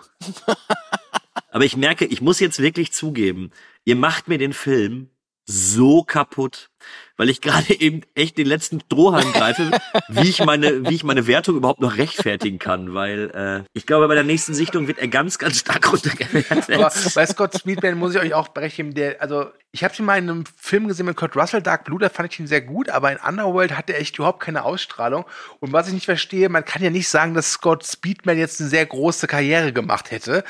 Aber 1.50 1.64
ich 1.64 1.76
merke, 1.76 2.04
ich 2.04 2.20
muss 2.20 2.40
jetzt 2.40 2.58
wirklich 2.58 2.92
zugeben, 2.92 3.50
ihr 3.84 3.96
macht 3.96 4.28
mir 4.28 4.38
den 4.38 4.52
Film 4.52 5.10
so 5.46 6.02
kaputt, 6.02 6.70
weil 7.16 7.28
ich 7.28 7.40
gerade 7.40 7.74
eben 7.80 8.02
echt 8.14 8.38
den 8.38 8.46
letzten 8.46 8.80
Strohhalm 8.80 9.32
greife, 9.32 9.70
wie 10.08 10.28
ich 10.28 10.44
meine, 10.44 10.88
wie 10.88 10.94
ich 10.94 11.04
meine 11.04 11.26
Wertung 11.26 11.56
überhaupt 11.56 11.80
noch 11.80 11.96
rechtfertigen 11.96 12.58
kann, 12.58 12.94
weil 12.94 13.30
äh, 13.34 13.68
ich 13.72 13.86
glaube, 13.86 14.08
bei 14.08 14.14
der 14.14 14.24
nächsten 14.24 14.54
Sichtung 14.54 14.88
wird 14.88 14.98
er 14.98 15.08
ganz, 15.08 15.38
ganz 15.38 15.58
stark 15.58 15.92
runtergewertet. 15.92 16.70
Aber 16.70 16.92
bei 17.14 17.26
Scott 17.26 17.58
Speedman 17.58 17.98
muss 17.98 18.14
ich 18.14 18.20
euch 18.20 18.34
auch 18.34 18.48
berechnen, 18.48 18.94
der, 18.94 19.20
also 19.20 19.46
ich 19.74 19.82
habe 19.82 19.92
ihn 19.98 20.04
mal 20.04 20.18
in 20.18 20.30
einem 20.30 20.44
Film 20.56 20.86
gesehen 20.86 21.06
mit 21.06 21.16
Kurt 21.16 21.34
Russell, 21.34 21.60
Dark 21.60 21.84
Blue, 21.84 21.98
da 21.98 22.08
fand 22.08 22.32
ich 22.32 22.38
ihn 22.38 22.46
sehr 22.46 22.60
gut, 22.60 22.88
aber 22.90 23.10
in 23.10 23.18
Underworld 23.18 23.76
hat 23.76 23.90
er 23.90 23.98
echt 23.98 24.16
überhaupt 24.16 24.38
keine 24.38 24.64
Ausstrahlung. 24.64 25.24
Und 25.58 25.72
was 25.72 25.88
ich 25.88 25.94
nicht 25.94 26.04
verstehe, 26.04 26.48
man 26.48 26.64
kann 26.64 26.80
ja 26.80 26.90
nicht 26.90 27.08
sagen, 27.08 27.34
dass 27.34 27.50
Scott 27.50 27.84
Speedman 27.84 28.38
jetzt 28.38 28.60
eine 28.60 28.70
sehr 28.70 28.86
große 28.86 29.26
Karriere 29.26 29.72
gemacht 29.72 30.12
hätte. 30.12 30.44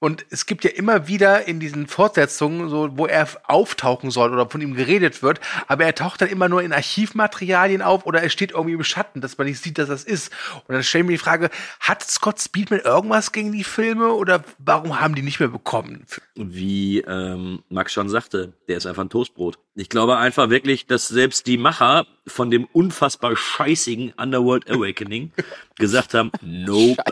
Und 0.00 0.26
es 0.30 0.46
gibt 0.46 0.64
ja 0.64 0.70
immer 0.70 1.06
wieder 1.06 1.46
in 1.46 1.60
diesen 1.60 1.86
Fortsetzungen, 1.86 2.68
so, 2.68 2.90
wo 2.98 3.06
er 3.06 3.28
auftauchen 3.44 4.10
soll 4.10 4.32
oder 4.32 4.50
von 4.50 4.60
ihm 4.60 4.74
geredet 4.74 5.22
wird, 5.22 5.40
aber 5.68 5.84
er 5.84 5.94
taucht 6.04 6.20
dann 6.20 6.28
immer 6.28 6.50
nur 6.50 6.62
in 6.62 6.74
Archivmaterialien 6.74 7.80
auf 7.80 8.04
oder 8.04 8.22
er 8.22 8.28
steht 8.28 8.50
irgendwie 8.50 8.74
im 8.74 8.84
Schatten, 8.84 9.22
dass 9.22 9.38
man 9.38 9.46
nicht 9.46 9.62
sieht, 9.62 9.78
dass 9.78 9.88
das 9.88 10.04
ist. 10.04 10.30
Und 10.68 10.74
dann 10.74 10.82
stellen 10.82 11.08
wir 11.08 11.14
die 11.14 11.22
Frage, 11.22 11.48
hat 11.80 12.02
Scott 12.02 12.38
Speedman 12.38 12.80
irgendwas 12.80 13.32
gegen 13.32 13.52
die 13.52 13.64
Filme 13.64 14.12
oder 14.12 14.44
warum 14.58 15.00
haben 15.00 15.14
die 15.14 15.22
nicht 15.22 15.40
mehr 15.40 15.48
bekommen? 15.48 16.04
Wie 16.34 16.98
ähm, 17.00 17.62
Max 17.70 17.94
schon 17.94 18.10
sagte, 18.10 18.52
der 18.68 18.76
ist 18.76 18.84
einfach 18.84 19.02
ein 19.02 19.08
Toastbrot. 19.08 19.58
Ich 19.76 19.88
glaube 19.88 20.18
einfach 20.18 20.50
wirklich, 20.50 20.86
dass 20.86 21.08
selbst 21.08 21.46
die 21.46 21.56
Macher 21.56 22.06
von 22.26 22.50
dem 22.50 22.66
unfassbar 22.66 23.34
scheißigen 23.34 24.12
Underworld 24.18 24.70
Awakening 24.70 25.32
gesagt 25.78 26.12
haben, 26.12 26.32
nope, 26.42 27.02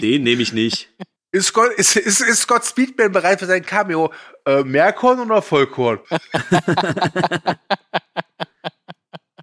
den 0.00 0.24
nehme 0.24 0.42
ich 0.42 0.52
nicht. 0.52 0.90
Ist 1.30 1.46
Scott, 1.46 1.70
ist, 1.76 1.94
ist, 1.94 2.20
ist 2.20 2.40
Scott 2.40 2.64
Speedman 2.64 3.12
bereit 3.12 3.38
für 3.38 3.46
sein 3.46 3.64
Cameo? 3.64 4.12
Äh, 4.44 4.64
Mehrkorn 4.64 5.20
oder 5.20 5.40
Vollkorn? 5.40 6.00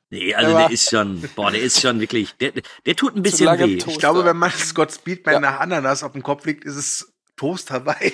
Nee, 0.09 0.33
also 0.33 0.51
Aber- 0.51 0.59
der 0.61 0.71
ist 0.71 0.89
schon, 0.89 1.21
boah, 1.35 1.51
der 1.51 1.61
ist 1.61 1.81
schon 1.81 1.99
wirklich, 1.99 2.33
der, 2.37 2.53
der 2.85 2.95
tut 2.95 3.15
ein 3.15 3.21
bisschen 3.23 3.47
weh. 3.59 3.75
Ich 3.75 3.99
glaube, 3.99 4.23
wenn 4.23 4.37
man 4.37 4.51
Scott 4.51 4.91
Speedman 4.93 5.33
Ja. 5.35 5.39
nach 5.39 5.59
Ananas 5.59 6.01
auf 6.03 6.13
dem 6.13 6.23
Kopf 6.23 6.45
liegt, 6.45 6.63
ist 6.63 6.75
es 6.75 7.13
Toast 7.35 7.69
Hawaii. 7.71 8.13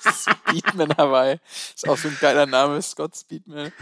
Speedman 0.00 0.96
Hawaii. 0.96 1.38
Ist 1.74 1.88
auch 1.88 1.96
so 1.98 2.08
ein 2.08 2.16
geiler 2.20 2.46
Name, 2.46 2.80
Scott 2.82 3.16
Speedman. 3.16 3.72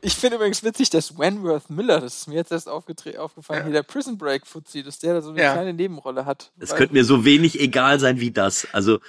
Ich 0.00 0.14
finde 0.14 0.36
übrigens 0.36 0.62
witzig, 0.62 0.90
dass 0.90 1.18
Wentworth 1.18 1.68
Miller, 1.70 2.00
das 2.00 2.16
ist 2.18 2.28
mir 2.28 2.36
jetzt 2.36 2.52
erst 2.52 2.68
aufgefallen, 2.68 3.64
hier 3.64 3.72
der 3.72 3.82
Prison 3.82 4.16
Break 4.18 4.46
Fuzzi, 4.46 4.82
dass 4.82 4.98
der 4.98 5.14
da 5.14 5.20
so 5.22 5.30
eine 5.30 5.42
Ja. 5.42 5.52
kleine 5.52 5.74
Nebenrolle 5.74 6.24
hat. 6.24 6.52
Es 6.58 6.74
könnte 6.74 6.94
mir 6.94 7.04
so 7.04 7.24
wenig 7.24 7.60
egal 7.60 7.98
sein 8.00 8.20
wie 8.20 8.30
das. 8.30 8.66
Also 8.72 9.00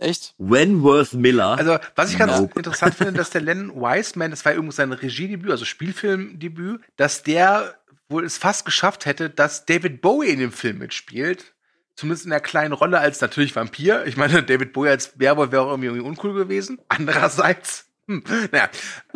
Echt? 0.00 0.34
Wentworth 0.38 1.12
Miller. 1.12 1.56
Also, 1.58 1.78
was 1.94 2.10
ich 2.10 2.18
ganz 2.18 2.38
Nope. 2.40 2.52
interessant 2.56 2.94
finde, 2.94 3.12
dass 3.12 3.30
der 3.30 3.42
Len 3.42 3.70
Wiseman, 3.74 4.30
das 4.30 4.44
war 4.44 4.52
übrigens 4.54 4.76
sein 4.76 4.92
Regiedebüt, 4.92 5.50
also 5.50 5.64
Spielfilmdebüt, 5.64 6.80
dass 6.96 7.22
der 7.22 7.74
wohl 8.08 8.24
es 8.24 8.38
fast 8.38 8.64
geschafft 8.64 9.06
hätte, 9.06 9.30
dass 9.30 9.66
David 9.66 10.00
Bowie 10.00 10.28
in 10.30 10.40
dem 10.40 10.52
Film 10.52 10.78
mitspielt. 10.78 11.52
Zumindest 11.96 12.24
in 12.24 12.32
einer 12.32 12.40
kleinen 12.40 12.72
Rolle 12.72 12.98
als 12.98 13.20
natürlich 13.20 13.54
Vampir. 13.54 14.06
Ich 14.06 14.16
meine, 14.16 14.42
David 14.42 14.72
Bowie 14.72 14.88
als 14.88 15.18
Werwolf 15.20 15.52
wäre 15.52 15.62
auch 15.64 15.68
irgendwie, 15.70 15.88
irgendwie 15.88 16.06
uncool 16.08 16.32
gewesen. 16.32 16.80
Andererseits, 16.88 17.84
hm, 18.08 18.24
naja, 18.50 18.68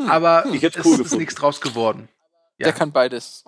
aber 0.07 0.45
Ich 0.53 0.63
hätt's 0.63 0.77
es 0.77 0.85
cool 0.85 0.93
ist 0.93 0.99
gefunden. 0.99 1.21
nichts 1.23 1.35
draus 1.35 1.61
geworden. 1.63 2.09
Ja. 2.59 2.65
Der 2.67 2.73
kann 2.75 2.93
beides. 2.93 3.43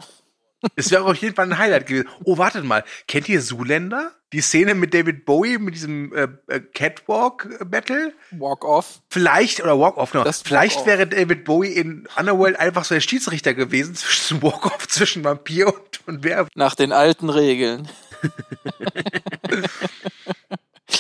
Es 0.75 0.91
wäre 0.91 1.05
auf 1.05 1.17
jeden 1.17 1.35
Fall 1.35 1.47
ein 1.47 1.59
Highlight 1.59 1.87
gewesen. 1.87 2.09
Oh, 2.25 2.39
wartet 2.39 2.65
mal. 2.65 2.85
Kennt 3.07 3.29
ihr 3.29 3.41
Zoolander? 3.41 4.13
Die 4.33 4.41
Szene 4.41 4.75
mit 4.75 4.93
David 4.93 5.25
Bowie 5.25 5.59
mit 5.59 5.75
diesem 5.75 6.13
äh, 6.13 6.29
äh, 6.49 6.61
Catwalk-Battle? 6.61 8.13
Walk 8.33 8.65
off. 8.65 9.01
Vielleicht, 9.09 9.63
oder 9.63 9.79
Walk-Off, 9.79 10.11
genau. 10.11 10.25
Das 10.25 10.43
Vielleicht 10.43 10.77
Walk-Off. 10.77 10.87
wäre 10.87 11.07
David 11.07 11.45
Bowie 11.45 11.69
in 11.69 12.09
Underworld 12.17 12.59
einfach 12.59 12.85
so 12.85 12.95
der 12.95 13.01
Schiedsrichter 13.01 13.55
gewesen 13.55 13.95
zwischen 13.95 14.43
Walk-Off, 14.43 14.89
zwischen 14.89 15.23
Vampir 15.23 15.69
und, 15.69 16.07
und 16.07 16.25
Werwolf. 16.25 16.49
Nach 16.55 16.75
den 16.75 16.93
alten 16.93 17.31
Regeln. 17.31 17.89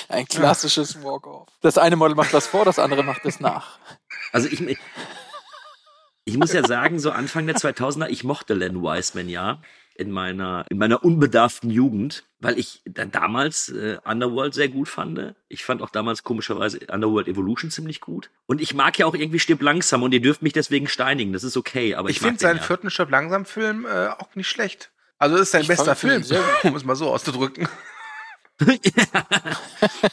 Ein 0.09 0.27
klassisches 0.27 1.03
Walk-off. 1.03 1.49
Das 1.61 1.79
eine 1.79 1.97
Model 1.97 2.15
macht 2.15 2.33
das 2.33 2.47
vor, 2.47 2.65
das 2.65 2.79
andere 2.79 3.03
macht 3.03 3.25
es 3.25 3.41
nach. 3.41 3.79
Also 4.33 4.49
ich, 4.49 4.61
ich 6.27 6.37
muss 6.37 6.53
ja 6.53 6.67
sagen, 6.67 6.99
so 6.99 7.13
Anfang 7.13 7.47
der 7.47 7.55
2000er, 7.57 8.09
ich 8.09 8.25
mochte 8.25 8.55
Len 8.55 8.83
Wiseman 8.83 9.29
ja 9.29 9.63
in 9.95 10.11
meiner, 10.11 10.67
in 10.69 10.77
meiner 10.77 11.05
unbedarften 11.05 11.71
Jugend, 11.71 12.25
weil 12.41 12.59
ich 12.59 12.83
dann 12.85 13.13
damals 13.13 13.69
äh, 13.69 13.99
Underworld 14.05 14.53
sehr 14.53 14.69
gut 14.69 14.89
fand. 14.89 15.35
Ich 15.49 15.65
fand 15.65 15.83
auch 15.83 15.89
damals 15.89 16.25
komischerweise 16.25 16.81
Underworld 16.89 17.29
Evolution 17.29 17.71
ziemlich 17.71 18.01
gut. 18.01 18.31
Und 18.47 18.61
ich 18.61 18.75
mag 18.75 18.99
ja 18.99 19.07
auch 19.07 19.15
irgendwie 19.15 19.39
Stirb 19.39 19.63
langsam 19.63 20.03
und 20.03 20.13
ihr 20.13 20.21
dürft 20.21 20.43
mich 20.43 20.53
deswegen 20.53 20.89
steinigen. 20.89 21.33
Das 21.33 21.45
ist 21.45 21.57
okay, 21.57 21.95
aber 21.95 22.11
ich, 22.11 22.17
Ich 22.17 22.23
finde 22.23 22.41
seinen 22.41 22.59
ja. 22.59 22.63
vierten 22.63 22.91
Stopp 22.91 23.11
langsam 23.11 23.45
Film 23.47 23.87
äh, 23.87 24.09
auch 24.09 24.35
nicht 24.35 24.49
schlecht. 24.49 24.91
Also 25.19 25.37
ist 25.37 25.53
sein 25.53 25.63
Ich 25.63 25.69
bester 25.69 25.95
Film, 25.95 26.25
um 26.65 26.75
es 26.75 26.85
mal 26.85 26.97
so 26.97 27.09
auszudrücken. 27.09 27.69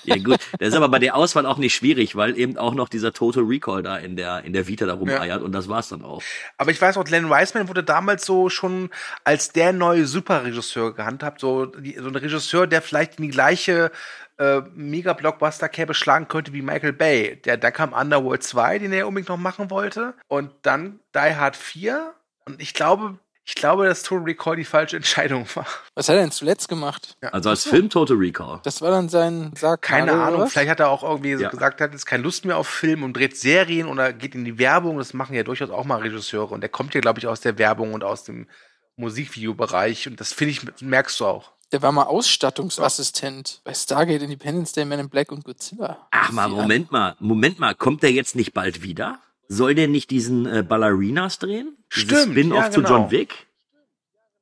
Ja 0.04 0.18
gut, 0.18 0.40
das 0.60 0.70
ist 0.70 0.76
aber 0.76 0.90
bei 0.90 1.00
der 1.00 1.16
Auswahl 1.16 1.46
auch 1.46 1.58
nicht 1.58 1.74
schwierig, 1.74 2.16
weil 2.16 2.38
eben 2.38 2.58
auch 2.58 2.74
noch 2.74 2.90
dieser 2.90 3.14
Total 3.14 3.44
Recall 3.44 3.84
da 3.84 3.98
in 3.98 4.16
der, 4.16 4.44
in 4.44 4.54
der 4.54 4.68
Vita 4.68 4.86
da 4.86 4.94
rumeiert 4.94 5.42
und 5.42 5.54
das 5.54 5.70
war's 5.70 5.90
dann 5.90 6.04
auch. 6.04 6.22
Aber 6.58 6.72
ich 6.72 6.82
weiß 6.82 6.98
auch, 6.98 7.08
Len 7.08 7.30
Wiseman 7.30 7.70
wurde 7.70 7.84
damals 7.84 8.26
so 8.26 8.50
schon 8.50 8.90
als 9.24 9.54
der 9.54 9.74
neue 9.74 10.06
Superregisseur 10.06 10.94
gehandhabt. 10.94 11.40
So, 11.40 11.66
die, 11.66 11.96
so 11.96 12.08
ein 12.08 12.16
Regisseur, 12.16 12.68
der 12.68 12.82
vielleicht 12.82 13.20
in 13.20 13.24
die 13.24 13.32
gleiche 13.32 13.92
äh, 14.38 14.62
Mega-Blockbuster-Kerbe 14.74 15.94
schlagen 15.94 16.28
könnte 16.28 16.54
wie 16.54 16.62
Michael 16.62 16.94
Bay. 16.94 17.42
Der, 17.46 17.58
da 17.58 17.72
kam 17.72 17.94
Underworld 17.94 18.44
2, 18.44 18.80
den 18.80 18.92
er 18.92 19.08
unbedingt 19.08 19.30
noch 19.30 19.38
machen 19.38 19.70
wollte. 19.70 20.14
Und 20.28 20.52
dann 20.64 21.00
Die 21.16 21.36
Hard 21.36 21.56
4. 21.56 22.14
Und 22.46 22.62
ich 22.62 22.74
glaube, 22.74 23.18
ich 23.46 23.56
glaube, 23.56 23.86
dass 23.86 24.04
Total 24.04 24.24
Recall 24.24 24.56
die 24.56 24.64
falsche 24.64 24.96
Entscheidung 24.96 25.46
war. 25.56 25.66
Was 25.96 26.08
hat 26.08 26.16
er 26.16 26.22
denn 26.22 26.32
zuletzt 26.32 26.70
gemacht? 26.70 27.18
Also 27.32 27.50
als 27.50 27.64
Film 27.66 27.90
Total 27.90 28.16
Recall. 28.18 28.60
Das 28.64 28.82
war 28.82 28.90
dann 28.92 29.10
sein 29.10 29.52
Sarg. 29.58 29.82
Keine 29.82 30.14
Ahnung, 30.14 30.48
vielleicht 30.48 30.70
hat 30.70 30.80
er 30.80 30.90
auch 30.90 31.04
irgendwie 31.04 31.36
so 31.36 31.44
Ja. 31.44 31.50
gesagt, 31.50 31.82
hat 31.82 31.92
jetzt 31.92 32.06
keine 32.06 32.24
Lust 32.24 32.46
mehr 32.46 32.58
auf 32.58 32.68
Film 32.68 33.04
und 33.04 33.14
dreht 33.18 33.36
Serien 33.38 33.88
oder 33.88 34.14
geht 34.14 34.34
in 34.36 34.46
die 34.46 34.58
Werbung. 34.60 34.98
Das 34.98 35.14
machen 35.14 35.36
ja 35.36 35.44
durchaus 35.44 35.70
auch 35.70 35.84
mal 35.86 36.00
Regisseure. 36.00 36.54
Und 36.54 36.62
der 36.62 36.70
kommt 36.70 36.94
ja, 36.96 37.02
glaube 37.02 37.20
ich, 37.20 37.28
aus 37.28 37.42
der 37.42 37.58
Werbung 37.58 37.94
und 37.94 38.04
aus 38.04 38.24
dem 38.24 38.48
Musikvideobereich. 38.96 40.08
Und 40.08 40.20
das 40.20 40.34
finde 40.34 40.52
ich, 40.52 40.82
merkst 40.82 41.20
du 41.20 41.26
auch. 41.26 41.52
Der 41.72 41.82
war 41.82 41.92
mal 41.92 42.04
Ausstattungsassistent 42.04 43.62
bei 43.64 43.74
Stargate, 43.74 44.22
Independence 44.22 44.74
Day, 44.74 44.86
Man 44.86 45.00
in 45.00 45.10
Black 45.10 45.32
und 45.32 45.44
Godzilla. 45.44 46.08
Ach 46.12 46.32
mal, 46.32 46.50
Ja. 46.50 46.56
Moment 46.56 46.92
mal, 46.92 47.16
Moment 47.20 47.60
mal, 47.60 47.74
kommt 47.76 48.04
der 48.04 48.12
jetzt 48.12 48.36
nicht 48.36 48.54
bald 48.54 48.84
wieder? 48.84 49.20
Soll 49.54 49.76
der 49.76 49.88
nicht 49.88 50.10
diesen 50.10 50.46
äh, 50.46 50.64
Ballerinas 50.68 51.38
drehen? 51.40 51.78
Stimmt, 51.90 52.32
Spin-off 52.34 52.66
ja, 52.66 52.72
zu 52.72 52.82
genau. 52.82 52.98
John 52.98 53.12
Wick? 53.12 53.48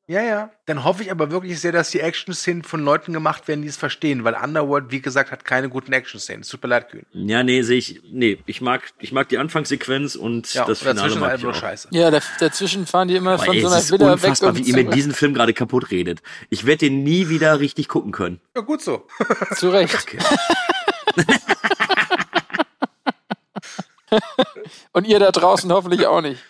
Ja, 0.07 0.21
ja. 0.23 0.49
Dann 0.65 0.83
hoffe 0.83 1.03
ich 1.03 1.11
aber 1.11 1.31
wirklich 1.31 1.59
sehr, 1.61 1.71
dass 1.71 1.89
die 1.91 2.01
Action-Szenen 2.01 2.63
von 2.63 2.83
Leuten 2.83 3.13
gemacht 3.13 3.47
werden, 3.47 3.61
die 3.61 3.69
es 3.69 3.77
verstehen, 3.77 4.23
weil 4.25 4.35
Underworld, 4.35 4.85
wie 4.89 4.99
gesagt, 4.99 5.31
hat 5.31 5.45
keine 5.45 5.69
guten 5.69 5.93
Action-Szenen. 5.93 6.41
Es 6.41 6.49
Tut 6.49 6.61
mir 6.63 6.69
leid, 6.69 6.89
Kühn. 6.89 7.05
Ja, 7.13 7.43
nee, 7.43 7.61
sehe 7.61 7.77
ich. 7.77 8.01
Nee, 8.11 8.39
ich 8.45 8.59
mag, 8.59 8.81
ich 8.99 9.13
mag 9.13 9.29
die 9.29 9.37
Anfangssequenz 9.37 10.15
und 10.15 10.53
Ja, 10.53 10.65
das 10.65 10.79
Finale 10.79 11.07
ist 11.07 11.19
mag 11.19 11.29
halt 11.29 11.39
ich 11.41 11.45
auch. 11.45 11.55
scheiße. 11.55 11.89
Ja, 11.91 12.11
da, 12.11 12.19
dazwischen 12.39 12.87
fahren 12.87 13.07
die 13.07 13.15
immer 13.15 13.33
Aber 13.33 13.45
von 13.45 13.55
ey, 13.55 13.61
so 13.61 13.67
es 13.67 13.73
einer 13.73 13.81
ist 13.81 13.91
Villa 13.91 14.05
weg 14.07 14.13
unfassbar, 14.15 14.49
und 14.49 14.57
wie 14.57 14.63
ihr 14.63 14.75
mir 14.75 14.89
diesen 14.89 15.13
Film 15.13 15.33
gerade 15.33 15.53
kaputt 15.53 15.91
redet. 15.91 16.21
Ich 16.49 16.65
werde 16.65 16.87
den 16.89 17.03
nie 17.03 17.29
wieder 17.29 17.59
richtig 17.61 17.87
gucken 17.87 18.11
können. 18.11 18.41
Ja, 18.55 18.63
gut 18.63 18.81
so. 18.81 19.07
zu 19.55 19.69
Recht. 19.69 20.07
und 24.91 25.07
ihr 25.07 25.19
da 25.19 25.31
draußen 25.31 25.71
hoffentlich 25.71 26.05
auch 26.07 26.21
nicht. 26.21 26.41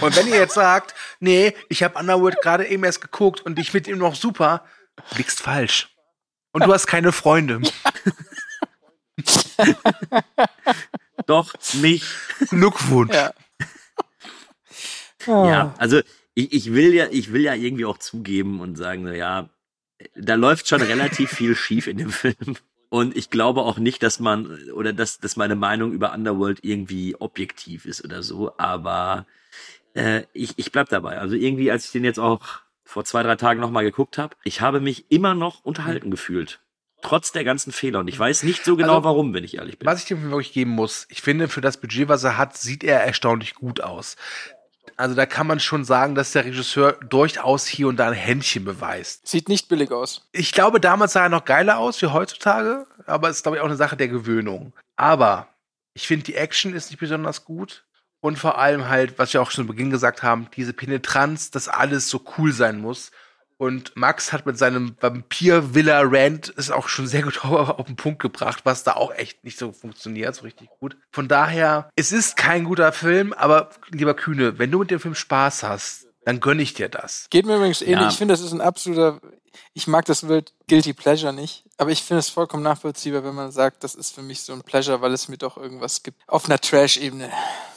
Und 0.00 0.16
wenn 0.16 0.28
ihr 0.28 0.36
jetzt 0.36 0.54
sagt, 0.54 0.94
nee, 1.20 1.54
ich 1.68 1.82
habe 1.82 1.98
Underworld 1.98 2.40
gerade 2.42 2.66
eben 2.66 2.84
erst 2.84 3.00
geguckt 3.00 3.40
und 3.40 3.58
ich 3.58 3.72
mit 3.72 3.88
ihm 3.88 3.98
noch 3.98 4.14
super, 4.14 4.64
liegst 5.16 5.40
falsch. 5.40 5.94
Und 6.52 6.64
du 6.64 6.72
hast 6.72 6.86
keine 6.86 7.12
Freunde. 7.12 7.60
Doch, 11.26 11.54
mich. 11.74 12.04
Glückwunsch. 12.48 13.14
Ja. 13.14 13.32
Ja, 15.26 15.74
also 15.78 16.00
ich, 16.34 16.52
ich 16.52 16.72
will 16.72 16.94
ja, 16.94 17.08
ich 17.10 17.32
will 17.32 17.42
ja 17.42 17.54
irgendwie 17.54 17.84
auch 17.84 17.98
zugeben 17.98 18.60
und 18.60 18.76
sagen, 18.76 19.02
na 19.02 19.14
ja, 19.14 19.50
da 20.14 20.34
läuft 20.34 20.68
schon 20.68 20.82
relativ 20.82 21.30
viel 21.30 21.56
schief 21.56 21.88
in 21.88 21.98
dem 21.98 22.10
Film. 22.10 22.56
Und 22.88 23.16
ich 23.16 23.30
glaube 23.30 23.62
auch 23.62 23.78
nicht, 23.78 24.02
dass 24.02 24.20
man 24.20 24.70
oder 24.70 24.92
dass, 24.92 25.18
dass 25.18 25.36
meine 25.36 25.56
Meinung 25.56 25.92
über 25.92 26.12
Underworld 26.12 26.60
irgendwie 26.62 27.16
objektiv 27.18 27.84
ist 27.84 28.04
oder 28.04 28.22
so. 28.22 28.52
Aber 28.58 29.26
äh, 29.94 30.22
ich, 30.32 30.54
ich 30.56 30.72
bleib 30.72 30.88
dabei. 30.88 31.18
Also 31.18 31.34
irgendwie, 31.34 31.70
als 31.70 31.86
ich 31.86 31.92
den 31.92 32.04
jetzt 32.04 32.18
auch 32.18 32.40
vor 32.84 33.04
zwei, 33.04 33.22
drei 33.22 33.36
Tagen 33.36 33.60
nochmal 33.60 33.84
geguckt 33.84 34.18
habe, 34.18 34.36
ich 34.44 34.60
habe 34.60 34.80
mich 34.80 35.10
immer 35.10 35.34
noch 35.34 35.64
unterhalten 35.64 36.10
gefühlt. 36.10 36.60
Trotz 37.02 37.32
der 37.32 37.44
ganzen 37.44 37.72
Fehler. 37.72 38.00
Und 38.00 38.08
ich 38.08 38.18
weiß 38.18 38.42
nicht 38.44 38.64
so 38.64 38.76
genau, 38.76 38.94
Also, 38.94 39.04
warum, 39.04 39.34
wenn 39.34 39.44
ich 39.44 39.58
ehrlich 39.58 39.78
bin. 39.78 39.86
Was 39.86 40.00
ich 40.00 40.06
dem 40.06 40.22
wirklich 40.30 40.52
geben 40.52 40.70
muss, 40.70 41.06
ich 41.10 41.20
finde, 41.20 41.48
für 41.48 41.60
das 41.60 41.78
Budget, 41.78 42.08
was 42.08 42.24
er 42.24 42.38
hat, 42.38 42.56
sieht 42.56 42.84
er 42.84 43.00
erstaunlich 43.00 43.54
gut 43.54 43.80
aus. 43.80 44.16
Also 44.96 45.14
da 45.14 45.26
kann 45.26 45.46
man 45.46 45.60
schon 45.60 45.84
sagen, 45.84 46.14
dass 46.14 46.32
der 46.32 46.46
Regisseur 46.46 46.92
durchaus 46.92 47.66
hier 47.66 47.88
und 47.88 47.96
da 47.96 48.08
ein 48.08 48.14
Händchen 48.14 48.64
beweist. 48.64 49.28
Sieht 49.28 49.48
nicht 49.48 49.68
billig 49.68 49.90
aus. 49.90 50.26
Ich 50.32 50.52
glaube, 50.52 50.80
damals 50.80 51.12
sah 51.12 51.24
er 51.24 51.28
noch 51.28 51.44
geiler 51.44 51.78
aus 51.78 52.00
wie 52.00 52.06
heutzutage, 52.06 52.86
aber 53.06 53.28
es 53.28 53.36
ist, 53.36 53.42
glaube 53.42 53.58
ich, 53.58 53.62
auch 53.62 53.66
eine 53.66 53.76
Sache 53.76 53.96
der 53.96 54.08
Gewöhnung. 54.08 54.72
Aber 54.96 55.48
ich 55.92 56.06
finde, 56.06 56.24
die 56.24 56.34
Action 56.34 56.74
ist 56.74 56.90
nicht 56.90 57.00
besonders 57.00 57.44
gut. 57.44 57.84
Und 58.20 58.38
vor 58.38 58.58
allem 58.58 58.88
halt, 58.88 59.18
was 59.18 59.32
wir 59.34 59.42
auch 59.42 59.50
schon 59.50 59.64
zu 59.64 59.68
Beginn 59.68 59.90
gesagt 59.90 60.22
haben, 60.22 60.48
diese 60.56 60.72
Penetranz, 60.72 61.50
dass 61.50 61.68
alles 61.68 62.08
so 62.08 62.24
cool 62.38 62.52
sein 62.52 62.80
muss. 62.80 63.12
Und 63.58 63.96
Max 63.96 64.32
hat 64.32 64.44
mit 64.44 64.58
seinem 64.58 64.96
Vampir-Villa-Rant 65.00 66.52
es 66.56 66.70
auch 66.70 66.88
schon 66.88 67.06
sehr 67.06 67.22
gut 67.22 67.44
auf 67.44 67.86
den 67.86 67.96
Punkt 67.96 68.20
gebracht, 68.20 68.60
was 68.64 68.84
da 68.84 68.92
auch 68.92 69.14
echt 69.14 69.44
nicht 69.44 69.58
so 69.58 69.72
funktioniert, 69.72 70.34
so 70.34 70.42
richtig 70.42 70.68
gut. 70.80 70.96
Von 71.10 71.28
daher, 71.28 71.90
es 71.96 72.12
ist 72.12 72.36
kein 72.36 72.64
guter 72.64 72.92
Film, 72.92 73.32
aber 73.32 73.70
lieber 73.90 74.14
Kühne, 74.14 74.58
wenn 74.58 74.70
du 74.70 74.80
mit 74.80 74.90
dem 74.90 75.00
Film 75.00 75.14
Spaß 75.14 75.62
hast, 75.62 76.06
dann 76.24 76.40
gönn 76.40 76.58
ich 76.58 76.74
dir 76.74 76.88
das. 76.88 77.28
Geht 77.30 77.46
mir 77.46 77.56
übrigens 77.56 77.82
ähnlich. 77.82 78.00
Ja. 78.00 78.08
Ich 78.08 78.18
finde, 78.18 78.34
das 78.34 78.40
ist 78.40 78.52
ein 78.52 78.60
absoluter. 78.60 79.20
Ich 79.74 79.86
mag 79.86 80.04
das 80.04 80.28
Wort 80.28 80.52
Guilty 80.68 80.92
Pleasure 80.92 81.32
nicht, 81.32 81.64
aber 81.78 81.90
ich 81.90 82.02
finde 82.02 82.20
es 82.20 82.28
vollkommen 82.28 82.62
nachvollziehbar, 82.62 83.24
wenn 83.24 83.34
man 83.34 83.52
sagt, 83.52 83.84
das 83.84 83.94
ist 83.94 84.14
für 84.14 84.22
mich 84.22 84.42
so 84.42 84.52
ein 84.52 84.62
Pleasure, 84.62 85.00
weil 85.00 85.12
es 85.12 85.28
mir 85.28 85.38
doch 85.38 85.56
irgendwas 85.56 86.02
gibt. 86.02 86.22
Auf 86.26 86.46
einer 86.46 86.58
Trash-Ebene. 86.58 87.30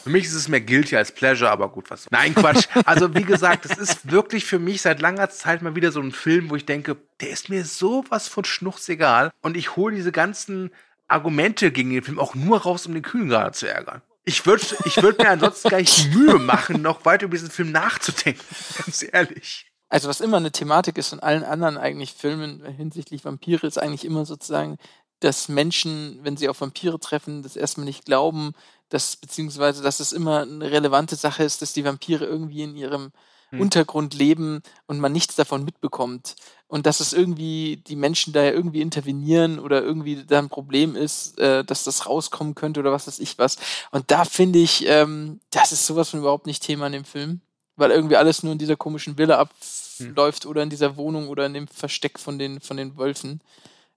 Für 0.04 0.10
mich 0.10 0.26
ist 0.26 0.34
es 0.34 0.48
mehr 0.48 0.62
guilty 0.62 0.96
als 0.96 1.12
pleasure, 1.12 1.52
aber 1.52 1.70
gut, 1.70 1.90
was. 1.90 2.10
Nein, 2.10 2.34
Quatsch. 2.34 2.68
Also, 2.86 3.14
wie 3.14 3.24
gesagt, 3.24 3.66
es 3.66 3.78
ist 3.78 4.12
wirklich 4.12 4.46
für 4.46 4.60
mich 4.60 4.82
seit 4.82 5.02
langer 5.02 5.30
Zeit 5.30 5.62
mal 5.62 5.76
wieder 5.76 5.92
so 5.92 6.00
ein 6.00 6.12
Film, 6.12 6.50
wo 6.50 6.56
ich 6.56 6.66
denke, 6.66 6.98
der 7.20 7.30
ist 7.30 7.50
mir 7.50 7.66
sowas 7.66 8.28
von 8.28 8.46
schnuchs 8.46 8.88
egal. 8.90 9.32
Und 9.42 9.58
ich 9.58 9.76
hole 9.76 9.96
diese 9.96 10.12
ganzen 10.12 10.72
Argumente 11.08 11.72
gegen 11.72 11.90
den 11.90 12.04
Film 12.04 12.20
auch 12.20 12.36
nur 12.36 12.62
raus, 12.62 12.86
um 12.86 12.94
den 12.94 13.04
Kühn 13.04 13.28
gerade 13.28 13.52
zu 13.52 13.68
ärgern. 13.68 14.02
Ich 14.26 14.46
würde 14.46 14.64
ich 14.86 15.02
würd 15.02 15.18
mir 15.18 15.30
ansonsten 15.30 15.70
gar 15.70 15.80
nicht 15.80 16.14
Mühe 16.14 16.38
machen, 16.38 16.82
noch 16.82 17.04
weiter 17.06 17.26
über 17.26 17.36
diesen 17.36 17.50
Film 17.50 17.72
nachzudenken. 17.72 18.44
Ganz 18.78 19.04
ehrlich. 19.12 19.69
Also 19.90 20.08
was 20.08 20.22
immer 20.22 20.38
eine 20.38 20.52
Thematik 20.52 20.98
ist 20.98 21.14
in 21.14 21.20
allen 21.20 21.44
anderen 21.44 21.78
eigentlich 21.78 22.14
Filmen 22.14 22.64
hinsichtlich 22.66 23.26
Vampire, 23.26 23.68
ist 23.68 23.78
eigentlich 23.78 24.06
immer 24.06 24.26
sozusagen, 24.26 24.78
dass 25.20 25.50
Menschen, 25.50 26.20
wenn 26.24 26.38
sie 26.38 26.48
auf 26.48 26.62
Vampire 26.62 27.00
treffen, 27.00 27.44
das 27.44 27.56
erstmal 27.56 27.86
nicht 27.86 28.06
glauben, 28.06 28.54
dass, 28.90 29.18
beziehungsweise, 29.18 29.84
dass 29.84 30.00
es 30.00 30.14
immer 30.14 30.42
eine 30.42 30.72
relevante 30.72 31.16
Sache 31.16 31.44
ist, 31.44 31.62
dass 31.62 31.74
die 31.74 31.86
Vampire 31.86 32.26
irgendwie 32.26 32.64
in 32.64 32.76
ihrem 32.76 33.12
Hm. 33.52 33.62
Untergrund 33.62 34.14
leben 34.14 34.62
und 34.86 35.00
man 35.00 35.12
nichts 35.12 35.36
davon 35.36 35.64
mitbekommt. 35.66 36.36
Und 36.68 36.86
dass 36.86 37.00
es 37.00 37.14
irgendwie, 37.14 37.78
die 37.78 37.96
Menschen 37.96 38.32
da 38.32 38.44
ja 38.44 38.52
irgendwie 38.52 38.82
intervenieren 38.82 39.60
oder 39.60 39.82
irgendwie 39.82 40.24
da 40.24 40.40
ein 40.40 40.50
Problem 40.50 40.96
ist, 40.96 41.40
äh, 41.40 41.64
dass 41.64 41.84
das 41.84 42.06
rauskommen 42.06 42.54
könnte 42.54 42.80
oder 42.80 42.92
was 42.92 43.08
weiß 43.08 43.20
ich 43.20 43.40
was. 43.40 43.58
Und 43.92 44.12
da 44.12 44.24
finde 44.24 44.60
ich, 44.60 44.86
ähm, 44.88 45.40
das 45.50 45.72
ist 45.72 45.88
sowas 45.88 46.10
von 46.10 46.20
überhaupt 46.20 46.46
nicht 46.46 46.62
Thema 46.64 46.88
in 46.88 46.94
dem 46.94 47.06
Film. 47.06 47.42
Weil 47.80 47.92
irgendwie 47.92 48.18
alles 48.18 48.44
nur 48.44 48.54
in 48.54 48.60
dieser 48.60 48.76
komischen 48.76 49.18
Villa 49.18 49.40
abläuft 49.40 50.46
oder 50.46 50.62
in 50.62 50.70
dieser 50.70 50.98
Wohnung 50.98 51.28
oder 51.30 51.46
in 51.46 51.54
dem 51.54 51.68
Versteck 51.68 52.20
von 52.20 52.38
den, 52.38 52.62
von 52.62 52.78
den 52.78 52.98
Wölfen. 52.98 53.42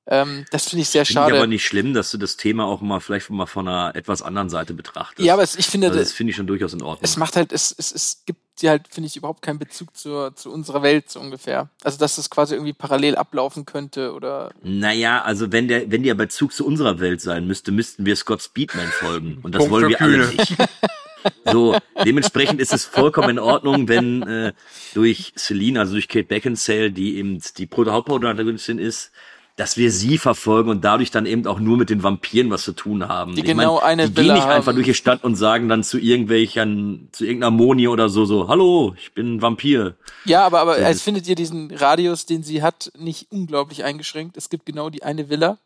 Ähm, 0.06 0.44
das 0.50 0.68
finde 0.68 0.82
ich 0.82 0.88
sehr 0.88 1.06
Finde 1.06 1.20
ich 1.20 1.24
schade. 1.24 1.36
aber 1.36 1.46
nicht 1.46 1.64
schlimm, 1.64 1.94
dass 1.94 2.10
du 2.10 2.18
das 2.18 2.36
Thema 2.36 2.64
auch 2.64 2.80
mal 2.80 2.98
vielleicht 2.98 3.30
mal 3.30 3.46
von 3.46 3.68
einer 3.68 3.94
etwas 3.94 4.20
anderen 4.20 4.50
Seite 4.50 4.74
betrachtest. 4.74 5.24
Ja, 5.24 5.34
aber 5.34 5.44
es, 5.44 5.54
ich 5.54 5.66
finde, 5.66 5.88
also 5.88 5.98
das, 5.98 6.08
das 6.08 6.16
finde 6.16 6.30
ich 6.30 6.36
schon 6.36 6.48
durchaus 6.48 6.72
in 6.72 6.82
Ordnung. 6.82 7.04
es 7.04 7.16
macht 7.16 7.36
halt, 7.36 7.52
es, 7.52 7.72
es, 7.76 7.92
es 7.92 8.22
gibt 8.26 8.40
dir 8.60 8.70
halt, 8.70 8.88
finde 8.90 9.06
ich, 9.06 9.16
überhaupt 9.16 9.42
keinen 9.42 9.60
Bezug 9.60 9.96
zur, 9.96 10.34
zu 10.34 10.50
unserer 10.50 10.82
Welt, 10.82 11.08
so 11.08 11.20
ungefähr. 11.20 11.70
Also, 11.84 11.98
dass 11.98 12.16
das 12.16 12.30
quasi 12.30 12.54
irgendwie 12.54 12.72
parallel 12.72 13.14
ablaufen 13.14 13.64
könnte 13.64 14.12
oder. 14.12 14.50
Naja, 14.62 15.22
also 15.22 15.52
wenn 15.52 15.68
der, 15.68 15.90
wenn 15.90 16.02
der 16.02 16.14
Bezug 16.14 16.52
zu 16.52 16.66
unserer 16.66 16.98
Welt 16.98 17.20
sein 17.20 17.46
müsste, 17.46 17.70
müssten 17.70 18.04
wir 18.04 18.16
Scott 18.16 18.42
Speedman 18.42 18.88
folgen. 18.88 19.38
Und 19.42 19.54
das 19.54 19.60
Punkt 19.60 19.72
wollen 19.72 19.88
wir 19.88 20.00
alle 20.00 20.26
nicht. 20.26 20.56
So, 21.50 21.76
dementsprechend 22.04 22.60
ist 22.60 22.72
es 22.72 22.84
vollkommen 22.84 23.30
in 23.30 23.38
Ordnung, 23.38 23.88
wenn 23.88 24.22
äh, 24.22 24.52
durch 24.94 25.32
Celine, 25.36 25.80
also 25.80 25.92
durch 25.92 26.08
Kate 26.08 26.24
Beckinsale, 26.26 26.90
die 26.90 27.16
eben 27.16 27.40
die 27.56 27.66
Pro- 27.66 27.86
Hauptprotagonistin 27.86 28.78
ist, 28.78 29.10
dass 29.56 29.76
wir 29.76 29.92
sie 29.92 30.16
verfolgen 30.16 30.70
und 30.70 30.82
dadurch 30.82 31.10
dann 31.10 31.26
eben 31.26 31.46
auch 31.46 31.60
nur 31.60 31.76
mit 31.76 31.90
den 31.90 32.02
Vampiren 32.02 32.50
was 32.50 32.62
zu 32.62 32.72
tun 32.72 33.06
haben. 33.08 33.34
Die 33.34 33.40
Ich 33.42 33.46
genau 33.46 33.78
eine 33.78 34.08
die 34.08 34.14
gehen 34.14 34.24
Villa 34.24 34.34
nicht 34.34 34.46
einfach 34.46 34.68
haben. 34.68 34.76
durch 34.76 34.86
die 34.86 34.94
Stadt 34.94 35.22
und 35.24 35.34
sagen 35.36 35.68
dann 35.68 35.82
zu 35.84 35.98
irgendwelchen, 35.98 37.10
zu 37.12 37.26
irgendeiner 37.26 37.50
Moni 37.50 37.86
oder 37.86 38.08
so, 38.08 38.24
so, 38.24 38.48
hallo, 38.48 38.94
ich 38.96 39.12
bin 39.12 39.36
ein 39.36 39.42
Vampir. 39.42 39.96
Ja, 40.24 40.46
aber, 40.46 40.60
aber 40.60 40.76
als 40.76 41.02
findet 41.02 41.28
ihr 41.28 41.34
diesen 41.34 41.70
Radius, 41.70 42.24
den 42.24 42.42
sie 42.42 42.62
hat, 42.62 42.92
nicht 42.96 43.26
unglaublich 43.30 43.84
eingeschränkt? 43.84 44.38
Es 44.38 44.48
gibt 44.48 44.64
genau 44.64 44.88
die 44.88 45.02
eine 45.02 45.28
Villa. 45.28 45.58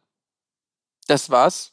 Das 1.07 1.31
war's. 1.31 1.71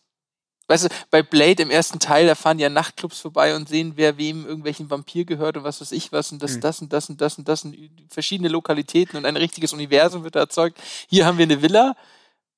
Weißt 0.68 0.86
du, 0.86 0.90
bei 1.12 1.22
Blade 1.22 1.62
im 1.62 1.70
ersten 1.70 2.00
Teil, 2.00 2.26
da 2.26 2.36
fahren 2.36 2.58
ja 2.58 2.70
Nachtclubs 2.70 3.20
vorbei 3.20 3.56
und 3.56 3.68
sehen, 3.68 3.94
wer 3.96 4.18
wem 4.18 4.46
irgendwelchen 4.46 4.90
Vampir 4.90 5.26
gehört 5.26 5.58
und 5.58 5.64
was 5.64 5.82
weiß 5.82 5.92
ich 5.92 6.12
was 6.12 6.32
und 6.32 6.42
das, 6.42 6.56
Mhm. 6.56 6.62
das 6.62 6.82
und 6.82 6.94
das 6.94 7.10
und 7.10 7.20
das 7.22 7.38
und 7.38 7.48
das 7.50 7.66
und 7.66 7.76
verschiedene 8.10 8.48
Lokalitäten 8.50 9.18
und 9.18 9.26
ein 9.26 9.36
richtiges 9.38 9.74
Universum 9.74 10.24
wird 10.24 10.36
da 10.36 10.40
erzeugt. 10.40 10.80
Hier 11.10 11.26
haben 11.26 11.38
wir 11.38 11.44
eine 11.44 11.62
Villa 11.62 11.96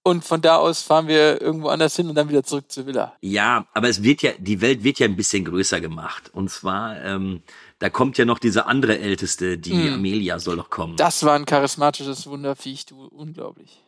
und 0.04 0.24
von 0.24 0.40
da 0.40 0.58
aus 0.58 0.84
fahren 0.84 1.08
wir 1.08 1.42
irgendwo 1.42 1.70
anders 1.70 1.96
hin 1.96 2.08
und 2.08 2.14
dann 2.14 2.30
wieder 2.30 2.44
zurück 2.44 2.72
zur 2.72 2.86
Villa. 2.86 3.16
Ja, 3.22 3.66
aber 3.74 3.90
es 3.90 4.04
wird 4.04 4.22
ja, 4.22 4.34
die 4.38 4.62
Welt 4.62 4.84
wird 4.84 5.00
ja 5.00 5.08
ein 5.08 5.16
bisschen 5.16 5.44
größer 5.44 5.82
gemacht. 5.82 6.30
Und 6.32 6.52
zwar, 6.52 7.04
ähm, 7.04 7.42
da 7.80 7.90
kommt 7.90 8.20
ja 8.20 8.26
noch 8.26 8.38
diese 8.38 8.68
andere 8.68 9.00
Älteste, 9.00 9.58
die 9.58 9.74
Mhm. 9.74 9.94
Amelia 9.96 10.38
soll 10.38 10.58
noch 10.58 10.70
kommen. 10.70 10.96
Das 10.96 11.24
war 11.24 11.34
ein 11.34 11.48
charismatisches 11.48 12.28
Wunderviech, 12.28 12.86
du, 12.86 13.06
unglaublich. 13.06 13.82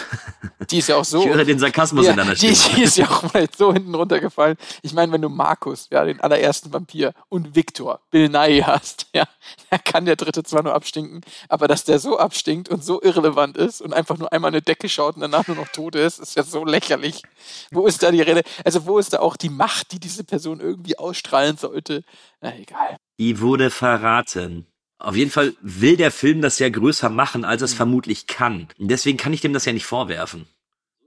Die 0.70 0.78
ist 0.78 0.88
ja 0.88 0.96
auch 0.96 1.04
so. 1.04 1.20
Ich 1.20 1.28
höre 1.28 1.44
den 1.44 1.58
Sarkasmus 1.58 2.06
ja, 2.06 2.12
in 2.12 2.16
deiner 2.16 2.34
die, 2.34 2.54
Stimme. 2.54 2.76
die 2.76 2.82
ist 2.82 2.96
ja 2.96 3.08
auch 3.08 3.32
mal 3.32 3.46
so 3.56 3.72
hinten 3.72 3.94
runtergefallen. 3.94 4.56
Ich 4.82 4.92
meine, 4.94 5.12
wenn 5.12 5.22
du 5.22 5.28
Markus, 5.28 5.88
ja, 5.90 6.04
den 6.04 6.20
allerersten 6.20 6.72
Vampir 6.72 7.12
und 7.28 7.54
Victor, 7.54 8.00
Bill 8.10 8.28
Nye 8.28 8.66
hast, 8.66 9.06
ja, 9.14 9.24
da 9.70 9.78
kann 9.78 10.06
der 10.06 10.16
dritte 10.16 10.42
zwar 10.42 10.62
nur 10.62 10.74
abstinken, 10.74 11.20
aber 11.48 11.68
dass 11.68 11.84
der 11.84 11.98
so 11.98 12.18
abstinkt 12.18 12.68
und 12.68 12.84
so 12.84 13.02
irrelevant 13.02 13.56
ist 13.56 13.80
und 13.80 13.92
einfach 13.92 14.18
nur 14.18 14.32
einmal 14.32 14.50
eine 14.50 14.62
Decke 14.62 14.88
schaut 14.88 15.16
und 15.16 15.20
danach 15.20 15.46
nur 15.46 15.56
noch 15.56 15.68
tot 15.68 15.94
ist, 15.94 16.18
ist 16.18 16.36
ja 16.36 16.42
so 16.42 16.64
lächerlich. 16.64 17.22
Wo 17.70 17.86
ist 17.86 18.02
da 18.02 18.10
die 18.10 18.22
Rede? 18.22 18.42
Also 18.64 18.86
wo 18.86 18.98
ist 18.98 19.12
da 19.12 19.20
auch 19.20 19.36
die 19.36 19.50
Macht, 19.50 19.92
die 19.92 20.00
diese 20.00 20.24
Person 20.24 20.60
irgendwie 20.60 20.98
ausstrahlen 20.98 21.56
sollte? 21.56 22.02
Na 22.40 22.56
egal. 22.56 22.96
Die 23.18 23.40
wurde 23.40 23.70
verraten. 23.70 24.66
Auf 24.98 25.14
jeden 25.16 25.30
Fall 25.30 25.54
will 25.60 25.96
der 25.96 26.10
Film 26.10 26.40
das 26.40 26.58
ja 26.58 26.68
größer 26.68 27.10
machen, 27.10 27.44
als 27.44 27.60
Mhm. 27.60 27.64
es 27.66 27.74
vermutlich 27.74 28.26
kann. 28.26 28.68
Und 28.78 28.88
deswegen 28.88 29.18
kann 29.18 29.32
ich 29.32 29.40
dem 29.42 29.52
das 29.52 29.64
ja 29.64 29.72
nicht 29.72 29.86
vorwerfen. 29.86 30.46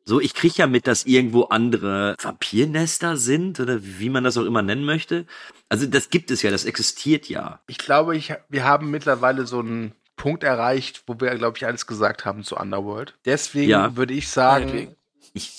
So, 0.05 0.19
ich 0.19 0.33
krieg 0.33 0.57
ja 0.57 0.65
mit, 0.65 0.87
dass 0.87 1.05
irgendwo 1.05 1.43
andere 1.45 2.15
Vampirnester 2.19 3.15
sind 3.17 3.59
oder 3.59 3.79
wie 3.83 4.09
man 4.09 4.23
das 4.23 4.37
auch 4.37 4.45
immer 4.45 4.61
nennen 4.63 4.83
möchte. 4.83 5.25
Also 5.69 5.85
das 5.85 6.09
gibt 6.09 6.31
es 6.31 6.41
ja, 6.41 6.49
das 6.49 6.65
existiert 6.65 7.29
ja. 7.29 7.59
Ich 7.67 7.77
glaube, 7.77 8.17
ich, 8.17 8.33
wir 8.49 8.63
haben 8.63 8.89
mittlerweile 8.89 9.45
so 9.45 9.59
einen 9.59 9.93
Punkt 10.15 10.43
erreicht, 10.43 11.03
wo 11.05 11.15
wir, 11.19 11.35
glaube 11.35 11.57
ich, 11.57 11.65
alles 11.65 11.85
gesagt 11.85 12.25
haben 12.25 12.43
zu 12.43 12.57
Underworld. 12.57 13.15
Deswegen 13.25 13.69
Ja. 13.69 13.95
würde 13.95 14.13
ich 14.15 14.29
sagen. 14.29 14.95
Ich, 15.33 15.51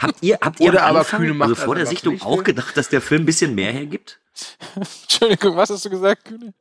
habt 0.00 0.22
ihr, 0.22 0.38
habt 0.40 0.58
ihr 0.60 0.70
Oder 0.70 0.82
am 0.82 0.90
aber 0.90 0.98
Anfang, 1.00 1.20
Kühne 1.20 1.34
macht 1.34 1.50
also 1.50 1.62
vor 1.64 1.74
der 1.76 1.86
Sichtung 1.86 2.20
auch 2.22 2.38
ne? 2.38 2.42
gedacht, 2.42 2.76
dass 2.76 2.88
der 2.88 3.00
Film 3.00 3.22
ein 3.22 3.26
bisschen 3.26 3.54
mehr 3.54 3.72
hergibt? 3.72 4.18
Entschuldigung, 4.74 5.56
was 5.56 5.70
hast 5.70 5.84
du 5.84 5.90
gesagt, 5.90 6.24
Kühne? 6.24 6.52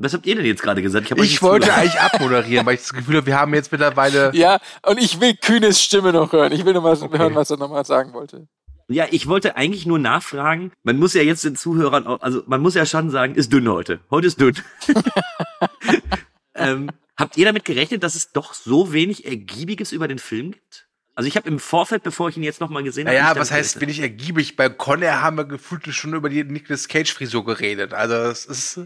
Was 0.00 0.14
habt 0.14 0.26
ihr 0.26 0.36
denn 0.36 0.44
jetzt 0.44 0.62
gerade 0.62 0.80
gesagt? 0.80 1.10
ich 1.10 1.16
nicht 1.16 1.42
wollte 1.42 1.66
zugehört. 1.66 1.82
eigentlich 1.86 2.00
abmoderieren, 2.00 2.64
weil 2.66 2.74
ich 2.74 2.80
das 2.82 2.92
Gefühl 2.92 3.16
habe, 3.16 3.26
wir 3.26 3.36
haben 3.38 3.52
jetzt 3.54 3.72
mittlerweile. 3.72 4.30
Ja, 4.34 4.58
und 4.86 4.98
ich 4.98 5.20
will 5.20 5.34
Kühnes 5.34 5.82
Stimme 5.82 6.12
noch 6.12 6.32
hören. 6.32 6.52
Ich 6.52 6.64
will 6.64 6.72
noch 6.72 6.82
mal 6.82 6.96
Okay. 6.96 7.18
hören, 7.18 7.34
was 7.34 7.50
er 7.50 7.56
nochmal 7.56 7.84
sagen 7.84 8.12
wollte. 8.12 8.46
Ja, 8.90 9.06
ich 9.10 9.26
wollte 9.26 9.56
eigentlich 9.56 9.84
nur 9.86 9.98
nachfragen. 9.98 10.72
Man 10.82 10.98
muss 10.98 11.14
ja 11.14 11.22
jetzt 11.22 11.44
den 11.44 11.56
Zuhörern, 11.56 12.06
auch, 12.06 12.20
also 12.22 12.42
man 12.46 12.60
muss 12.62 12.74
ja 12.74 12.86
schon 12.86 13.10
sagen, 13.10 13.34
ist 13.34 13.52
dünn 13.52 13.68
heute. 13.68 14.00
Heute 14.10 14.28
ist 14.28 14.40
dünn. 14.40 14.54
ähm, 16.54 16.90
habt 17.16 17.36
ihr 17.36 17.44
damit 17.46 17.64
gerechnet, 17.64 18.02
dass 18.02 18.14
es 18.14 18.32
doch 18.32 18.54
so 18.54 18.92
wenig 18.92 19.26
Ergiebiges 19.26 19.92
über 19.92 20.08
den 20.08 20.18
Film 20.18 20.52
gibt? 20.52 20.86
Also 21.14 21.26
ich 21.26 21.36
habe 21.36 21.48
im 21.48 21.58
Vorfeld, 21.58 22.04
bevor 22.04 22.28
ich 22.28 22.36
ihn 22.36 22.44
jetzt 22.44 22.60
nochmal 22.60 22.84
gesehen 22.84 23.08
habe, 23.08 23.16
Naja, 23.18 23.34
was 23.36 23.50
heißt, 23.50 23.74
gerechnet. 23.74 23.80
bin 23.80 23.88
ich 23.88 24.00
ergiebig? 24.00 24.56
Bei 24.56 24.68
Conner 24.68 25.20
haben 25.20 25.36
wir 25.36 25.44
gefühlt 25.44 25.84
schon 25.88 26.14
über 26.14 26.28
die 26.28 26.44
Nicolas 26.44 26.86
Cage-Frisur 26.86 27.44
geredet. 27.44 27.92
Also, 27.92 28.14
das 28.14 28.46
ist. 28.46 28.80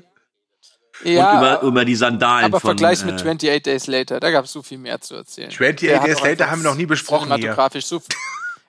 Ja, 1.05 1.32
Und 1.32 1.38
über, 1.38 1.62
über 1.62 1.84
die 1.84 1.96
Sandalen 1.96 2.46
aber 2.46 2.61
von... 2.61 2.70
vergleich's 2.70 3.05
mit 3.05 3.14
äh, 3.14 3.18
28 3.18 3.62
Days 3.62 3.86
Later, 3.86 4.20
da 4.20 4.30
gab's 4.30 4.53
so 4.53 4.62
viel 4.62 4.78
mehr 4.78 5.00
zu 5.00 5.14
erzählen. 5.14 5.48
28 5.48 5.88
Der 5.88 6.00
hat 6.00 6.09
Days 6.09 6.22
Later 6.22 6.50
haben 6.50 6.62
wir 6.62 6.70
noch 6.70 6.76
nie 6.76 6.86
besprochen 6.86 7.28
hier. 7.28 7.36
Cinematografisch 7.36 7.86
so 7.86 8.00
viel. 8.00 8.09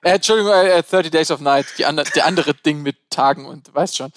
Äh, 0.04 0.16
Entschuldigung, 0.16 0.52
äh, 0.52 0.82
30 0.82 1.10
Days 1.10 1.30
of 1.30 1.40
Night, 1.40 1.64
die 1.78 1.86
andere, 1.86 2.06
der 2.14 2.26
andere 2.26 2.52
Ding 2.52 2.82
mit 2.82 2.96
Tagen 3.08 3.46
und 3.46 3.74
weißt 3.74 3.96
schon. 3.96 4.12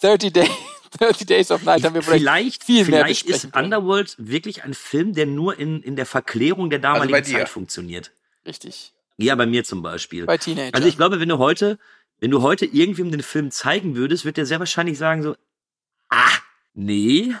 30 0.00 0.32
Days, 0.32 0.50
30 0.98 1.26
Days 1.26 1.50
of 1.52 1.62
Night 1.62 1.84
haben 1.84 1.94
wir 1.94 2.02
vielleicht, 2.02 2.22
Vielleicht, 2.22 2.64
viel 2.64 2.84
mehr 2.86 3.04
vielleicht 3.04 3.26
ist 3.26 3.52
können. 3.52 3.64
Underworld 3.64 4.16
wirklich 4.18 4.64
ein 4.64 4.74
Film, 4.74 5.14
der 5.14 5.26
nur 5.26 5.56
in, 5.56 5.82
in 5.82 5.94
der 5.94 6.04
Verklärung 6.04 6.68
der 6.68 6.80
damaligen 6.80 7.14
Also. 7.14 7.32
Zeit 7.32 7.48
funktioniert. 7.48 8.10
Richtig. 8.44 8.92
Ja, 9.18 9.36
bei 9.36 9.46
mir 9.46 9.62
zum 9.62 9.82
Beispiel. 9.82 10.26
Bei 10.26 10.36
Teenagern. 10.36 10.74
Also 10.74 10.88
ich 10.88 10.96
glaube, 10.96 11.20
wenn 11.20 11.28
du 11.28 11.38
heute, 11.38 11.78
wenn 12.18 12.32
du 12.32 12.42
heute 12.42 12.66
irgendwem 12.66 13.12
den 13.12 13.22
Film 13.22 13.52
zeigen 13.52 13.94
würdest, 13.94 14.24
wird 14.24 14.36
der 14.36 14.46
sehr 14.46 14.58
wahrscheinlich 14.58 14.98
sagen 14.98 15.22
so, 15.22 15.36
ah, 16.10 16.30
nee, 16.76 17.34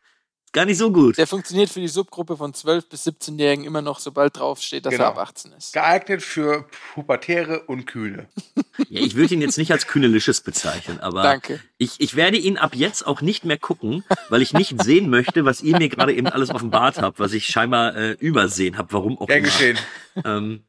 gar 0.52 0.66
nicht 0.66 0.76
so 0.78 0.92
gut. 0.92 1.16
Der 1.18 1.26
funktioniert 1.26 1.70
für 1.70 1.80
die 1.80 1.88
Subgruppe 1.88 2.36
von 2.36 2.52
12 2.52 2.88
bis 2.90 3.06
17-Jährigen 3.06 3.64
immer 3.64 3.80
noch, 3.82 3.98
sobald 3.98 4.36
draufsteht, 4.38 4.84
dass 4.86 4.92
Genau. 4.92 5.04
er 5.04 5.08
ab 5.10 5.18
18 5.18 5.52
ist. 5.52 5.72
Geeignet 5.72 6.22
für 6.22 6.66
Pubertäre 6.94 7.60
und 7.64 7.86
Kühne. 7.86 8.28
Ja, 8.88 9.00
ich 9.02 9.14
würde 9.16 9.34
ihn 9.34 9.42
jetzt 9.42 9.58
nicht 9.58 9.70
als 9.70 9.86
kühnelisches 9.86 10.40
bezeichnen, 10.40 10.98
aber 11.00 11.22
Danke. 11.22 11.60
ich, 11.76 12.00
ich 12.00 12.16
werde 12.16 12.38
ihn 12.38 12.56
ab 12.56 12.74
jetzt 12.74 13.06
auch 13.06 13.20
nicht 13.20 13.44
mehr 13.44 13.58
gucken, 13.58 14.02
weil 14.30 14.40
ich 14.40 14.54
nicht 14.54 14.82
sehen 14.82 15.10
möchte, 15.10 15.44
was 15.44 15.60
ihr 15.62 15.76
mir 15.76 15.90
gerade 15.90 16.14
eben 16.14 16.26
alles 16.26 16.48
offenbart 16.50 16.98
habt, 17.00 17.18
was 17.20 17.34
ich 17.34 17.46
scheinbar 17.46 17.94
äh, 17.94 18.12
übersehen 18.12 18.78
habe, 18.78 18.92
warum 18.94 19.18
auch 19.18 19.26
Gern 19.26 19.38
immer. 19.40 19.46
geschehen. 19.48 19.78
Ähm, 20.24 20.64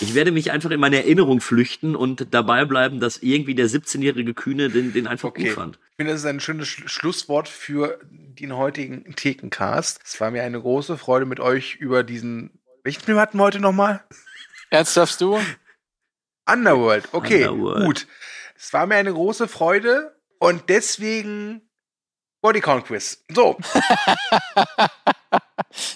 ich 0.00 0.14
werde 0.14 0.32
mich 0.32 0.50
einfach 0.50 0.70
in 0.70 0.80
meine 0.80 0.96
Erinnerung 0.98 1.40
flüchten 1.40 1.94
und 1.96 2.34
dabei 2.34 2.64
bleiben, 2.64 3.00
dass 3.00 3.18
irgendwie 3.18 3.54
der 3.54 3.68
17-jährige 3.68 4.34
Kühne 4.34 4.70
den, 4.70 4.92
den 4.92 5.06
einfach 5.06 5.28
Okay. 5.30 5.44
gut 5.48 5.52
fand. 5.54 5.78
Ich 5.90 5.96
finde, 5.96 6.12
das 6.12 6.20
ist 6.22 6.26
ein 6.26 6.40
schönes 6.40 6.68
Sch 6.68 6.82
Schlusswort 6.86 7.48
für 7.48 7.98
den 8.10 8.56
heutigen 8.56 9.14
Thekencast. 9.16 10.00
Es 10.04 10.20
war 10.20 10.30
mir 10.30 10.42
eine 10.42 10.60
große 10.60 10.96
Freude 10.98 11.26
mit 11.26 11.40
euch 11.40 11.76
über 11.76 12.02
diesen. 12.04 12.50
Welchen 12.84 13.02
Film 13.02 13.18
hatten 13.18 13.38
wir 13.38 13.44
heute 13.44 13.60
nochmal? 13.60 14.04
Ernsthaft 14.70 15.20
du? 15.20 15.38
Underworld. 16.50 17.08
Okay, 17.12 17.46
Underworld. 17.46 17.84
gut. 17.84 18.06
Es 18.56 18.72
war 18.72 18.86
mir 18.86 18.96
eine 18.96 19.12
große 19.12 19.48
Freude 19.48 20.16
und 20.38 20.68
deswegen 20.68 21.62
Bodycount 22.40 22.86
Quiz. 22.86 23.24
So, 23.32 23.58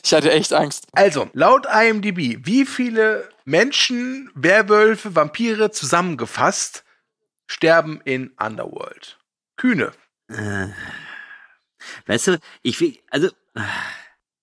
Ich 0.04 0.12
hatte 0.12 0.30
echt 0.30 0.52
Angst. 0.52 0.86
also, 0.92 1.30
laut 1.32 1.66
IMDb, 1.66 2.44
wie 2.46 2.66
viele 2.66 3.28
Menschen, 3.44 4.30
Werwölfe, 4.34 5.14
Vampire 5.14 5.70
zusammengefasst 5.70 6.84
sterben 7.46 8.00
in 8.04 8.28
Underworld? 8.38 9.18
Kühne. 9.56 9.92
Äh, 10.28 10.68
weißt 12.06 12.28
du, 12.28 12.38
ich 12.62 12.80
will, 12.80 12.98
also 13.10 13.28
äh, 13.54 13.60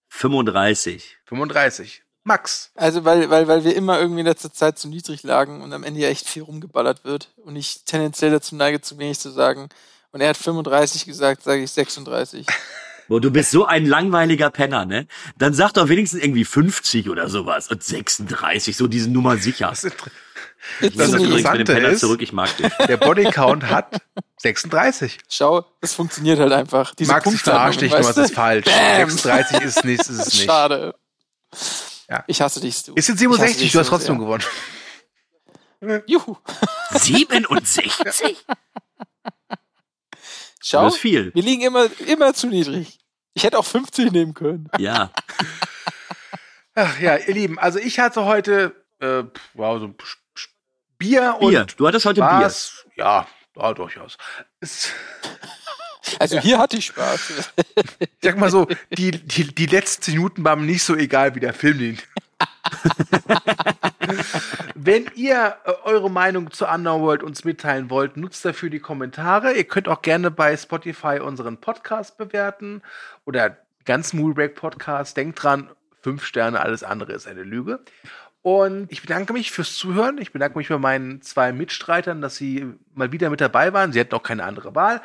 35. 0.09 1.17
35. 1.25 2.03
Max. 2.23 2.71
Also, 2.75 3.05
weil, 3.05 3.29
weil, 3.29 3.47
weil 3.47 3.63
wir 3.63 3.75
immer 3.75 3.99
irgendwie 3.99 4.19
in 4.19 4.25
letzter 4.25 4.51
Zeit 4.51 4.77
zu 4.77 4.87
niedrig 4.87 5.23
lagen 5.23 5.61
und 5.61 5.73
am 5.73 5.83
Ende 5.83 6.01
ja 6.01 6.09
echt 6.09 6.27
viel 6.27 6.43
rumgeballert 6.43 7.05
wird 7.05 7.33
und 7.37 7.55
ich 7.55 7.85
tendenziell 7.85 8.31
dazu 8.31 8.55
neige, 8.55 8.81
zu 8.81 8.97
wenig 8.97 9.19
zu 9.19 9.31
sagen. 9.31 9.69
Und 10.11 10.21
er 10.21 10.29
hat 10.29 10.37
35 10.37 11.05
gesagt, 11.05 11.43
sage 11.43 11.63
ich 11.63 11.71
36. 11.71 12.45
Boah, 13.09 13.19
du 13.19 13.29
bist 13.31 13.51
so 13.51 13.65
ein 13.65 13.85
langweiliger 13.85 14.49
Penner, 14.51 14.85
ne? 14.85 15.07
Dann 15.37 15.53
sag 15.53 15.73
doch 15.73 15.89
wenigstens 15.89 16.21
irgendwie 16.23 16.45
50 16.45 17.09
oder 17.09 17.27
sowas 17.27 17.67
und 17.69 17.83
36, 17.83 18.77
so 18.77 18.87
diese 18.87 19.09
Nummer 19.09 19.35
sicher. 19.37 19.67
Das, 19.69 19.83
ist- 19.83 19.95
It's 20.81 20.95
Das 20.97 21.11
Das 21.11 21.19
me. 21.21 21.27
übrigens 21.27 21.43
mit 21.43 21.45
dem 21.45 21.59
Interessante 21.61 21.73
Penner 21.73 21.89
ist- 21.89 21.99
zurück, 22.01 22.21
ich 22.21 22.31
mag 22.33 22.55
dich. 22.57 22.67
der 22.87 22.97
Bodycount 22.97 23.63
hat 23.69 24.01
36. 24.37 25.17
Schau, 25.29 25.65
das 25.81 25.93
funktioniert 25.93 26.39
halt 26.39 26.51
einfach. 26.53 26.93
Diese 26.95 27.11
Max, 27.11 27.31
ich 27.33 27.41
verarsche 27.41 27.79
dich 27.79 27.91
nur, 27.91 27.99
Punktlandung, 28.01 28.23
es 28.25 28.29
du? 28.29 28.35
falsch. 28.35 28.65
Bam. 28.65 29.09
36 29.09 29.61
ist 29.61 29.83
nicht, 29.85 29.99
ist 30.01 30.09
es 30.09 30.25
nicht. 30.33 30.43
Schade. 30.45 30.95
Ja. 32.09 32.23
Ich 32.27 32.41
hasse 32.41 32.59
dich, 32.61 32.75
Stu. 32.75 32.93
Jetzt 32.95 33.07
Ich 33.07 33.13
hasse 33.15 33.17
67, 33.19 33.57
dich 33.57 33.71
du 33.71 33.79
hast 33.79 33.87
so 33.87 33.91
trotzdem 33.91 34.17
sehr. 34.17 34.25
gewonnen. 34.25 34.43
Juhu. 36.07 36.35
67? 36.91 37.91
Schau, 40.61 40.83
Das 40.85 40.95
ist 40.95 40.99
viel. 41.01 41.33
wir 41.33 41.41
liegen 41.43 41.61
immer, 41.61 41.87
immer 42.05 42.33
zu 42.33 42.47
niedrig. 42.47 42.98
Ich 43.39 43.45
hätte 43.45 43.57
auch 43.57 43.65
50 43.65 44.11
nehmen 44.11 44.33
können. 44.33 44.69
Ja. 44.79 45.11
Ach 46.75 46.99
ja, 46.99 47.15
ihr 47.15 47.33
Lieben, 47.33 47.57
also 47.57 47.79
ich 47.79 47.97
hatte 47.97 48.25
heute 48.25 48.75
äh, 48.99 49.23
wow, 49.53 49.79
so 49.79 49.95
Bier 50.97 51.37
und 51.39 51.51
Bier. 51.51 51.65
Du 51.77 51.87
hattest 51.87 52.05
heute 52.05 52.19
Spaß. 52.19 52.85
Ja, 52.97 53.27
ja, 53.55 53.73
durchaus. 53.73 54.17
Es, 54.59 54.89
Also 56.19 56.37
hier 56.41 56.57
hatte 56.59 56.75
ich 56.75 56.87
Spaß. 56.87 57.51
ich 57.99 58.09
sag 58.21 58.37
mal 58.37 58.51
so, 58.51 58.67
die, 58.91 59.11
die, 59.11 59.55
die 59.55 59.65
letzten 59.67 60.11
Minuten 60.11 60.43
waren 60.43 60.59
mir 60.59 60.65
nicht 60.65 60.83
so 60.83 60.97
egal 60.97 61.33
wie 61.33 61.39
der 61.39 61.53
Film. 61.53 61.77
Den. 61.79 61.97
Wenn 64.75 65.05
ihr 65.15 65.57
äh, 65.65 65.71
eure 65.83 66.09
Meinung 66.09 66.51
zu 66.51 66.65
Underworld 66.67 67.23
uns 67.23 67.43
mitteilen 67.43 67.89
wollt, 67.89 68.17
nutzt 68.17 68.45
dafür 68.45 68.69
die 68.69 68.79
Kommentare. 68.79 69.53
Ihr 69.53 69.65
könnt 69.65 69.87
auch 69.87 70.01
gerne 70.01 70.31
bei 70.31 70.55
Spotify 70.55 71.19
unseren 71.19 71.57
Podcast 71.57 72.17
bewerten 72.17 72.81
oder 73.25 73.57
ganz 73.85 74.13
Moolbreak 74.13 74.55
Podcast. 74.55 75.17
Denkt 75.17 75.41
dran, 75.41 75.69
fünf 76.01 76.23
Sterne, 76.23 76.59
alles 76.59 76.83
andere 76.83 77.13
ist 77.13 77.27
eine 77.27 77.43
Lüge. 77.43 77.79
Und 78.41 78.91
ich 78.91 79.01
bedanke 79.01 79.33
mich 79.33 79.51
fürs 79.51 79.75
Zuhören. 79.75 80.17
Ich 80.17 80.31
bedanke 80.31 80.57
mich 80.57 80.69
bei 80.69 80.77
meinen 80.77 81.21
zwei 81.21 81.51
Mitstreitern, 81.51 82.21
dass 82.21 82.37
sie 82.37 82.73
mal 82.93 83.11
wieder 83.11 83.29
mit 83.29 83.41
dabei 83.41 83.73
waren. 83.73 83.91
Sie 83.91 83.99
hatten 83.99 84.15
auch 84.15 84.23
keine 84.23 84.45
andere 84.45 84.75
Wahl. 84.75 85.01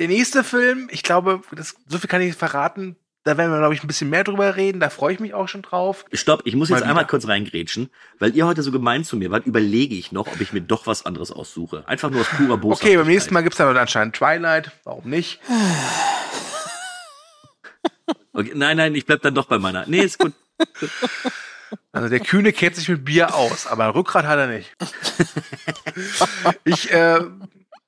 Der 0.00 0.08
nächste 0.08 0.42
Film, 0.42 0.88
ich 0.90 1.04
glaube, 1.04 1.42
das, 1.52 1.76
so 1.86 1.98
viel 1.98 2.08
kann 2.08 2.20
ich 2.20 2.34
verraten. 2.34 2.96
Da 3.24 3.38
werden 3.38 3.50
wir, 3.50 3.58
glaube 3.58 3.74
ich, 3.74 3.82
ein 3.82 3.86
bisschen 3.86 4.10
mehr 4.10 4.22
drüber 4.22 4.54
reden. 4.56 4.80
Da 4.80 4.90
freue 4.90 5.14
ich 5.14 5.20
mich 5.20 5.32
auch 5.32 5.48
schon 5.48 5.62
drauf. 5.62 6.04
Stopp, 6.12 6.42
ich 6.44 6.54
muss 6.56 6.68
jetzt 6.68 6.80
Mal 6.80 6.88
einmal 6.88 7.04
wieder. 7.04 7.10
kurz 7.10 7.26
reingrätschen, 7.26 7.88
weil 8.18 8.36
ihr 8.36 8.46
heute 8.46 8.62
so 8.62 8.70
gemein 8.70 9.02
zu 9.02 9.16
mir 9.16 9.30
wart, 9.30 9.46
überlege 9.46 9.94
ich 9.94 10.12
noch, 10.12 10.26
ob 10.26 10.40
ich 10.42 10.52
mir 10.52 10.60
doch 10.60 10.86
was 10.86 11.06
anderes 11.06 11.32
aussuche. 11.32 11.88
Einfach 11.88 12.10
nur 12.10 12.20
aus 12.20 12.28
purer 12.28 12.58
Boshaftigkeit. 12.58 12.90
Okay, 12.90 12.96
beim 12.98 13.06
nächsten 13.06 13.32
Mal 13.32 13.42
gibt's 13.42 13.56
dann 13.56 13.74
anscheinend 13.76 14.14
Twilight. 14.14 14.70
Warum 14.84 15.08
nicht? 15.08 15.40
Okay, 18.36 18.50
nein, 18.52 18.76
nein, 18.76 18.96
ich 18.96 19.06
bleib 19.06 19.22
dann 19.22 19.34
doch 19.36 19.46
bei 19.46 19.60
meiner. 19.60 19.84
Nee, 19.86 20.00
ist 20.00 20.18
gut. 20.18 20.32
Also 21.92 22.08
der 22.08 22.18
Kühne 22.18 22.52
kennt 22.52 22.74
sich 22.74 22.88
mit 22.88 23.04
Bier 23.04 23.32
aus, 23.32 23.68
aber 23.68 23.94
Rückgrat 23.94 24.26
hat 24.26 24.38
er 24.40 24.48
nicht. 24.48 24.74
ich 26.64 26.90
äh, 26.92 27.20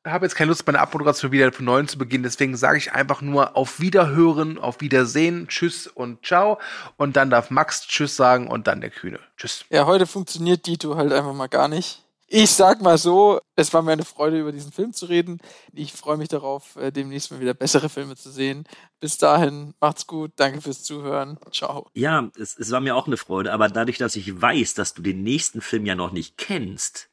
habe 0.07 0.25
jetzt 0.25 0.35
keine 0.35 0.49
Lust, 0.49 0.67
meine 0.67 0.81
Abmoderation 0.81 1.33
wieder 1.33 1.53
von 1.53 1.65
neuem 1.65 1.89
zu 1.89 1.99
beginnen. 1.99 2.25
Deswegen 2.25 2.57
sage 2.57 2.79
ich 2.79 2.93
einfach 2.93 3.23
nur 3.23 3.57
auf 3.57 3.81
Wiederhören, 3.81 4.59
auf 4.59 4.81
Wiedersehen, 4.81 5.49
Tschüss 5.49 5.87
und 5.87 6.25
Ciao. 6.25 6.59
Und 6.97 7.17
dann 7.17 7.31
darf 7.31 7.51
Max 7.51 7.87
Tschüss 7.87 8.17
sagen 8.17 8.49
und 8.49 8.67
dann 8.67 8.81
der 8.81 8.91
Kühne. 8.91 9.21
Tschüss. 9.37 9.65
Ja, 9.71 9.87
heute 9.87 10.07
funktioniert 10.07 10.67
Dito 10.67 10.97
halt 10.97 11.13
einfach 11.13 11.35
mal 11.35 11.49
gar 11.49 11.69
nicht. 11.69 12.03
Ich 12.29 12.51
sag 12.51 12.83
mal 12.83 12.99
so, 12.99 13.41
es 13.55 13.73
war 13.73 13.83
mir 13.83 13.93
eine 13.93 14.05
Freude, 14.05 14.41
über 14.41 14.51
diesen 14.51 14.73
Film 14.73 14.93
zu 14.93 15.07
reden. 15.07 15.39
Ich 15.73 15.93
freue 15.93 16.17
mich 16.17 16.29
darauf, 16.29 16.75
äh, 16.75 16.91
demnächst 16.91 17.31
mal 17.31 17.39
wieder 17.39 17.55
bessere 17.55 17.89
Filme 17.89 18.17
zu 18.17 18.31
sehen. 18.31 18.65
Bis 18.99 19.17
dahin, 19.17 19.75
macht's 19.81 20.09
gut, 20.09 20.33
danke 20.35 20.61
fürs 20.61 20.83
Zuhören. 20.83 21.39
Ciao. 21.53 21.89
Ja, 21.95 22.29
es, 22.37 22.59
es 22.59 22.73
war 22.73 22.81
mir 22.81 22.97
auch 22.97 23.07
eine 23.07 23.17
Freude, 23.17 23.53
aber 23.53 23.69
dadurch, 23.69 23.99
dass 23.99 24.17
ich 24.17 24.43
weiß, 24.43 24.75
dass 24.75 24.95
du 24.95 25.03
den 25.03 25.23
nächsten 25.23 25.61
Film 25.61 25.87
ja 25.87 25.95
noch 25.95 26.11
nicht 26.11 26.37
kennst, 26.37 27.11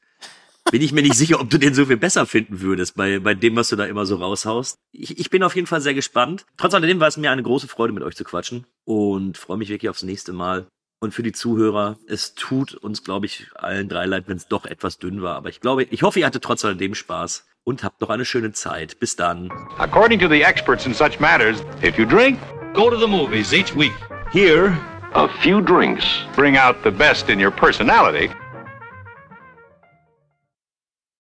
bin 0.72 0.82
ich 0.82 0.92
mir 0.94 1.04
nicht 1.04 1.16
sicher, 1.16 1.40
ob 1.40 1.50
du 1.50 1.58
den 1.58 1.74
so 1.74 1.86
viel 1.86 1.98
besser 1.98 2.26
finden 2.26 2.62
würdest, 2.62 2.96
bei, 2.96 3.20
bei 3.20 3.34
dem, 3.36 3.56
was 3.56 3.70
du 3.70 3.76
da 3.76 3.86
immer 3.86 4.06
so 4.06 4.16
raushaust. 4.16 4.78
Ich, 4.92 5.20
ich 5.20 5.30
bin 5.30 5.44
auf 5.44 5.56
jeden 5.56 5.68
Fall 5.68 5.82
sehr 5.82 5.94
gespannt. 5.94 6.46
Trotz 6.58 6.74
alledem 6.74 7.00
war 7.00 7.08
es 7.08 7.18
mir 7.18 7.32
eine 7.32 7.44
große 7.44 7.68
Freude, 7.68 7.94
mit 7.94 8.02
euch 8.04 8.16
zu 8.16 8.24
quatschen 8.24 8.66
und 8.86 9.38
freue 9.38 9.58
mich 9.58 9.70
wirklich 9.70 9.90
aufs 9.90 10.04
nächste 10.04 10.34
Mal. 10.34 10.66
Und 11.00 11.14
für 11.14 11.22
die 11.22 11.34
Zuhörer, 11.34 11.98
es 12.08 12.34
tut 12.34 12.76
uns, 12.76 13.04
glaube 13.04 13.26
ich, 13.26 13.48
allen 13.56 13.90
drei 13.90 14.06
leid, 14.06 14.24
wenn 14.28 14.38
es 14.38 14.48
doch 14.48 14.66
etwas 14.66 14.98
dünn 15.00 15.22
war. 15.22 15.36
Aber 15.36 15.50
ich 15.50 15.60
glaube, 15.60 15.84
ich 15.84 16.02
hoffe, 16.02 16.22
ihr 16.22 16.26
hattet 16.26 16.44
trotz 16.44 16.64
alledem 16.64 16.96
Spaß 16.96 17.46
und 17.66 17.84
habt 17.84 18.00
noch 18.02 18.10
eine 18.10 18.24
schöne 18.26 18.54
Zeit. 18.54 19.00
Bis 19.00 19.16
dann. 19.18 19.52
According 19.78 20.20
to 20.20 20.30
the 20.30 20.42
experts 20.44 20.86
in 20.86 20.94
such 20.94 21.20
matters, 21.20 21.62
if 21.84 21.98
you 22.00 22.06
drink, 22.06 22.40
Go 22.74 22.90
to 22.90 22.98
the 22.98 23.06
movies 23.08 23.54
each 23.54 23.76
week. 23.76 23.92
here, 24.32 24.76
A 25.14 25.28
few 25.42 25.62
drinks. 25.62 26.06
bring 26.36 26.58
out 26.58 26.78
the 26.84 26.90
best 26.90 27.30
in 27.30 27.40
your 27.40 27.52
personality. 27.52 28.30